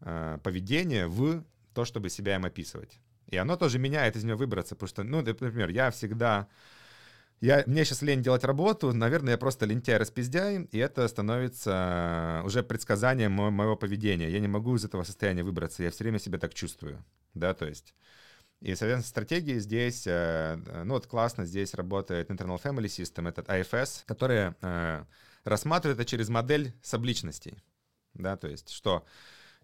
uh, 0.00 0.38
поведения 0.40 1.08
в 1.08 1.42
то, 1.74 1.84
чтобы 1.84 2.10
себя 2.10 2.36
им 2.36 2.44
описывать. 2.44 3.00
И 3.26 3.36
оно 3.36 3.56
тоже 3.56 3.80
меняет 3.80 4.14
из 4.14 4.22
него 4.22 4.38
выбраться, 4.38 4.76
потому 4.76 4.88
что, 4.88 5.02
ну, 5.02 5.20
например, 5.20 5.70
я 5.70 5.90
всегда... 5.90 6.46
Я, 7.40 7.64
мне 7.66 7.84
сейчас 7.84 8.00
лень 8.00 8.22
делать 8.22 8.44
работу, 8.44 8.94
наверное, 8.94 9.32
я 9.32 9.38
просто 9.38 9.66
лентяй 9.66 9.98
распиздяй, 9.98 10.62
и 10.72 10.78
это 10.78 11.06
становится 11.08 12.40
уже 12.46 12.62
предсказанием 12.62 13.32
мо- 13.32 13.50
моего 13.50 13.76
поведения. 13.76 14.30
Я 14.30 14.40
не 14.40 14.48
могу 14.48 14.76
из 14.76 14.84
этого 14.84 15.02
состояния 15.02 15.42
выбраться, 15.42 15.82
я 15.82 15.90
все 15.90 16.04
время 16.04 16.18
себя 16.18 16.38
так 16.38 16.54
чувствую, 16.54 17.04
да, 17.34 17.52
то 17.52 17.66
есть... 17.66 17.94
И, 18.60 18.74
соответственно, 18.74 19.02
стратегии 19.02 19.58
здесь, 19.58 20.06
э, 20.06 20.56
ну 20.84 20.94
вот 20.94 21.06
классно 21.06 21.44
здесь 21.44 21.74
работает 21.74 22.30
Internal 22.30 22.60
Family 22.60 22.86
System, 22.86 23.28
этот 23.28 23.48
IFS, 23.48 24.04
который 24.06 24.54
э, 24.62 25.04
рассматривает 25.44 26.00
это 26.00 26.08
через 26.08 26.28
модель 26.30 26.72
субличностей, 26.82 27.62
да, 28.14 28.36
то 28.36 28.48
есть 28.48 28.70
что 28.70 29.04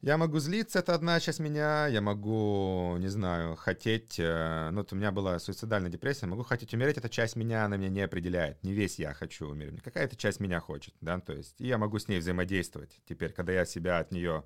я 0.02 0.18
могу 0.18 0.40
злиться, 0.40 0.80
это 0.80 0.94
одна 0.94 1.20
часть 1.20 1.38
меня, 1.38 1.86
я 1.86 2.00
могу, 2.00 2.96
не 2.98 3.08
знаю, 3.08 3.56
хотеть, 3.56 4.18
э, 4.18 4.68
ну, 4.72 4.80
вот 4.80 4.92
у 4.92 4.96
меня 4.96 5.10
была 5.10 5.38
суицидальная 5.38 5.90
депрессия, 5.90 6.26
могу 6.26 6.42
хотеть 6.42 6.74
умереть, 6.74 6.98
эта 6.98 7.08
часть 7.08 7.36
меня, 7.36 7.64
она 7.64 7.76
меня 7.76 7.88
не 7.88 8.00
определяет, 8.02 8.62
не 8.62 8.72
весь 8.72 8.98
я 8.98 9.14
хочу 9.14 9.48
умереть, 9.48 9.80
какая-то 9.80 10.16
часть 10.16 10.40
меня 10.40 10.60
хочет, 10.60 10.92
да, 11.00 11.18
то 11.20 11.32
есть, 11.32 11.58
и 11.60 11.66
я 11.66 11.78
могу 11.78 11.98
с 11.98 12.08
ней 12.08 12.18
взаимодействовать 12.18 13.00
теперь, 13.06 13.32
когда 13.32 13.52
я 13.52 13.64
себя 13.64 14.00
от 14.00 14.12
нее, 14.12 14.44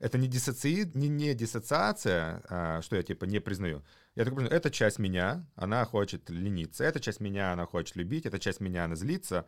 это 0.00 0.18
не, 0.18 0.26
диссоци... 0.26 0.90
не, 0.94 1.08
не 1.08 1.34
диссоциация, 1.34 2.42
а, 2.48 2.82
что 2.82 2.96
я, 2.96 3.02
типа, 3.02 3.26
не 3.26 3.40
признаю, 3.40 3.84
я 4.16 4.24
так 4.24 4.34
понимаю, 4.34 4.56
эта 4.56 4.70
часть 4.70 4.98
меня, 4.98 5.46
она 5.54 5.84
хочет 5.84 6.28
лениться, 6.30 6.84
эта 6.84 7.00
часть 7.00 7.20
меня, 7.20 7.52
она 7.52 7.66
хочет 7.66 7.96
любить, 7.96 8.26
эта 8.26 8.38
часть 8.38 8.60
меня, 8.60 8.84
она 8.84 8.96
злится, 8.96 9.46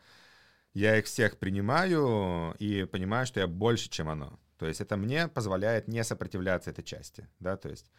я 0.74 0.98
их 0.98 1.06
всех 1.06 1.38
принимаю 1.38 2.54
и 2.58 2.84
понимаю, 2.84 3.26
что 3.26 3.40
я 3.40 3.46
больше, 3.46 3.88
чем 3.88 4.08
оно. 4.08 4.38
То 4.58 4.66
есть 4.68 4.80
это 4.80 4.96
мне 4.96 5.26
позволяет 5.26 5.88
не 5.88 6.04
сопротивляться 6.04 6.70
этой 6.70 6.84
части, 6.84 7.28
да, 7.40 7.56
то 7.56 7.68
есть... 7.68 7.90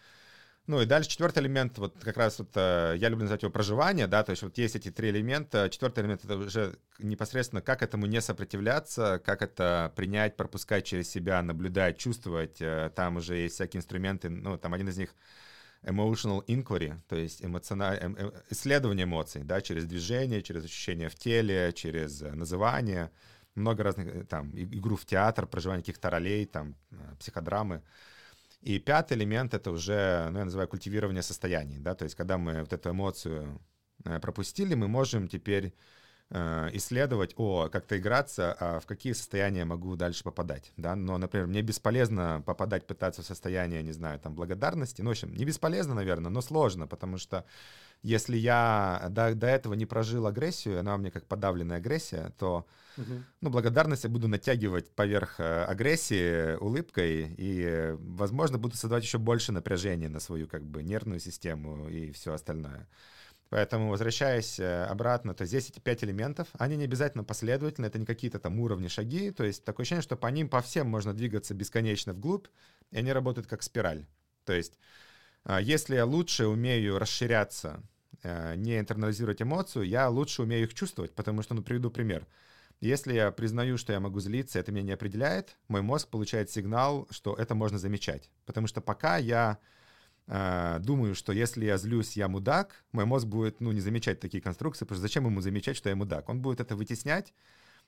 Ну 0.66 0.82
и 0.82 0.86
дальше 0.86 1.10
четвертый 1.10 1.44
элемент, 1.44 1.78
вот 1.78 1.94
как 2.02 2.16
раз 2.16 2.40
вот 2.40 2.52
э, 2.56 2.96
я 2.98 3.10
люблю 3.10 3.24
называть 3.24 3.42
его 3.42 3.52
проживание, 3.52 4.08
да, 4.08 4.24
то 4.24 4.30
есть 4.30 4.44
вот 4.44 4.58
есть 4.58 4.78
эти 4.78 4.92
три 4.92 5.10
элемента. 5.10 5.70
Четвертый 5.70 6.04
элемент 6.04 6.24
это 6.24 6.38
уже 6.38 6.78
непосредственно 7.00 7.62
как 7.62 7.84
этому 7.84 8.06
не 8.06 8.22
сопротивляться, 8.22 9.22
как 9.26 9.42
это 9.42 9.92
принять, 9.98 10.38
пропускать 10.38 10.86
через 10.86 11.10
себя, 11.10 11.42
наблюдать, 11.42 11.98
чувствовать. 11.98 12.62
Э, 12.62 12.90
там 12.96 13.18
уже 13.18 13.36
есть 13.36 13.56
всякие 13.56 13.80
инструменты, 13.80 14.30
ну 14.30 14.58
там 14.58 14.74
один 14.74 14.88
из 14.88 14.98
них 14.98 15.14
emotional 15.82 16.46
inquiry, 16.46 16.98
то 17.10 17.18
есть 17.18 17.44
эмоциональ... 17.44 17.98
Эм, 18.00 18.16
э, 18.18 18.32
исследование 18.50 19.04
эмоций, 19.04 19.44
да, 19.44 19.60
через 19.60 19.86
движение, 19.86 20.42
через 20.42 20.64
ощущения 20.64 21.10
в 21.10 21.16
теле, 21.16 21.74
через 21.74 22.22
называние 22.22 23.12
много 23.56 23.84
разных, 23.84 24.30
там, 24.30 24.50
игру 24.56 24.96
в 24.96 25.06
театр, 25.06 25.46
проживание 25.46 25.84
каких-то 25.84 26.10
ролей, 26.10 26.46
там, 26.46 26.76
психодрамы. 27.20 27.84
И 28.64 28.80
пятый 28.80 29.18
элемент— 29.18 29.54
это 29.56 29.72
уже, 29.72 30.30
ну, 30.32 30.40
я 30.40 30.46
называю 30.46 30.68
культивирование 30.68 31.22
состояний, 31.22 31.80
да, 31.80 31.96
то 31.96 32.04
есть 32.06 32.16
когда 32.16 32.38
мы 32.38 32.62
вот 32.62 32.72
эту 32.72 32.92
эмоцию 32.92 33.62
э, 34.06 34.20
пропустили, 34.20 34.74
мы 34.74 34.88
можем 34.88 35.28
теперь 35.28 35.74
исследовать, 36.32 37.34
о, 37.38 37.70
как-то 37.70 37.96
играться, 37.96 38.56
а 38.60 38.80
в 38.80 38.88
какие 38.88 39.14
состояния 39.14 39.66
могу 39.66 39.96
дальше 39.96 40.24
попадать, 40.24 40.72
да, 40.78 40.96
но, 40.96 41.20
например, 41.20 41.46
мне 41.46 41.62
бесполезно 41.62 42.42
попадать, 42.44 42.88
пытаться 42.88 43.22
в 43.22 43.26
состояние, 43.26 43.84
не 43.84 43.92
знаю, 43.92 44.20
там, 44.20 44.34
благодарности, 44.34 45.04
ну, 45.04 45.10
в 45.10 45.12
общем, 45.12 45.32
не 45.36 45.46
бесполезно, 45.46 45.94
наверное, 45.94 46.32
но 46.32 46.42
сложно, 46.42 46.88
потому 46.88 47.20
что 47.20 47.46
если 48.04 48.36
я 48.36 49.08
до, 49.10 49.34
до 49.34 49.48
этого 49.48 49.74
не 49.76 49.86
прожил 49.86 50.28
агрессию, 50.28 50.80
она 50.80 50.96
у 50.96 50.98
меня 50.98 51.10
как 51.10 51.26
подавленная 51.26 51.78
агрессия, 51.78 52.34
то 52.38 52.68
угу. 52.98 53.24
ну, 53.40 53.50
благодарность 53.50 54.04
я 54.04 54.10
буду 54.10 54.28
натягивать 54.28 54.92
поверх 54.92 55.40
э, 55.40 55.64
агрессии 55.64 56.58
улыбкой, 56.58 57.34
и, 57.38 57.96
возможно, 58.00 58.58
буду 58.58 58.76
создавать 58.76 59.06
еще 59.06 59.20
больше 59.20 59.54
напряжения 59.54 60.10
на 60.10 60.20
свою 60.20 60.48
как 60.48 60.66
бы 60.66 60.84
нервную 60.84 61.22
систему 61.22 61.88
и 61.88 62.12
все 62.12 62.34
остальное. 62.34 62.90
Поэтому, 63.48 63.90
возвращаясь 63.90 64.60
э, 64.60 64.84
обратно, 64.84 65.34
то 65.34 65.46
здесь 65.46 65.70
эти 65.70 65.80
пять 65.80 66.04
элементов, 66.04 66.50
они 66.60 66.76
не 66.76 66.84
обязательно 66.84 67.24
последовательны, 67.24 67.86
это 67.86 68.00
не 68.00 68.06
какие-то 68.06 68.38
там 68.38 68.60
уровни, 68.60 68.90
шаги, 68.90 69.32
то 69.32 69.46
есть 69.46 69.64
такое 69.64 69.86
ощущение, 69.86 70.02
что 70.02 70.18
по 70.18 70.28
ним, 70.28 70.50
по 70.50 70.62
всем 70.62 70.90
можно 70.90 71.14
двигаться 71.14 71.54
бесконечно 71.54 72.12
вглубь, 72.12 72.48
и 72.92 72.98
они 72.98 73.14
работают 73.14 73.48
как 73.48 73.64
спираль. 73.64 74.06
То 74.44 74.52
есть 74.52 74.78
а, 75.46 75.62
если 75.62 75.96
я 75.96 76.06
лучше 76.06 76.48
умею 76.48 77.00
расширяться 77.00 77.82
Э, 77.82 77.93
не 78.24 78.80
интернализировать 78.80 79.42
эмоцию, 79.42 79.86
я 79.86 80.10
лучше 80.10 80.44
умею 80.44 80.64
их 80.64 80.74
чувствовать, 80.74 81.14
потому 81.14 81.42
что, 81.42 81.54
ну, 81.56 81.64
приведу 81.64 81.90
пример. 81.90 82.28
Если 82.84 83.14
я 83.14 83.32
признаю, 83.32 83.78
что 83.78 83.94
я 83.94 84.02
могу 84.02 84.20
злиться, 84.20 84.60
это 84.60 84.74
меня 84.74 84.84
не 84.84 84.92
определяет, 84.92 85.58
мой 85.70 85.82
мозг 85.82 86.10
получает 86.10 86.50
сигнал, 86.50 87.08
что 87.12 87.34
это 87.34 87.56
можно 87.56 87.78
замечать. 87.78 88.30
Потому 88.46 88.68
что 88.68 88.82
пока 88.82 89.16
я 89.16 89.58
э, 90.28 90.80
думаю, 90.82 91.16
что 91.16 91.32
если 91.32 91.64
я 91.64 91.78
злюсь, 91.78 92.18
я 92.18 92.28
мудак, 92.28 92.84
мой 92.92 93.06
мозг 93.06 93.26
будет, 93.26 93.62
ну, 93.62 93.72
не 93.72 93.80
замечать 93.80 94.20
такие 94.20 94.42
конструкции, 94.44 94.84
потому 94.84 94.98
что 94.98 95.02
зачем 95.08 95.26
ему 95.26 95.40
замечать, 95.40 95.78
что 95.78 95.88
я 95.88 95.96
мудак? 95.96 96.28
Он 96.28 96.42
будет 96.42 96.60
это 96.60 96.76
вытеснять, 96.76 97.34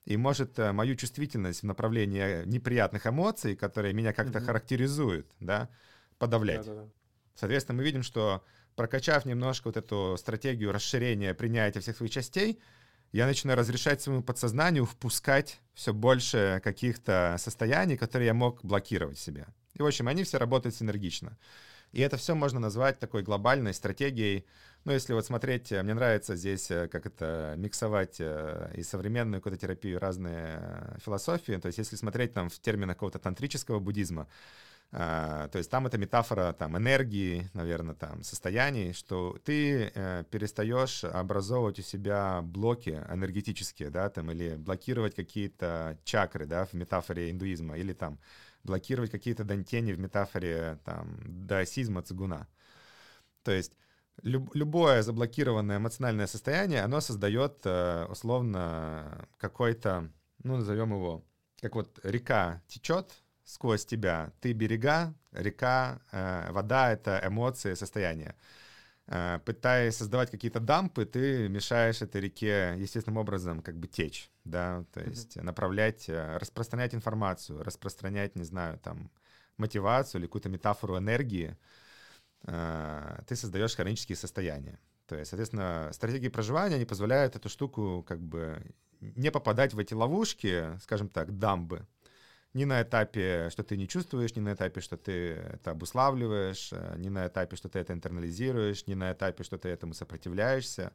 и 0.05 0.15
может 0.17 0.57
э, 0.59 0.71
мою 0.71 0.95
чувствительность 0.95 1.63
в 1.63 1.65
направлении 1.65 2.45
неприятных 2.45 3.05
эмоций, 3.05 3.57
которые 3.57 3.93
меня 3.93 4.13
как-то 4.13 4.39
mm-hmm. 4.39 4.45
характеризуют, 4.45 5.27
да, 5.41 5.67
подавлять. 6.19 6.65
Да-да-да. 6.65 6.89
Соответственно, 7.35 7.79
мы 7.79 7.83
видим, 7.83 8.01
что 8.01 8.45
прокачав 8.75 9.25
немножко 9.25 9.67
вот 9.67 9.77
эту 9.77 10.15
стратегию 10.17 10.71
расширения, 10.71 11.33
принятия 11.33 11.79
всех 11.79 11.97
своих 11.97 12.11
частей, 12.11 12.59
я 13.11 13.25
начинаю 13.25 13.57
разрешать 13.57 14.01
своему 14.01 14.23
подсознанию 14.23 14.85
впускать 14.85 15.59
все 15.73 15.93
больше 15.93 16.59
каких-то 16.63 17.35
состояний, 17.39 17.97
которые 17.97 18.27
я 18.27 18.33
мог 18.33 18.63
блокировать 18.63 19.17
себе. 19.17 19.47
И, 19.73 19.81
в 19.81 19.85
общем, 19.85 20.07
они 20.07 20.23
все 20.23 20.37
работают 20.37 20.75
синергично. 20.75 21.37
И 21.91 22.01
это 22.01 22.17
все 22.17 22.35
можно 22.35 22.59
назвать 22.59 22.99
такой 22.99 23.23
глобальной 23.23 23.73
стратегией. 23.73 24.45
Ну, 24.83 24.91
если 24.91 25.13
вот 25.13 25.25
смотреть, 25.25 25.71
мне 25.71 25.93
нравится 25.93 26.35
здесь, 26.35 26.69
э, 26.69 26.87
как 26.89 27.05
это, 27.05 27.55
миксовать 27.57 28.17
э, 28.19 28.73
и 28.75 28.83
современную 28.83 29.41
какую-то 29.41 29.61
терапию, 29.61 29.99
разные 29.99 30.59
э, 30.59 30.97
философии. 31.03 31.53
То 31.53 31.67
есть 31.67 31.77
если 31.77 31.95
смотреть 31.95 32.33
там 32.33 32.49
в 32.49 32.59
терминах 32.59 32.97
какого-то 32.97 33.19
тантрического 33.19 33.79
буддизма, 33.79 34.27
то 34.91 35.51
есть 35.55 35.69
там 35.69 35.87
это 35.87 35.97
метафора 35.97 36.53
там, 36.53 36.77
энергии, 36.77 37.49
наверное, 37.53 37.95
там, 37.95 38.23
состояний, 38.23 38.93
что 38.93 39.37
ты 39.43 39.91
э, 39.93 40.23
перестаешь 40.29 41.03
образовывать 41.03 41.79
у 41.79 41.81
себя 41.81 42.41
блоки 42.41 43.03
энергетические, 43.09 43.89
да, 43.89 44.09
там, 44.09 44.31
или 44.31 44.55
блокировать 44.55 45.13
какие-то 45.13 45.99
чакры, 46.05 46.45
да, 46.45 46.65
в 46.65 46.73
метафоре 46.73 47.29
индуизма, 47.29 47.77
или 47.77 47.91
там 47.91 48.19
блокировать 48.63 49.11
какие-то 49.11 49.43
дантени 49.43 49.91
в 49.91 49.99
метафоре 49.99 50.79
там 50.85 51.17
даосизма, 51.25 52.01
цигуна. 52.01 52.47
То 53.43 53.51
есть 53.51 53.73
люб, 54.23 54.53
любое 54.55 55.01
заблокированное 55.01 55.77
эмоциональное 55.77 56.27
состояние, 56.27 56.81
оно 56.81 57.01
создает 57.01 57.59
э, 57.65 58.05
условно 58.09 59.27
какой-то, 59.37 60.09
ну, 60.43 60.57
назовем 60.57 60.93
его, 60.93 61.23
как 61.61 61.75
вот 61.75 61.99
река 62.03 62.61
течет, 62.67 63.11
сквозь 63.45 63.85
тебя. 63.85 64.33
Ты 64.41 64.53
берега, 64.53 65.13
река, 65.31 66.01
э, 66.11 66.51
вода— 66.51 66.91
это 66.93 67.21
эмоции, 67.23 67.75
состояние. 67.75 68.35
Э, 69.07 69.39
пытаясь 69.45 69.97
создавать 69.97 70.31
какие-то 70.31 70.59
дампы, 70.59 71.05
ты 71.05 71.47
мешаешь 71.47 72.01
этой 72.01 72.21
реке 72.21 72.75
естественным 72.77 73.17
образом 73.17 73.61
как 73.61 73.77
бы 73.77 73.87
течь, 73.87 74.31
да, 74.45 74.83
то 74.93 75.01
есть 75.01 75.37
mm-hmm. 75.37 75.43
направлять, 75.43 76.09
э, 76.09 76.37
распространять 76.37 76.95
информацию, 76.95 77.63
распространять, 77.63 78.35
не 78.35 78.43
знаю, 78.43 78.79
там, 78.79 79.11
мотивацию 79.57 80.19
или 80.19 80.27
какую-то 80.27 80.49
метафору 80.49 80.97
энергии, 80.97 81.55
э, 82.47 83.21
ты 83.27 83.35
создаешь 83.35 83.75
хронические 83.75 84.15
состояния. 84.15 84.79
То 85.05 85.15
есть, 85.15 85.29
соответственно, 85.29 85.91
стратегии 85.93 86.29
проживания, 86.29 86.75
они 86.75 86.85
позволяют 86.85 87.35
эту 87.35 87.47
штуку 87.47 88.03
как 88.07 88.19
бы 88.19 88.59
не 89.01 89.29
попадать 89.29 89.75
в 89.75 89.79
эти 89.79 89.93
ловушки, 89.93 90.79
скажем 90.81 91.09
так, 91.09 91.37
дамбы, 91.37 91.85
ни 92.55 92.63
на 92.63 92.81
этапе, 92.81 93.49
что 93.51 93.63
ты 93.63 93.75
не 93.75 93.85
чувствуешь, 93.87 94.33
ни 94.35 94.39
на 94.39 94.53
этапе, 94.53 94.79
что 94.79 94.95
ты 94.95 95.11
это 95.33 95.71
обуславливаешь, 95.71 96.69
э, 96.71 96.95
ни 96.97 97.09
на 97.09 97.27
этапе, 97.27 97.57
что 97.57 97.67
ты 97.67 97.79
это 97.79 97.91
интернализируешь, 97.91 98.87
ни 98.87 98.93
на 98.93 99.11
этапе, 99.11 99.43
что 99.43 99.57
ты 99.57 99.67
этому 99.67 99.93
сопротивляешься, 99.93 100.93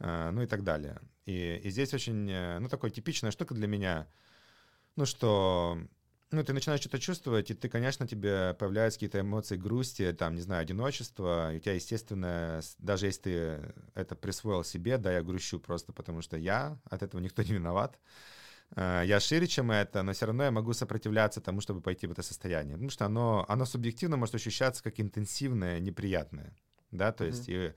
э, 0.00 0.30
ну 0.32 0.42
и 0.42 0.46
так 0.46 0.64
далее. 0.64 1.00
И, 1.26 1.60
и 1.62 1.70
здесь 1.70 1.94
очень, 1.94 2.28
э, 2.28 2.58
ну, 2.58 2.68
такая 2.68 2.90
типичная 2.90 3.30
штука 3.30 3.54
для 3.54 3.68
меня, 3.68 4.08
ну, 4.96 5.06
что 5.06 5.78
ну, 6.32 6.42
ты 6.42 6.52
начинаешь 6.52 6.80
что-то 6.80 6.98
чувствовать, 6.98 7.52
и 7.52 7.54
ты, 7.54 7.68
конечно, 7.68 8.08
тебе 8.08 8.54
появляются 8.54 8.98
какие-то 8.98 9.20
эмоции 9.20 9.56
грусти, 9.56 10.12
там, 10.12 10.34
не 10.34 10.40
знаю, 10.40 10.62
одиночества, 10.62 11.54
и 11.54 11.58
у 11.58 11.60
тебя, 11.60 11.74
естественно, 11.74 12.60
даже 12.78 13.06
если 13.06 13.22
ты 13.22 13.74
это 13.94 14.16
присвоил 14.16 14.64
себе, 14.64 14.98
да, 14.98 15.12
я 15.12 15.22
грущу 15.22 15.60
просто 15.60 15.92
потому, 15.92 16.20
что 16.20 16.36
я, 16.36 16.80
от 16.90 17.04
этого 17.04 17.20
никто 17.20 17.44
не 17.44 17.52
виноват, 17.52 18.00
я 18.76 19.20
шире, 19.20 19.46
чем 19.46 19.70
это, 19.70 20.02
но 20.02 20.12
все 20.12 20.26
равно 20.26 20.44
я 20.44 20.50
могу 20.50 20.72
сопротивляться 20.72 21.40
тому, 21.40 21.60
чтобы 21.60 21.80
пойти 21.80 22.06
в 22.06 22.12
это 22.12 22.22
состояние, 22.22 22.74
потому 22.74 22.90
что 22.90 23.06
оно, 23.06 23.44
оно 23.48 23.66
субъективно 23.66 24.16
может 24.16 24.34
ощущаться 24.34 24.82
как 24.82 24.98
интенсивное, 24.98 25.78
неприятное, 25.78 26.52
да, 26.90 27.12
то 27.12 27.24
mm-hmm. 27.24 27.28
есть 27.28 27.48
и 27.48 27.72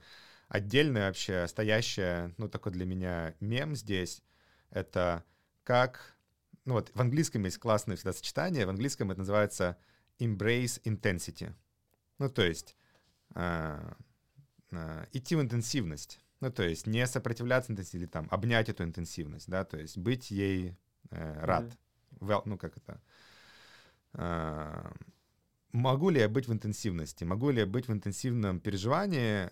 отдельное 0.48 1.06
вообще 1.06 1.46
стоящее, 1.46 2.34
ну, 2.36 2.48
такой 2.48 2.72
для 2.72 2.84
меня 2.84 3.34
мем 3.40 3.76
здесь, 3.76 4.22
это 4.70 5.24
как 5.62 6.18
ну 6.68 6.74
вот 6.74 6.90
в 6.94 7.00
английском 7.00 7.44
есть 7.44 7.56
классное 7.56 7.96
всегда 7.96 8.12
сочетание, 8.12 8.66
в 8.66 8.68
английском 8.68 9.10
это 9.10 9.20
называется 9.20 9.78
embrace 10.18 10.82
intensity. 10.82 11.54
Ну, 12.18 12.28
то 12.28 12.44
есть 12.44 12.76
э, 13.34 13.94
э, 14.72 15.06
идти 15.12 15.34
в 15.34 15.40
интенсивность. 15.40 16.20
Ну, 16.40 16.52
то 16.52 16.62
есть 16.62 16.86
не 16.86 17.06
сопротивляться 17.06 17.72
интенсивности, 17.72 17.96
или 17.96 18.06
там 18.06 18.28
обнять 18.30 18.68
эту 18.68 18.84
интенсивность, 18.84 19.48
да, 19.48 19.64
то 19.64 19.78
есть 19.78 19.96
быть 19.96 20.30
ей 20.30 20.76
э, 21.10 21.44
рад. 21.44 21.64
Mm-hmm. 21.64 22.28
Well, 22.28 22.42
ну, 22.44 22.58
как 22.58 22.76
это? 22.76 23.00
Э, 24.14 24.90
могу 25.72 26.10
ли 26.10 26.20
я 26.20 26.28
быть 26.28 26.48
в 26.48 26.52
интенсивности? 26.52 27.24
Могу 27.24 27.50
ли 27.50 27.60
я 27.60 27.66
быть 27.66 27.88
в 27.88 27.92
интенсивном 27.92 28.60
переживании? 28.60 29.50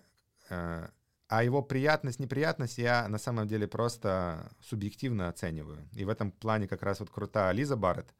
Э, 0.49 0.89
а 1.29 1.43
его 1.43 1.61
приятность, 1.61 2.19
неприятность 2.19 2.77
я 2.77 3.07
на 3.09 3.17
самом 3.17 3.47
деле 3.47 3.67
просто 3.67 4.49
субъективно 4.61 5.27
оцениваю. 5.27 5.87
И 5.93 6.05
в 6.05 6.09
этом 6.09 6.31
плане 6.31 6.67
как 6.67 6.83
раз 6.83 6.99
вот 7.01 7.09
крута 7.09 7.51
Лиза 7.51 7.75
Барретт, 7.75 8.13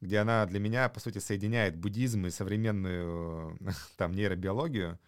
где 0.00 0.18
она 0.18 0.46
для 0.46 0.58
меня, 0.58 0.88
по 0.88 1.00
сути, 1.00 1.18
соединяет 1.18 1.76
буддизм 1.76 2.26
и 2.26 2.30
современную 2.30 3.58
там 3.96 4.12
нейробиологию, 4.12 4.98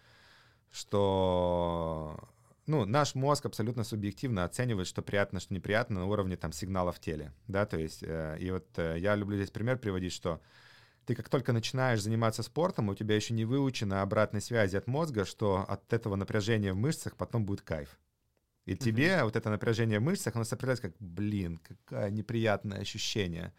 что 0.70 2.18
ну, 2.66 2.84
наш 2.84 3.14
мозг 3.14 3.46
абсолютно 3.46 3.84
субъективно 3.84 4.44
оценивает, 4.44 4.86
что 4.86 5.02
приятно, 5.02 5.40
что 5.40 5.54
неприятно 5.54 6.00
на 6.00 6.06
уровне 6.06 6.36
там 6.36 6.52
сигнала 6.52 6.92
в 6.92 7.00
теле, 7.00 7.32
да, 7.48 7.66
то 7.66 7.78
есть, 7.78 8.02
э, 8.02 8.36
и 8.38 8.50
вот 8.50 8.66
э, 8.76 8.96
я 8.98 9.16
люблю 9.16 9.36
здесь 9.36 9.50
пример 9.50 9.78
приводить, 9.78 10.12
что 10.12 10.40
ты 11.04 11.14
как 11.14 11.28
только 11.28 11.52
начинаешь 11.52 12.00
заниматься 12.00 12.42
спортом, 12.42 12.88
у 12.88 12.94
тебя 12.94 13.16
еще 13.16 13.34
не 13.34 13.44
выучена 13.44 14.02
обратной 14.02 14.40
связи 14.40 14.76
от 14.76 14.86
мозга, 14.86 15.24
что 15.24 15.64
от 15.68 15.92
этого 15.92 16.14
напряжения 16.14 16.72
в 16.72 16.76
мышцах 16.76 17.16
потом 17.16 17.44
будет 17.44 17.62
кайф. 17.62 17.98
И 18.64 18.76
тебе 18.76 19.08
mm-hmm. 19.08 19.24
вот 19.24 19.36
это 19.36 19.50
напряжение 19.50 19.98
в 19.98 20.02
мышцах, 20.02 20.36
оно 20.36 20.44
сопровождается 20.44 20.90
как, 20.90 20.96
блин, 21.00 21.58
какое 21.58 22.10
неприятное 22.10 22.80
ощущение. 22.80 23.52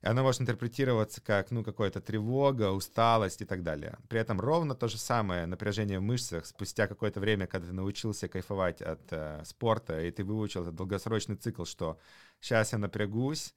Оно 0.00 0.22
может 0.22 0.40
интерпретироваться 0.40 1.20
как, 1.20 1.50
ну, 1.50 1.64
какая-то 1.64 2.00
тревога, 2.00 2.70
усталость 2.70 3.42
и 3.42 3.44
так 3.44 3.64
далее. 3.64 3.98
При 4.08 4.20
этом 4.20 4.40
ровно 4.40 4.76
то 4.76 4.86
же 4.86 4.96
самое 4.96 5.46
напряжение 5.46 5.98
в 5.98 6.02
мышцах 6.02 6.46
спустя 6.46 6.86
какое-то 6.86 7.18
время, 7.18 7.48
когда 7.48 7.66
ты 7.66 7.72
научился 7.72 8.28
кайфовать 8.28 8.80
от 8.80 9.00
э, 9.10 9.42
спорта, 9.44 10.00
и 10.00 10.10
ты 10.12 10.22
выучил 10.22 10.62
этот 10.62 10.76
долгосрочный 10.76 11.34
цикл, 11.34 11.64
что 11.64 11.98
сейчас 12.40 12.72
я 12.72 12.78
напрягусь, 12.78 13.54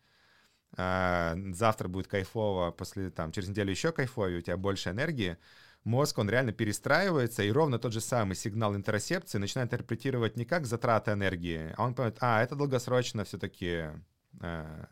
а, 0.78 1.36
завтра 1.52 1.88
будет 1.88 2.08
кайфово, 2.08 2.72
после 2.72 3.10
там 3.12 3.32
через 3.32 3.50
неделю 3.50 3.72
еще 3.72 3.92
кайфовее, 3.92 4.40
у 4.40 4.42
тебя 4.42 4.58
больше 4.58 4.90
энергии, 4.90 5.38
мозг, 5.84 6.18
он 6.18 6.30
реально 6.30 6.54
перестраивается, 6.54 7.44
и 7.44 7.52
ровно 7.52 7.78
тот 7.78 7.94
же 7.94 8.02
самый 8.02 8.36
сигнал 8.36 8.76
интерсепции 8.76 9.38
начинает 9.38 9.74
интерпретировать 9.74 10.38
не 10.38 10.46
как 10.46 10.66
затрата 10.66 11.14
энергии, 11.14 11.74
а 11.78 11.86
он 11.86 11.94
понимает, 11.94 12.18
а, 12.22 12.42
это 12.42 12.56
долгосрочно 12.56 13.26
все-таки 13.26 13.68
э, 13.68 13.96
э, 14.42 14.86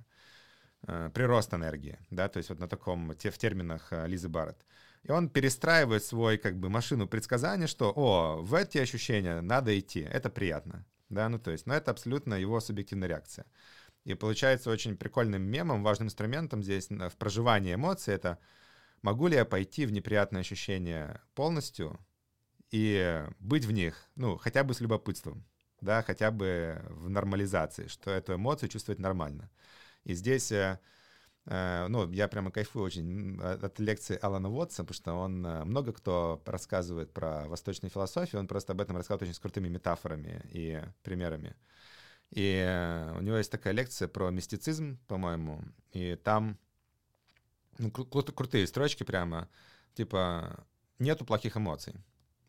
прирост 0.85 1.53
энергии, 1.53 1.99
да, 2.09 2.29
то 2.29 2.37
есть 2.37 2.49
вот 2.49 2.59
на 2.59 2.67
таком, 2.67 3.09
в 3.09 3.15
терминах 3.15 3.91
э, 3.91 4.07
Лизы 4.07 4.29
Барретт. 4.29 4.65
И 5.03 5.11
он 5.11 5.29
перестраивает 5.29 6.03
свой, 6.03 6.37
как 6.37 6.57
бы, 6.57 6.69
машину 6.69 7.07
предсказания, 7.07 7.67
что, 7.67 7.91
о, 7.95 8.41
в 8.41 8.53
эти 8.53 8.77
ощущения 8.77 9.41
надо 9.41 9.77
идти, 9.77 10.01
это 10.01 10.29
приятно, 10.29 10.85
да, 11.09 11.29
ну, 11.29 11.39
то 11.39 11.51
есть, 11.51 11.65
но 11.65 11.73
это 11.73 11.91
абсолютно 11.91 12.33
его 12.33 12.59
субъективная 12.59 13.07
реакция. 13.07 13.45
И 14.05 14.13
получается 14.13 14.71
очень 14.71 14.97
прикольным 14.97 15.41
мемом, 15.41 15.83
важным 15.83 16.07
инструментом 16.07 16.63
здесь 16.63 16.89
в 16.89 17.15
проживании 17.17 17.75
эмоций 17.75 18.13
это 18.13 18.39
могу 19.01 19.27
ли 19.27 19.35
я 19.35 19.45
пойти 19.45 19.85
в 19.85 19.91
неприятные 19.91 20.41
ощущения 20.41 21.21
полностью 21.35 21.99
и 22.71 23.23
быть 23.39 23.65
в 23.65 23.71
них, 23.71 24.09
ну, 24.15 24.37
хотя 24.37 24.63
бы 24.63 24.73
с 24.73 24.79
любопытством, 24.79 25.45
да, 25.81 26.01
хотя 26.03 26.31
бы 26.31 26.81
в 26.89 27.09
нормализации, 27.09 27.87
что 27.87 28.11
эту 28.11 28.35
эмоцию 28.35 28.69
чувствовать 28.69 28.99
нормально. 28.99 29.49
И 30.09 30.15
здесь, 30.15 30.51
э, 30.51 30.79
э, 31.45 31.87
ну, 31.87 32.11
я 32.11 32.27
прямо 32.27 32.49
кайфую 32.49 32.83
очень 32.83 33.39
от 33.39 33.79
лекции 33.79 34.17
Алана 34.19 34.49
Уотса, 34.49 34.83
потому 34.83 34.95
что 34.95 35.13
он 35.13 35.45
э, 35.45 35.63
много 35.65 35.93
кто 35.93 36.41
рассказывает 36.47 37.13
про 37.13 37.47
восточную 37.47 37.91
философию, 37.91 38.39
он 38.39 38.47
просто 38.47 38.73
об 38.73 38.81
этом 38.81 38.97
рассказывает 38.97 39.21
очень 39.21 39.35
с 39.35 39.39
крутыми 39.39 39.69
метафорами 39.69 40.41
и 40.51 40.81
примерами. 41.03 41.55
И 42.31 42.57
у 43.17 43.21
него 43.21 43.37
есть 43.37 43.51
такая 43.51 43.73
лекция 43.73 44.07
про 44.07 44.31
мистицизм, 44.31 44.97
по-моему, 45.07 45.61
и 45.91 46.15
там 46.15 46.57
ну, 47.77 47.89
кру- 47.89 48.31
крутые 48.31 48.65
строчки 48.65 49.03
прямо, 49.03 49.47
типа 49.93 50.65
нету 50.97 51.23
плохих 51.23 51.55
эмоций. 51.55 51.93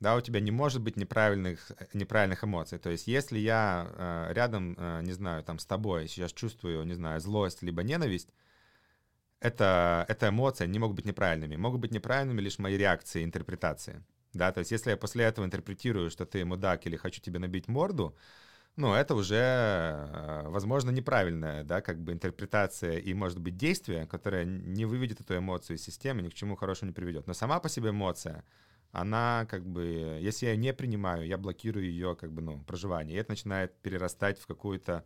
Да, 0.00 0.16
у 0.16 0.20
тебя 0.22 0.40
не 0.40 0.50
может 0.50 0.80
быть 0.80 0.96
неправильных, 0.96 1.72
неправильных 1.92 2.42
эмоций. 2.42 2.78
То 2.78 2.90
есть, 2.90 3.06
если 3.06 3.38
я 3.38 3.86
э, 3.92 4.32
рядом, 4.32 4.74
э, 4.78 5.02
не 5.02 5.12
знаю, 5.12 5.44
там 5.44 5.58
с 5.58 5.66
тобой 5.66 6.08
сейчас 6.08 6.32
чувствую, 6.32 6.84
не 6.84 6.94
знаю, 6.94 7.20
злость 7.20 7.62
либо 7.62 7.82
ненависть, 7.82 8.30
это, 9.40 10.06
это 10.08 10.28
эмоции 10.28 10.66
не 10.66 10.78
могут 10.78 10.96
быть 10.96 11.06
неправильными. 11.06 11.56
Могут 11.56 11.80
быть 11.80 11.92
неправильными 11.92 12.40
лишь 12.40 12.58
мои 12.58 12.76
реакции, 12.76 13.24
интерпретации. 13.24 14.02
Да, 14.32 14.52
то 14.52 14.60
есть, 14.60 14.70
если 14.70 14.90
я 14.90 14.96
после 14.96 15.24
этого 15.24 15.44
интерпретирую, 15.44 16.10
что 16.10 16.24
ты 16.24 16.44
мудак 16.44 16.86
или 16.86 16.96
хочу 16.96 17.20
тебе 17.20 17.38
набить 17.38 17.68
морду, 17.68 18.16
ну, 18.76 18.94
это 18.94 19.14
уже, 19.14 19.36
э, 19.36 20.48
возможно, 20.48 20.90
неправильная, 20.90 21.64
да, 21.64 21.80
как 21.82 22.00
бы 22.00 22.12
интерпретация 22.12 22.98
и, 22.98 23.12
может 23.14 23.38
быть, 23.38 23.56
действие, 23.56 24.06
которое 24.06 24.44
не 24.44 24.86
выведет 24.86 25.20
эту 25.20 25.36
эмоцию 25.36 25.76
из 25.76 25.82
системы, 25.82 26.22
ни 26.22 26.28
к 26.30 26.34
чему 26.34 26.56
хорошему 26.56 26.90
не 26.90 26.94
приведет. 26.94 27.26
Но 27.26 27.34
сама 27.34 27.60
по 27.60 27.68
себе 27.68 27.90
эмоция, 27.90 28.44
она 28.92 29.46
как 29.48 29.66
бы, 29.66 30.18
если 30.20 30.46
я 30.46 30.52
ее 30.52 30.58
не 30.58 30.72
принимаю, 30.72 31.26
я 31.26 31.38
блокирую 31.38 31.86
ее 31.86 32.16
как 32.16 32.32
бы, 32.32 32.42
ну, 32.42 32.62
проживание, 32.64 33.16
и 33.16 33.20
это 33.20 33.32
начинает 33.32 33.74
перерастать 33.82 34.38
в 34.38 34.46
какую-то 34.46 35.04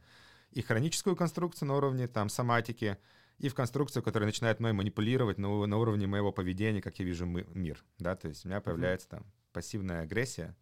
и 0.52 0.62
хроническую 0.62 1.16
конструкцию 1.16 1.68
на 1.68 1.76
уровне 1.76 2.08
там 2.08 2.28
соматики, 2.28 2.98
и 3.38 3.48
в 3.48 3.54
конструкцию, 3.54 4.02
которая 4.02 4.28
начинает 4.28 4.60
мной 4.60 4.72
манипулировать 4.72 5.38
на, 5.38 5.66
на 5.66 5.76
уровне 5.76 6.06
моего 6.06 6.32
поведения, 6.32 6.80
как 6.80 6.98
я 6.98 7.04
вижу 7.04 7.26
мы, 7.26 7.44
мир, 7.52 7.84
да, 7.98 8.14
то 8.14 8.28
есть 8.28 8.44
у 8.44 8.48
меня 8.48 8.60
появляется 8.60 9.08
там 9.08 9.26
пассивная 9.52 10.02
агрессия, 10.02 10.56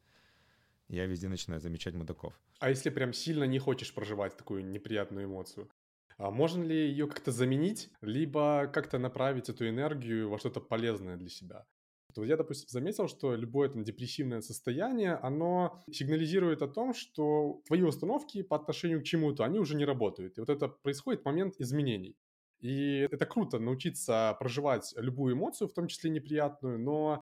я 0.88 1.06
везде 1.06 1.28
начинаю 1.28 1.60
замечать 1.60 1.94
мудаков. 1.94 2.38
А 2.58 2.70
если 2.70 2.90
прям 2.90 3.12
сильно 3.12 3.44
не 3.44 3.58
хочешь 3.58 3.94
проживать 3.94 4.36
такую 4.36 4.64
неприятную 4.64 5.26
эмоцию, 5.26 5.70
а 6.16 6.30
можно 6.30 6.62
ли 6.62 6.88
ее 6.88 7.06
как-то 7.06 7.32
заменить, 7.32 7.90
либо 8.00 8.70
как-то 8.72 8.98
направить 8.98 9.48
эту 9.48 9.68
энергию 9.68 10.28
во 10.28 10.38
что-то 10.38 10.60
полезное 10.60 11.16
для 11.16 11.28
себя? 11.28 11.66
Вот 12.20 12.26
я, 12.26 12.36
допустим, 12.36 12.68
заметил, 12.68 13.08
что 13.08 13.34
любое 13.34 13.68
там 13.68 13.84
депрессивное 13.84 14.40
состояние, 14.40 15.14
оно 15.14 15.82
сигнализирует 15.90 16.62
о 16.62 16.68
том, 16.68 16.94
что 16.94 17.62
твои 17.66 17.82
установки 17.82 18.42
по 18.42 18.56
отношению 18.56 19.00
к 19.00 19.04
чему-то, 19.04 19.44
они 19.44 19.58
уже 19.58 19.76
не 19.76 19.84
работают. 19.84 20.38
И 20.38 20.40
вот 20.40 20.50
это 20.50 20.68
происходит 20.68 21.24
момент 21.24 21.54
изменений. 21.58 22.16
И 22.60 23.08
это 23.10 23.26
круто 23.26 23.58
научиться 23.58 24.36
проживать 24.38 24.94
любую 24.96 25.34
эмоцию, 25.34 25.68
в 25.68 25.72
том 25.72 25.88
числе 25.88 26.10
неприятную, 26.10 26.78
но 26.78 27.20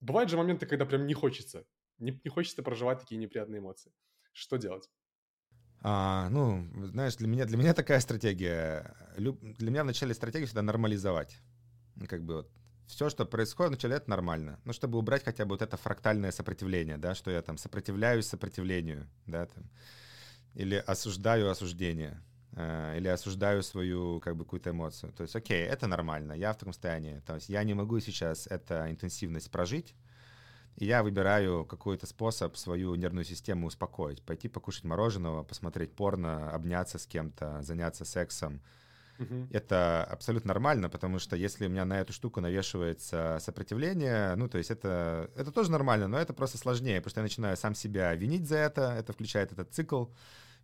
бывают 0.00 0.30
же 0.30 0.36
моменты, 0.36 0.66
когда 0.66 0.84
прям 0.84 1.06
не 1.06 1.14
хочется 1.14 1.64
не, 2.00 2.18
не 2.24 2.30
хочется 2.30 2.62
проживать 2.62 3.00
такие 3.00 3.18
неприятные 3.18 3.60
эмоции. 3.60 3.92
Что 4.32 4.56
делать? 4.56 4.88
А, 5.82 6.28
ну, 6.30 6.66
знаешь, 6.86 7.16
для 7.16 7.28
меня, 7.28 7.44
для 7.46 7.56
меня 7.56 7.74
такая 7.74 8.00
стратегия. 8.00 8.94
Для 9.16 9.70
меня 9.70 9.82
в 9.82 9.86
начале 9.86 10.14
стратегии 10.14 10.46
всегда 10.46 10.62
нормализовать. 10.62 11.38
Как 12.08 12.24
бы 12.24 12.36
вот 12.36 12.50
все, 12.90 13.08
что 13.08 13.24
происходит 13.24 13.70
вначале, 13.70 13.96
это 13.96 14.10
нормально. 14.10 14.58
Ну, 14.64 14.72
чтобы 14.72 14.98
убрать 14.98 15.24
хотя 15.24 15.44
бы 15.44 15.50
вот 15.50 15.62
это 15.62 15.76
фрактальное 15.76 16.32
сопротивление, 16.32 16.98
да, 16.98 17.14
что 17.14 17.30
я 17.30 17.42
там 17.42 17.56
сопротивляюсь 17.56 18.26
сопротивлению, 18.26 19.08
да, 19.26 19.46
там, 19.46 19.64
или 20.54 20.74
осуждаю 20.74 21.50
осуждение, 21.50 22.20
э, 22.52 22.96
или 22.98 23.08
осуждаю 23.08 23.62
свою, 23.62 24.20
как 24.20 24.36
бы, 24.36 24.44
какую-то 24.44 24.70
эмоцию. 24.70 25.12
То 25.12 25.22
есть, 25.22 25.36
окей, 25.36 25.64
это 25.64 25.86
нормально, 25.86 26.32
я 26.32 26.52
в 26.52 26.56
таком 26.56 26.72
состоянии. 26.72 27.20
То 27.26 27.36
есть 27.36 27.48
я 27.48 27.62
не 27.64 27.74
могу 27.74 28.00
сейчас 28.00 28.46
эту 28.46 28.74
интенсивность 28.90 29.50
прожить, 29.50 29.94
и 30.76 30.86
я 30.86 31.02
выбираю 31.02 31.64
какой-то 31.64 32.06
способ 32.06 32.56
свою 32.56 32.94
нервную 32.94 33.24
систему 33.24 33.66
успокоить. 33.66 34.22
Пойти 34.22 34.48
покушать 34.48 34.84
мороженого, 34.84 35.42
посмотреть 35.42 35.94
порно, 35.94 36.50
обняться 36.50 36.98
с 36.98 37.06
кем-то, 37.06 37.62
заняться 37.62 38.04
сексом. 38.04 38.62
Это 39.50 40.04
абсолютно 40.04 40.48
нормально, 40.48 40.88
потому 40.88 41.18
что 41.18 41.36
если 41.36 41.66
у 41.66 41.70
меня 41.70 41.84
на 41.84 42.00
эту 42.00 42.12
штуку 42.12 42.40
навешивается 42.40 43.38
сопротивление, 43.40 44.34
ну, 44.36 44.48
то 44.48 44.58
есть 44.58 44.70
это, 44.70 45.30
это 45.36 45.52
тоже 45.52 45.70
нормально, 45.70 46.08
но 46.08 46.18
это 46.18 46.32
просто 46.32 46.58
сложнее, 46.58 47.00
потому 47.00 47.10
что 47.10 47.20
я 47.20 47.24
начинаю 47.24 47.56
сам 47.56 47.74
себя 47.74 48.14
винить 48.14 48.46
за 48.46 48.56
это, 48.56 48.94
это 48.98 49.12
включает 49.12 49.52
этот 49.52 49.72
цикл, 49.72 50.06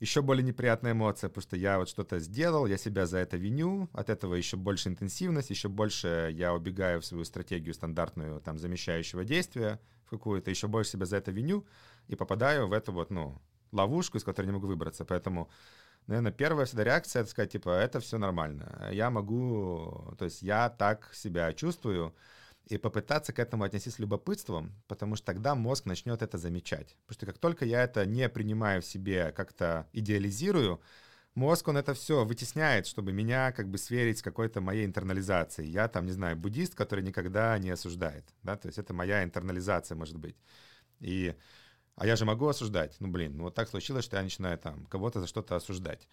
еще 0.01 0.21
более 0.21 0.45
неприятная 0.45 0.93
эмоция, 0.93 1.29
потому 1.29 1.43
что 1.43 1.57
я 1.57 1.79
вот 1.79 1.89
что-то 1.89 2.19
сделал, 2.19 2.67
я 2.67 2.77
себя 2.77 3.07
за 3.07 3.19
это 3.19 3.37
виню, 3.37 3.89
от 3.93 4.11
этого 4.11 4.35
еще 4.35 4.57
больше 4.57 4.89
интенсивность, 4.89 5.51
еще 5.51 5.69
больше 5.69 6.31
я 6.35 6.53
убегаю 6.55 7.01
в 7.01 7.07
свою 7.07 7.25
стратегию 7.25 7.75
стандартную, 7.75 8.41
там, 8.41 8.59
замещающего 8.59 9.25
действия 9.25 9.81
в 10.05 10.11
какую-то, 10.11 10.51
еще 10.51 10.69
больше 10.69 10.93
себя 10.93 11.07
за 11.07 11.17
это 11.17 11.31
виню 11.31 11.67
и 12.09 12.15
попадаю 12.15 12.69
в 12.69 12.73
эту 12.73 12.93
вот, 12.93 13.11
ну, 13.11 13.41
ловушку, 13.73 14.19
из 14.19 14.25
которой 14.25 14.47
не 14.47 14.53
могу 14.53 14.67
выбраться. 14.67 15.05
Поэтому, 15.05 15.49
наверное, 16.07 16.33
первая 16.33 16.67
всегда 16.67 16.85
реакция— 16.85 17.21
это 17.23 17.31
сказать, 17.31 17.53
типа, 17.53 17.71
это 17.71 18.01
все 18.01 18.19
нормально. 18.19 18.89
Я 18.93 19.11
могу, 19.11 20.15
то 20.19 20.25
есть 20.25 20.43
я 20.43 20.69
так 20.69 21.15
себя 21.15 21.53
чувствую, 21.53 22.15
и 22.67 22.79
попытаться 22.79 23.33
к 23.33 23.39
этому 23.39 23.65
отнестись 23.65 23.95
с 23.95 23.99
любопытством, 24.01 24.75
потому 24.89 25.15
что 25.17 25.27
тогда 25.27 25.55
мозг 25.55 25.87
начнет 25.87 26.21
это 26.23 26.37
замечать. 26.37 26.97
Потому 27.07 27.15
что 27.15 27.27
как 27.27 27.39
только 27.39 27.65
я 27.65 27.85
это 27.85 28.05
не 28.07 28.29
принимаю 28.29 28.83
в 28.83 28.87
себе, 28.87 29.33
как-то 29.33 29.87
идеализирую, 29.93 30.81
мозг, 31.37 31.69
он 31.69 31.77
это 31.77 31.95
все 31.95 32.25
вытесняет, 32.25 32.87
чтобы 32.87 33.13
меня 33.13 33.53
как 33.53 33.69
бы 33.69 33.79
сверить 33.79 34.19
с 34.19 34.23
какой-то 34.23 34.61
моей 34.61 34.85
интернализацией. 34.85 35.71
Я 35.71 35.87
там, 35.87 36.07
не 36.07 36.13
знаю, 36.13 36.37
буддист, 36.37 36.75
который 36.75 37.05
никогда 37.05 37.57
не 37.59 37.71
осуждает, 37.71 38.25
да, 38.43 38.57
то 38.57 38.67
есть 38.67 38.79
это 38.79 38.93
моя 38.93 39.23
интернализация, 39.23 39.95
может 39.95 40.19
быть. 40.19 40.37
И 40.99 41.37
а 41.97 42.07
я 42.07 42.17
же 42.17 42.25
могу 42.25 42.47
осуждать. 42.47 42.97
Ну, 43.01 43.09
блин, 43.09 43.37
ну 43.37 43.45
вот 43.45 43.55
так 43.55 43.69
случилось, 43.69 44.05
что 44.05 44.17
я 44.17 44.23
начинаю 44.23 44.59
там 44.59 44.87
кого-то 44.87 45.21
за 45.21 45.27
что-то 45.27 45.57
осуждать. 45.57 46.09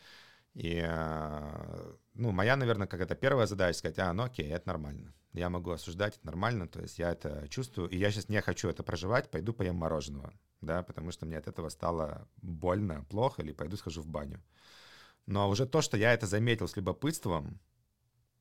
И, 0.54 0.80
а, 0.80 1.96
ну, 2.14 2.32
моя, 2.32 2.56
наверное, 2.56 2.88
как 2.88 3.02
это 3.02 3.16
первая 3.16 3.48
задача, 3.48 3.78
сказать, 3.78 4.00
а, 4.00 4.14
ну 4.14 4.24
окей, 4.24 4.48
это 4.50 4.68
нормально. 4.68 5.14
Я 5.34 5.50
могу 5.50 5.72
осуждать, 5.72 6.18
это 6.18 6.28
нормально, 6.28 6.68
то 6.68 6.80
есть 6.80 7.00
я 7.00 7.12
это 7.12 7.48
чувствую, 7.50 7.90
и 7.90 7.98
я 7.98 8.12
сейчас 8.12 8.30
не 8.30 8.40
хочу 8.42 8.70
это 8.70 8.84
проживать, 8.84 9.32
пойду 9.32 9.52
поем 9.52 9.76
мороженого, 9.76 10.32
да, 10.62 10.84
потому 10.84 11.12
что 11.12 11.26
мне 11.26 11.40
от 11.40 11.48
этого 11.48 11.70
стало 11.70 12.28
больно, 12.38 13.04
плохо, 13.10 13.42
или 13.42 13.52
пойду 13.52 13.76
схожу 13.76 14.04
в 14.04 14.08
баню. 14.08 14.44
Но 15.26 15.50
уже 15.50 15.66
то, 15.66 15.82
что 15.82 15.98
я 15.98 16.14
это 16.14 16.28
заметил 16.28 16.68
с 16.68 16.76
любопытством, 16.76 17.60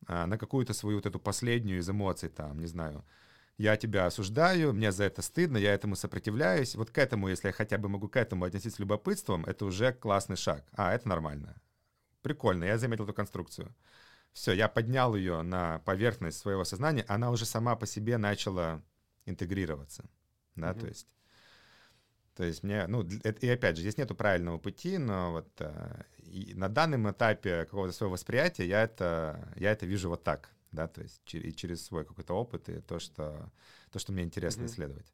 а, 0.06 0.26
на 0.26 0.36
какую-то 0.36 0.74
свою 0.74 0.98
вот 0.98 1.06
эту 1.06 1.18
последнюю 1.18 1.78
из 1.78 1.88
эмоций, 1.88 2.28
там, 2.28 2.58
не 2.58 2.66
знаю, 2.66 3.04
я 3.62 3.76
тебя 3.76 4.06
осуждаю, 4.06 4.72
мне 4.72 4.90
за 4.90 5.04
это 5.04 5.22
стыдно, 5.22 5.56
я 5.56 5.72
этому 5.72 5.94
сопротивляюсь. 5.94 6.74
Вот 6.74 6.90
к 6.90 6.98
этому, 6.98 7.28
если 7.28 7.46
я 7.46 7.52
хотя 7.52 7.78
бы 7.78 7.88
могу 7.88 8.08
к 8.08 8.16
этому 8.16 8.44
отнестись 8.44 8.74
с 8.74 8.78
любопытством, 8.80 9.44
это 9.44 9.64
уже 9.64 9.92
классный 9.92 10.36
шаг. 10.36 10.64
А, 10.72 10.92
это 10.92 11.08
нормально. 11.08 11.54
Прикольно, 12.22 12.64
я 12.64 12.76
заметил 12.76 13.04
эту 13.04 13.14
конструкцию. 13.14 13.72
Все, 14.32 14.52
я 14.52 14.68
поднял 14.68 15.14
ее 15.14 15.42
на 15.42 15.78
поверхность 15.80 16.38
своего 16.38 16.64
сознания, 16.64 17.04
она 17.06 17.30
уже 17.30 17.44
сама 17.44 17.76
по 17.76 17.86
себе 17.86 18.18
начала 18.18 18.82
интегрироваться. 19.26 20.04
Да, 20.56 20.70
mm-hmm. 20.70 20.80
то 20.80 20.86
есть. 20.86 21.08
То 22.34 22.44
есть 22.44 22.62
мне, 22.62 22.86
ну, 22.88 23.02
и 23.02 23.48
опять 23.48 23.76
же, 23.76 23.82
здесь 23.82 23.98
нету 23.98 24.14
правильного 24.14 24.58
пути, 24.58 24.96
но 24.98 25.32
вот 25.32 25.48
э, 25.60 26.02
на 26.54 26.68
данном 26.68 27.10
этапе 27.10 27.66
какого-то 27.66 27.92
своего 27.92 28.14
восприятия 28.14 28.66
я 28.66 28.82
это, 28.82 29.52
я 29.56 29.70
это 29.70 29.84
вижу 29.84 30.08
вот 30.08 30.24
так, 30.24 30.48
да, 30.72 30.88
то 30.88 31.02
есть 31.02 31.34
и 31.34 31.52
через 31.52 31.84
свой 31.84 32.04
какой-то 32.04 32.34
опыт 32.34 32.68
и 32.68 32.80
то, 32.80 32.98
что, 32.98 33.50
то, 33.90 33.98
что 33.98 34.12
мне 34.12 34.24
интересно 34.24 34.62
mm-hmm. 34.62 34.66
исследовать. 34.66 35.12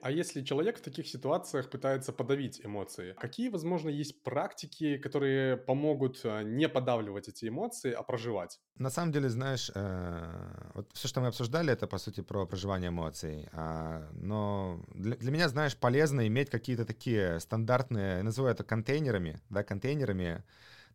А 0.00 0.12
если 0.12 0.42
человек 0.42 0.78
в 0.78 0.80
таких 0.80 1.08
ситуациях 1.08 1.68
пытается 1.70 2.12
подавить 2.12 2.60
эмоции, 2.64 3.14
какие, 3.18 3.48
возможно, 3.48 3.88
есть 3.88 4.22
практики, 4.22 4.96
которые 4.96 5.56
помогут 5.56 6.20
а, 6.24 6.42
не 6.42 6.68
подавливать 6.68 7.28
эти 7.28 7.48
эмоции, 7.48 7.90
а 7.92 8.02
проживать? 8.04 8.60
На 8.76 8.90
самом 8.90 9.10
деле, 9.10 9.28
знаешь, 9.28 9.72
э, 9.74 10.70
вот 10.74 10.90
все, 10.92 11.08
что 11.08 11.20
мы 11.20 11.26
обсуждали, 11.26 11.72
это, 11.72 11.88
по 11.88 11.98
сути, 11.98 12.20
про 12.20 12.46
проживание 12.46 12.90
эмоций. 12.90 13.48
А, 13.52 14.08
но 14.12 14.84
для, 14.94 15.16
для 15.16 15.32
меня, 15.32 15.48
знаешь, 15.48 15.76
полезно 15.76 16.28
иметь 16.28 16.48
какие-то 16.48 16.84
такие 16.84 17.40
стандартные, 17.40 18.22
называю 18.22 18.54
это 18.54 18.62
контейнерами, 18.62 19.40
да, 19.50 19.64
контейнерами, 19.64 20.44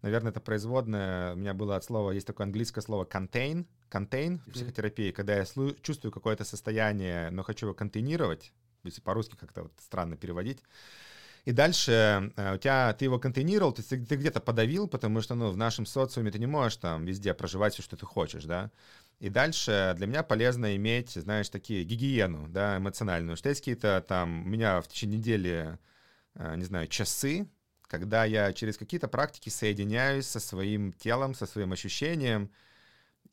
наверное, 0.04 0.32
это 0.32 0.40
производное, 0.42 1.34
у 1.34 1.38
меня 1.38 1.54
было 1.54 1.76
от 1.76 1.84
слова, 1.84 2.12
есть 2.12 2.28
такое 2.28 2.46
английское 2.46 2.82
слово 2.82 3.06
contain, 3.06 3.66
contain 3.90 4.40
в 4.46 4.52
психотерапии, 4.52 5.12
когда 5.12 5.36
я 5.36 5.46
чувствую 5.82 6.12
какое-то 6.12 6.44
состояние, 6.44 7.32
но 7.32 7.42
хочу 7.42 7.66
его 7.66 7.74
контейнировать, 7.74 8.52
если 8.84 9.02
по-русски 9.02 9.36
как-то 9.40 9.64
вот 9.64 9.74
странно 9.80 10.18
переводить. 10.18 10.62
И 11.46 11.52
дальше 11.52 12.32
э, 12.38 12.56
у 12.56 12.58
тебя, 12.58 12.94
ты 12.94 13.06
его 13.06 13.20
контейнировал, 13.20 13.74
ты, 13.74 13.84
ты 13.84 14.16
где-то 14.16 14.40
подавил, 14.40 14.88
потому 14.88 15.22
что, 15.22 15.36
ну, 15.36 15.52
в 15.52 15.58
нашем 15.58 15.86
социуме 15.86 16.32
ты 16.32 16.40
не 16.40 16.46
можешь 16.46 16.78
там 16.78 17.06
везде 17.06 17.34
проживать 17.34 17.74
все, 17.74 17.84
что 17.84 17.98
ты 17.98 18.06
хочешь, 18.06 18.46
да. 18.46 18.72
И 19.20 19.30
дальше 19.30 19.94
для 19.98 20.08
меня 20.08 20.24
полезно 20.24 20.76
иметь, 20.78 21.12
знаешь, 21.12 21.50
такие 21.50 21.84
гигиену, 21.84 22.48
да, 22.48 22.78
эмоциональную, 22.78 23.36
что 23.36 23.50
есть 23.50 23.62
какие-то 23.62 24.04
там, 24.08 24.46
у 24.46 24.50
меня 24.50 24.80
в 24.80 24.88
течение 24.88 25.18
недели, 25.18 25.78
э, 26.36 26.56
не 26.56 26.64
знаю, 26.64 26.88
часы, 26.88 27.48
когда 27.88 28.26
я 28.26 28.54
через 28.54 28.78
какие-то 28.78 29.08
практики 29.08 29.50
соединяюсь 29.50 30.28
со 30.28 30.40
своим 30.40 30.94
телом, 30.94 31.34
со 31.34 31.46
своим 31.46 31.74
ощущением, 31.74 32.50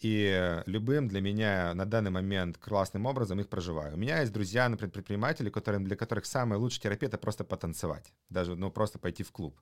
и 0.01 0.63
любым 0.67 1.09
для 1.09 1.21
меня 1.21 1.75
на 1.75 1.85
данный 1.85 2.11
момент 2.11 2.57
классным 2.57 3.05
образом 3.05 3.39
их 3.41 3.49
проживаю. 3.49 3.95
У 3.95 3.99
меня 3.99 4.21
есть 4.21 4.33
друзья, 4.33 4.69
например, 4.69 4.93
предприниматели, 4.93 5.51
которым, 5.51 5.85
для 5.85 5.95
которых 5.95 6.25
самая 6.25 6.59
лучшая 6.59 6.81
терапия— 6.81 7.09
это 7.11 7.19
просто 7.19 7.45
потанцевать, 7.45 8.13
даже, 8.31 8.57
ну, 8.57 8.71
просто 8.71 8.99
пойти 8.99 9.23
в 9.23 9.31
клуб. 9.31 9.61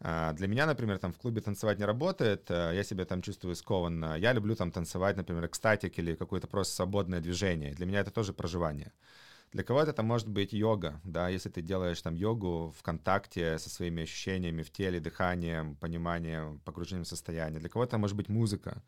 А 0.00 0.32
для 0.32 0.46
меня, 0.48 0.66
например, 0.66 0.98
там 0.98 1.12
в 1.12 1.18
клубе 1.18 1.40
танцевать 1.40 1.78
не 1.78 1.84
работает, 1.84 2.50
а 2.50 2.72
я 2.72 2.84
себя 2.84 3.04
там 3.04 3.22
чувствую 3.22 3.56
скованно. 3.56 4.16
Я 4.16 4.32
люблю 4.32 4.54
там 4.54 4.70
танцевать, 4.70 5.16
например, 5.16 5.46
экстатик 5.46 5.98
или 5.98 6.14
какое-то 6.14 6.46
просто 6.46 6.74
свободное 6.74 7.20
движение. 7.20 7.72
Для 7.74 7.86
меня 7.86 8.00
это 8.00 8.10
тоже 8.10 8.32
проживание. 8.32 8.92
Для 9.52 9.64
кого-то 9.64 9.90
это 9.90 10.02
может 10.02 10.28
быть 10.28 10.52
йога, 10.52 11.00
да, 11.04 11.28
если 11.28 11.48
ты 11.48 11.62
делаешь 11.62 12.02
там 12.02 12.14
йогу 12.14 12.74
в 12.76 12.82
контакте 12.82 13.58
со 13.58 13.70
своими 13.70 14.02
ощущениями 14.02 14.62
в 14.62 14.70
теле, 14.70 15.00
дыханием, 15.00 15.74
пониманием, 15.76 16.60
погружением 16.60 17.04
в 17.04 17.08
состояние. 17.08 17.60
Для 17.60 17.70
кого-то 17.70 17.98
может 17.98 18.16
быть 18.16 18.28
музыка 18.28 18.82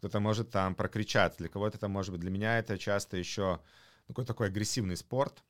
кто-то 0.00 0.18
может 0.18 0.50
там 0.50 0.74
прокричать, 0.74 1.36
для 1.36 1.48
кого-то 1.48 1.76
это 1.76 1.88
может 1.88 2.12
быть. 2.12 2.22
Для 2.22 2.30
меня 2.30 2.58
это 2.58 2.78
часто 2.78 3.18
еще 3.18 3.60
какой 4.06 4.24
такой 4.24 4.46
агрессивный 4.46 4.96
спорт, 4.96 5.44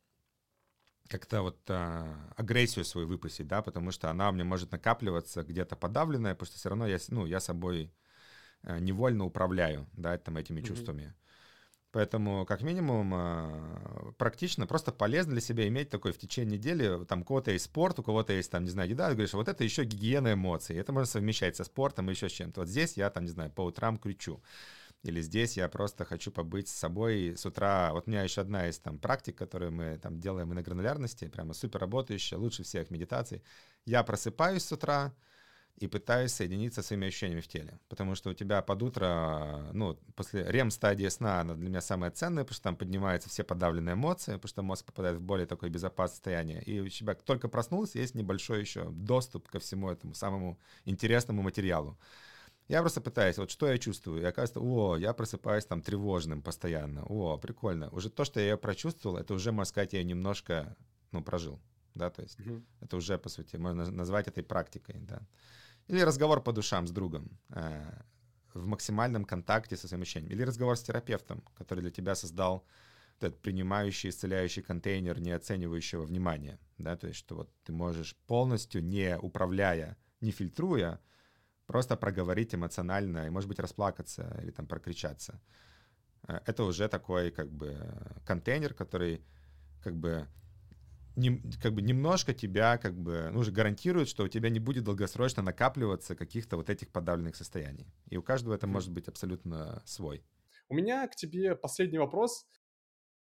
как-то 1.07 1.43
вот 1.43 1.59
а, 1.69 2.33
агрессию 2.37 2.85
свою 2.85 3.07
выпустить, 3.07 3.47
да, 3.47 3.63
потому 3.63 3.93
что 3.93 4.11
она 4.11 4.29
у 4.29 4.33
меня 4.33 4.45
может 4.45 4.73
накапливаться 4.73 5.45
где-то 5.45 5.77
подавленная, 5.77 6.35
потому 6.35 6.47
что 6.49 6.59
все 6.59 6.69
равно 6.69 6.89
я, 6.89 6.99
ну, 7.09 7.27
я 7.27 7.39
собой 7.39 7.93
а, 8.63 8.81
невольно 8.81 9.25
управляю, 9.25 9.87
да, 9.93 10.19
там, 10.19 10.37
этими 10.37 10.61
mm-hmm. 10.61 10.67
чувствами. 10.67 11.15
Поэтому, 11.93 12.47
как 12.47 12.63
минимум, 12.63 13.13
а, 13.15 14.13
практично, 14.17 14.67
просто 14.67 14.93
полезно 14.93 15.33
для 15.33 15.41
себя 15.41 15.67
иметь 15.67 15.91
такой 15.91 16.13
в 16.13 16.19
течение 16.19 16.57
недели, 16.59 17.05
там, 17.05 17.23
у 17.23 17.25
кого-то 17.25 17.51
есть 17.51 17.65
спорт, 17.65 17.99
у 17.99 18.03
кого-то 18.05 18.33
есть, 18.33 18.51
там, 18.51 18.63
не 18.63 18.71
знаю, 18.71 18.91
еда, 18.91 19.11
говоришь, 19.11 19.33
вот 19.33 19.49
это 19.49 19.65
еще 19.65 19.83
гигиена 19.85 20.35
эмоций, 20.35 20.77
это 20.77 20.93
можно 20.93 21.07
совмещать 21.07 21.57
со 21.57 21.65
спортом 21.65 22.09
и 22.09 22.15
еще 22.15 22.29
с 22.29 22.33
чем-то. 22.33 22.61
Вот 22.61 22.69
здесь 22.69 22.97
я, 22.97 23.11
там, 23.11 23.25
не 23.25 23.31
знаю, 23.31 23.51
по 23.51 23.63
утрам 23.63 23.99
кричу. 23.99 24.41
Или 25.03 25.23
здесь 25.23 25.57
я 25.57 25.69
просто 25.69 26.05
хочу 26.05 26.31
побыть 26.31 26.69
с 26.69 26.73
собой 26.73 27.35
с 27.37 27.47
утра. 27.47 27.91
Вот 27.93 28.07
у 28.07 28.11
меня 28.11 28.23
еще 28.23 28.43
одна 28.43 28.69
из 28.69 28.79
там 28.79 28.99
практик, 28.99 29.37
которую 29.37 29.73
мы 29.73 29.99
там 29.99 30.21
делаем 30.21 30.53
и 30.53 30.55
на 30.55 30.63
гранулярности, 30.63 31.27
прямо 31.29 31.55
супер 31.55 31.81
работающая, 31.81 32.37
лучше 32.39 32.65
всех 32.65 32.91
медитаций. 32.91 33.43
Я 33.87 34.03
просыпаюсь 34.05 34.63
с 34.63 34.73
утра, 34.73 35.15
и 35.77 35.87
пытаюсь 35.87 36.33
соединиться 36.33 36.83
с 36.83 36.87
своими 36.87 37.09
ощущениями 37.09 37.41
в 37.41 37.49
теле. 37.49 37.81
Потому 37.89 38.15
что 38.15 38.31
у 38.31 38.35
тебя 38.35 38.61
под 38.61 38.83
утро, 38.83 39.71
ну, 39.73 39.99
после 40.15 40.45
рем-стадии 40.51 41.09
сна, 41.09 41.41
она 41.41 41.55
для 41.55 41.69
меня 41.69 41.81
самая 41.81 42.11
ценная, 42.11 42.45
потому 42.45 42.55
что 42.55 42.65
там 42.65 42.77
поднимаются 42.77 43.31
все 43.31 43.45
подавленные 43.45 43.95
эмоции, 43.95 44.35
потому 44.35 44.49
что 44.49 44.63
мозг 44.63 44.85
попадает 44.85 45.17
в 45.17 45.23
более 45.23 45.47
такое 45.47 45.71
безопасное 45.71 46.15
состояние. 46.15 46.63
И 46.63 46.81
у 46.81 46.89
тебя 46.89 47.15
только 47.15 47.49
проснулся, 47.49 47.99
есть 47.99 48.15
небольшой 48.15 48.61
еще 48.61 48.91
доступ 48.91 49.49
ко 49.49 49.59
всему 49.59 49.91
этому 49.91 50.15
самому 50.15 50.59
интересному 50.85 51.43
материалу. 51.43 51.99
Я 52.69 52.83
просто 52.83 53.01
пытаюсь, 53.01 53.37
вот 53.39 53.51
что 53.51 53.67
я 53.67 53.79
чувствую, 53.79 54.23
и 54.23 54.25
оказывается, 54.25 54.61
о, 54.61 54.97
я 54.97 55.13
просыпаюсь 55.13 55.65
там 55.65 55.83
тревожным 55.83 56.41
постоянно, 56.41 57.05
о, 57.05 57.37
прикольно. 57.37 57.89
Уже 57.91 58.11
то, 58.11 58.25
что 58.25 58.39
я 58.39 58.51
ее 58.51 58.57
прочувствовал, 58.57 59.17
это 59.17 59.35
уже, 59.35 59.51
можно 59.51 59.69
сказать, 59.69 59.93
я 59.95 60.05
немножко, 60.05 60.77
ну, 61.11 61.21
прожил, 61.25 61.59
да, 61.95 62.11
то 62.11 62.23
есть 62.23 62.41
угу. 62.41 62.63
это 62.81 62.97
уже, 62.97 63.19
по 63.19 63.29
сути, 63.29 63.57
можно 63.57 63.91
назвать 63.91 64.29
этой 64.29 64.43
практикой, 64.43 65.01
да. 65.01 65.21
Или 65.89 66.01
разговор 66.01 66.43
по 66.43 66.53
душам 66.53 66.87
с 66.87 66.91
другом 66.91 67.39
э, 67.49 68.03
в 68.55 68.67
максимальном 68.67 69.25
контакте 69.25 69.77
со 69.77 69.89
своим 69.89 70.03
ощущением. 70.03 70.33
Или 70.33 70.43
разговор 70.45 70.77
с 70.77 70.83
терапевтом, 70.83 71.43
который 71.57 71.81
для 71.81 71.91
тебя 71.91 72.15
создал 72.15 72.65
этот 73.19 73.43
принимающий, 73.43 74.11
исцеляющий 74.11 74.63
контейнер, 74.63 75.21
не 75.21 75.33
оценивающего 75.33 76.05
внимания. 76.05 76.59
Да? 76.79 76.97
То 76.97 77.09
есть, 77.09 77.19
что 77.19 77.37
вот 77.37 77.51
ты 77.65 77.73
можешь 77.73 78.17
полностью, 78.27 78.85
не 78.85 79.19
управляя, 79.19 79.97
не 80.21 80.31
фильтруя, 80.31 81.01
просто 81.67 81.97
проговорить 81.97 82.55
эмоционально 82.55 83.27
и, 83.27 83.31
может 83.31 83.49
быть, 83.49 83.59
расплакаться 83.59 84.39
или 84.43 84.51
там 84.51 84.67
прокричаться. 84.67 85.41
Э, 86.29 86.41
это 86.47 86.65
уже 86.65 86.89
такой 86.89 87.31
как 87.31 87.51
бы 87.51 87.77
контейнер, 88.27 88.75
который 88.75 89.25
как 89.83 89.97
бы 89.97 90.27
не, 91.21 91.43
как 91.63 91.75
бы 91.75 91.83
немножко 91.83 92.35
тебя 92.35 92.79
как 92.79 92.99
бы, 92.99 93.31
ну, 93.33 93.41
уже 93.41 93.53
гарантирует, 93.53 94.09
что 94.09 94.25
у 94.25 94.29
тебя 94.29 94.49
не 94.49 94.59
будет 94.59 94.85
долгосрочно 94.85 95.43
накапливаться 95.43 96.15
каких-то 96.15 96.57
вот 96.57 96.71
этих 96.71 96.91
подавленных 96.91 97.37
состояний. 97.37 97.87
И 98.09 98.17
у 98.17 98.23
каждого 98.23 98.55
это 98.55 98.67
может 98.67 98.91
быть 98.91 99.09
абсолютно 99.09 99.83
свой. 99.87 100.25
У 100.69 100.75
меня 100.75 101.07
к 101.09 101.17
тебе 101.17 101.55
последний 101.55 101.99
вопрос. 101.99 102.47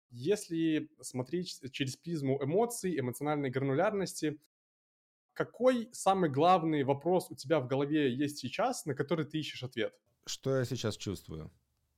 Если 0.09 0.89
смотреть 1.01 1.61
через 1.71 1.95
призму 1.95 2.43
эмоций, 2.43 2.99
эмоциональной 2.99 3.49
гранулярности, 3.49 4.39
какой 5.33 5.89
самый 5.93 6.29
главный 6.29 6.83
вопрос 6.83 7.31
у 7.31 7.35
тебя 7.35 7.59
в 7.59 7.67
голове 7.67 8.13
есть 8.13 8.37
сейчас, 8.37 8.85
на 8.85 8.93
который 8.93 9.25
ты 9.25 9.39
ищешь 9.39 9.63
ответ? 9.63 9.93
Что 10.25 10.57
я 10.57 10.65
сейчас 10.65 10.97
чувствую? 10.97 11.51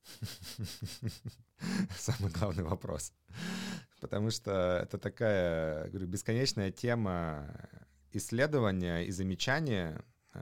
Самый 1.98 2.30
главный 2.30 2.64
вопрос. 2.64 3.12
Потому 4.04 4.30
что 4.30 4.80
это 4.82 4.98
такая, 4.98 5.88
говорю, 5.88 6.06
бесконечная 6.06 6.70
тема 6.70 7.56
исследования 8.12 9.06
и 9.06 9.10
замечания, 9.10 10.04
э, 10.34 10.40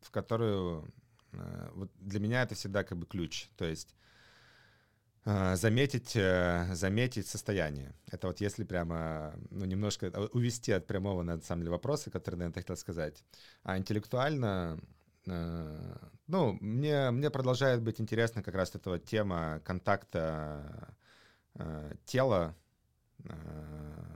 в 0.00 0.12
которую 0.12 0.94
э, 1.32 1.70
вот 1.74 1.90
для 1.98 2.20
меня 2.20 2.42
это 2.42 2.54
всегда 2.54 2.84
как 2.84 2.98
бы 2.98 3.06
ключ. 3.06 3.48
То 3.56 3.64
есть 3.64 3.96
э, 5.24 5.56
заметить, 5.56 6.12
заметить 6.76 7.26
состояние. 7.26 7.96
Это 8.12 8.28
вот 8.28 8.40
если 8.40 8.62
прямо, 8.62 9.34
ну, 9.50 9.64
немножко 9.64 10.12
увести 10.32 10.70
от 10.70 10.86
прямого, 10.86 11.24
на 11.24 11.40
самом 11.40 11.62
деле, 11.62 11.72
вопроса, 11.72 12.12
который, 12.12 12.36
наверное, 12.36 12.62
хотел 12.62 12.76
сказать. 12.76 13.24
А 13.64 13.76
интеллектуально 13.76 14.78
ну, 15.24 16.56
мне, 16.60 17.10
мне 17.10 17.30
продолжает 17.30 17.82
быть 17.82 18.00
интересна 18.00 18.44
как 18.44 18.54
раз 18.54 18.72
эта 18.76 18.90
вот 18.90 19.04
тема 19.04 19.60
контакта 19.64 20.94
э, 21.58 21.94
тела, 22.04 22.54
э, 23.24 24.06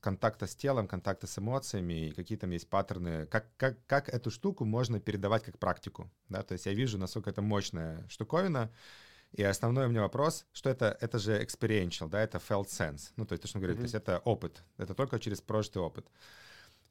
контакта 0.00 0.46
с 0.46 0.56
телом, 0.56 0.88
контакта 0.88 1.26
с 1.26 1.38
эмоциями, 1.38 2.08
и 2.08 2.12
какие 2.12 2.38
там 2.38 2.50
есть 2.50 2.68
паттерны, 2.68 3.26
как, 3.26 3.46
как, 3.56 3.76
как 3.86 4.08
эту 4.08 4.30
штуку 4.30 4.64
можно 4.64 4.98
передавать 5.00 5.44
как 5.44 5.58
практику, 5.58 6.10
да, 6.28 6.42
то 6.42 6.52
есть 6.52 6.66
я 6.66 6.72
вижу, 6.72 6.98
насколько 6.98 7.30
это 7.30 7.42
мощная 7.42 8.06
штуковина, 8.08 8.70
и 9.32 9.42
основной 9.42 9.86
у 9.86 9.88
меня 9.90 10.00
вопрос, 10.00 10.46
что 10.52 10.70
это, 10.70 10.96
это 11.00 11.18
же 11.18 11.40
experiential, 11.42 12.08
да, 12.08 12.20
это 12.22 12.38
felt 12.38 12.66
sense, 12.66 13.12
ну, 13.16 13.26
то 13.26 13.34
есть 13.34 13.42
то, 13.42 13.48
что 13.48 13.58
он 13.58 13.62
говорит, 13.62 13.78
mm-hmm. 13.78 13.80
то 13.80 13.84
есть 13.84 13.94
это 13.94 14.18
опыт, 14.24 14.62
это 14.78 14.94
только 14.94 15.20
через 15.20 15.40
прожитый 15.40 15.82
опыт. 15.82 16.06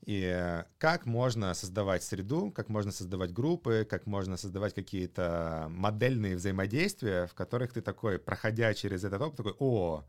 И 0.05 0.63
как 0.77 1.05
можно 1.05 1.53
создавать 1.53 2.03
среду, 2.03 2.51
как 2.51 2.69
можно 2.69 2.91
создавать 2.91 3.33
группы, 3.33 3.85
как 3.89 4.05
можно 4.05 4.37
создавать 4.37 4.73
какие-то 4.73 5.67
модельные 5.69 6.35
взаимодействия, 6.35 7.27
в 7.27 7.33
которых 7.33 7.73
ты 7.73 7.81
такой, 7.81 8.17
проходя 8.17 8.73
через 8.73 9.03
этот 9.03 9.21
опыт, 9.21 9.37
такой, 9.37 9.55
о, 9.59 10.05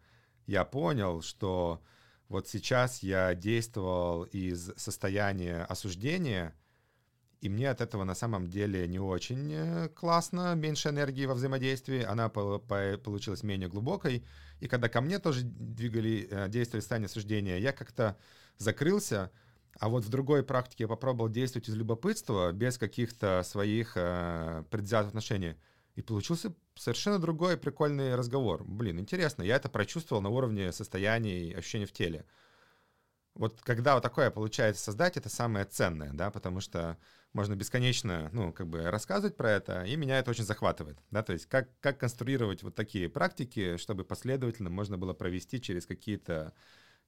я 0.47 0.65
понял, 0.65 1.23
что 1.23 1.83
вот 2.29 2.49
сейчас 2.49 3.03
я 3.03 3.35
действовал 3.35 4.23
из 4.23 4.73
состояния 4.77 5.65
осуждения, 5.65 6.55
и 7.41 7.49
мне 7.49 7.71
от 7.71 7.81
этого 7.81 8.05
на 8.05 8.15
самом 8.15 8.47
деле 8.47 8.87
не 8.87 8.99
очень 8.99 9.89
классно, 9.95 10.55
меньше 10.55 10.91
энергии 10.91 11.27
во 11.27 11.35
взаимодействии, 11.35 12.03
она 12.03 12.29
получилась 12.29 13.43
менее 13.43 13.69
глубокой. 13.69 14.25
И 14.61 14.69
когда 14.69 14.89
ко 14.89 15.01
мне 15.01 15.19
тоже 15.19 15.43
двигали 15.43 16.29
э, 16.31 16.49
действия 16.49 16.81
в 16.81 16.83
состоянии 16.83 17.07
осуждения, 17.07 17.57
я 17.59 17.73
как-то 17.73 18.19
закрылся, 18.59 19.33
а 19.81 19.89
вот 19.89 20.05
в 20.05 20.11
другой 20.11 20.45
практике 20.45 20.85
я 20.85 20.89
попробовал 20.89 21.31
действовать 21.31 21.71
из 21.71 21.75
любопытства, 21.75 22.53
без 22.53 22.77
каких-то 22.77 23.43
своих 23.43 23.93
э, 23.97 24.63
предвзятых 24.71 25.09
отношений. 25.09 25.57
И 25.95 26.03
получился 26.03 26.55
совершенно 26.77 27.19
другой 27.19 27.57
прикольный 27.57 28.15
разговор. 28.15 28.63
Блин, 28.63 29.01
интересно, 29.01 29.43
я 29.43 29.57
это 29.57 29.71
прочувствовал 29.71 30.21
на 30.21 30.29
уровне 30.29 30.71
состояния 30.73 31.49
и 31.49 31.55
ощущений 31.55 31.87
в 31.87 31.93
теле. 31.93 32.27
Вот 33.35 33.63
когда 33.63 33.95
вот 33.95 34.03
такое 34.03 34.31
получается 34.31 34.85
создать, 34.85 35.17
это 35.17 35.31
самое 35.31 35.65
ценное, 35.65 36.13
да, 36.13 36.31
потому 36.31 36.61
что 36.61 36.99
можно 37.33 37.57
бесконечно, 37.57 38.29
ну, 38.33 38.53
как 38.53 38.69
бы 38.69 38.83
рассказывать 38.83 39.37
про 39.37 39.51
это, 39.51 39.85
и 39.85 39.97
меня 39.97 40.19
это 40.19 40.31
очень 40.31 40.45
захватывает, 40.45 40.99
да, 41.11 41.23
то 41.23 41.33
есть 41.33 41.47
как, 41.47 41.71
как 41.81 41.99
конструировать 41.99 42.63
вот 42.63 42.75
такие 42.75 43.09
практики, 43.09 43.79
чтобы 43.79 44.05
последовательно 44.05 44.69
можно 44.69 44.99
было 44.99 45.15
провести 45.15 45.61
через 45.61 45.87
какие-то 45.87 46.53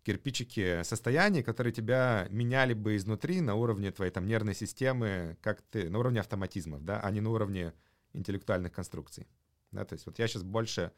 кирпичики 0.05 0.82
состояний, 0.82 1.42
которые 1.42 1.72
тебя 1.72 2.26
меняли 2.30 2.74
бы 2.74 2.96
изнутри 2.96 3.40
на 3.40 3.55
уровне 3.55 3.90
твоей 3.92 4.11
там 4.11 4.26
нервной 4.26 4.55
системы, 4.55 5.36
как 5.40 5.62
ты, 5.62 5.88
на 5.88 5.98
уровне 5.98 6.20
автоматизмов, 6.20 6.84
да, 6.84 7.00
а 7.00 7.11
не 7.11 7.20
на 7.20 7.30
уровне 7.30 7.72
интеллектуальных 8.12 8.72
конструкций. 8.72 9.26
Да, 9.70 9.84
то 9.84 9.94
есть 9.94 10.05
вот 10.07 10.18
я 10.18 10.28
сейчас 10.28 10.42
больше, 10.42 10.92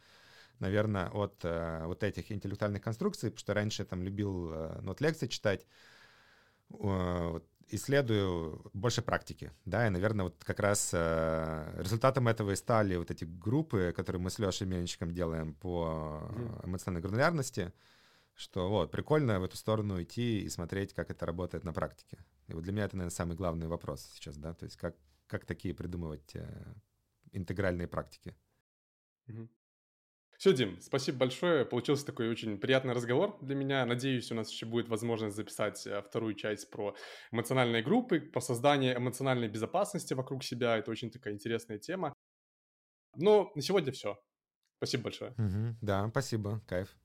наверное, 0.58 1.08
от 1.10 1.40
э, 1.44 1.84
вот 1.84 2.02
этих 2.02 2.32
интеллектуальных 2.32 2.82
конструкций, 2.82 3.30
потому 3.30 3.38
что 3.38 3.54
раньше 3.54 3.82
я 3.82 3.86
там 3.86 4.02
любил 4.02 4.50
э, 4.52 4.80
вот 4.82 5.00
лекции 5.00 5.28
читать, 5.28 5.66
э, 6.70 7.28
вот, 7.30 7.46
исследую 7.68 8.68
больше 8.72 9.00
практики, 9.02 9.52
да, 9.64 9.86
и, 9.86 9.90
наверное, 9.90 10.24
вот 10.24 10.42
как 10.44 10.60
раз 10.60 10.90
э, 10.92 11.74
результатом 11.78 12.26
этого 12.26 12.50
и 12.50 12.56
стали 12.56 12.96
вот 12.96 13.10
эти 13.10 13.24
группы, 13.24 13.92
которые 13.94 14.20
мы 14.20 14.30
с 14.30 14.38
Лешей 14.38 14.66
Мельничиком 14.66 15.12
делаем 15.12 15.54
по 15.54 16.28
эмоциональной 16.64 17.02
гранулярности, 17.02 17.72
что 18.34 18.68
вот, 18.68 18.90
прикольно 18.90 19.40
в 19.40 19.44
эту 19.44 19.56
сторону 19.56 20.02
идти 20.02 20.40
и 20.40 20.48
смотреть, 20.48 20.92
как 20.92 21.10
это 21.10 21.24
работает 21.26 21.64
на 21.64 21.72
практике. 21.72 22.18
И 22.48 22.54
вот 22.54 22.64
для 22.64 22.72
меня 22.72 22.84
это, 22.84 22.96
наверное, 22.96 23.14
самый 23.14 23.36
главный 23.36 23.68
вопрос 23.68 24.10
сейчас, 24.14 24.36
да, 24.36 24.54
то 24.54 24.64
есть 24.64 24.76
как, 24.76 24.96
как 25.26 25.46
такие 25.46 25.74
придумывать 25.74 26.34
э, 26.34 26.74
интегральные 27.32 27.88
практики. 27.88 28.36
Угу. 29.28 29.48
Все, 30.36 30.52
Дим, 30.52 30.80
спасибо 30.80 31.18
большое. 31.18 31.64
Получился 31.64 32.04
такой 32.04 32.28
очень 32.28 32.58
приятный 32.58 32.92
разговор 32.92 33.38
для 33.40 33.54
меня. 33.54 33.86
Надеюсь, 33.86 34.30
у 34.32 34.34
нас 34.34 34.50
еще 34.50 34.66
будет 34.66 34.88
возможность 34.88 35.36
записать 35.36 35.86
э, 35.86 36.02
вторую 36.02 36.34
часть 36.34 36.70
про 36.70 36.96
эмоциональные 37.30 37.82
группы, 37.82 38.20
про 38.20 38.40
создание 38.40 38.96
эмоциональной 38.96 39.48
безопасности 39.48 40.12
вокруг 40.12 40.42
себя. 40.42 40.76
Это 40.76 40.90
очень 40.90 41.10
такая 41.10 41.34
интересная 41.34 41.78
тема. 41.78 42.12
Но 43.16 43.52
на 43.54 43.62
сегодня 43.62 43.92
все. 43.92 44.18
Спасибо 44.78 45.04
большое. 45.04 45.30
Угу, 45.32 45.76
да, 45.80 46.08
спасибо. 46.10 46.60
Кайф. 46.66 46.96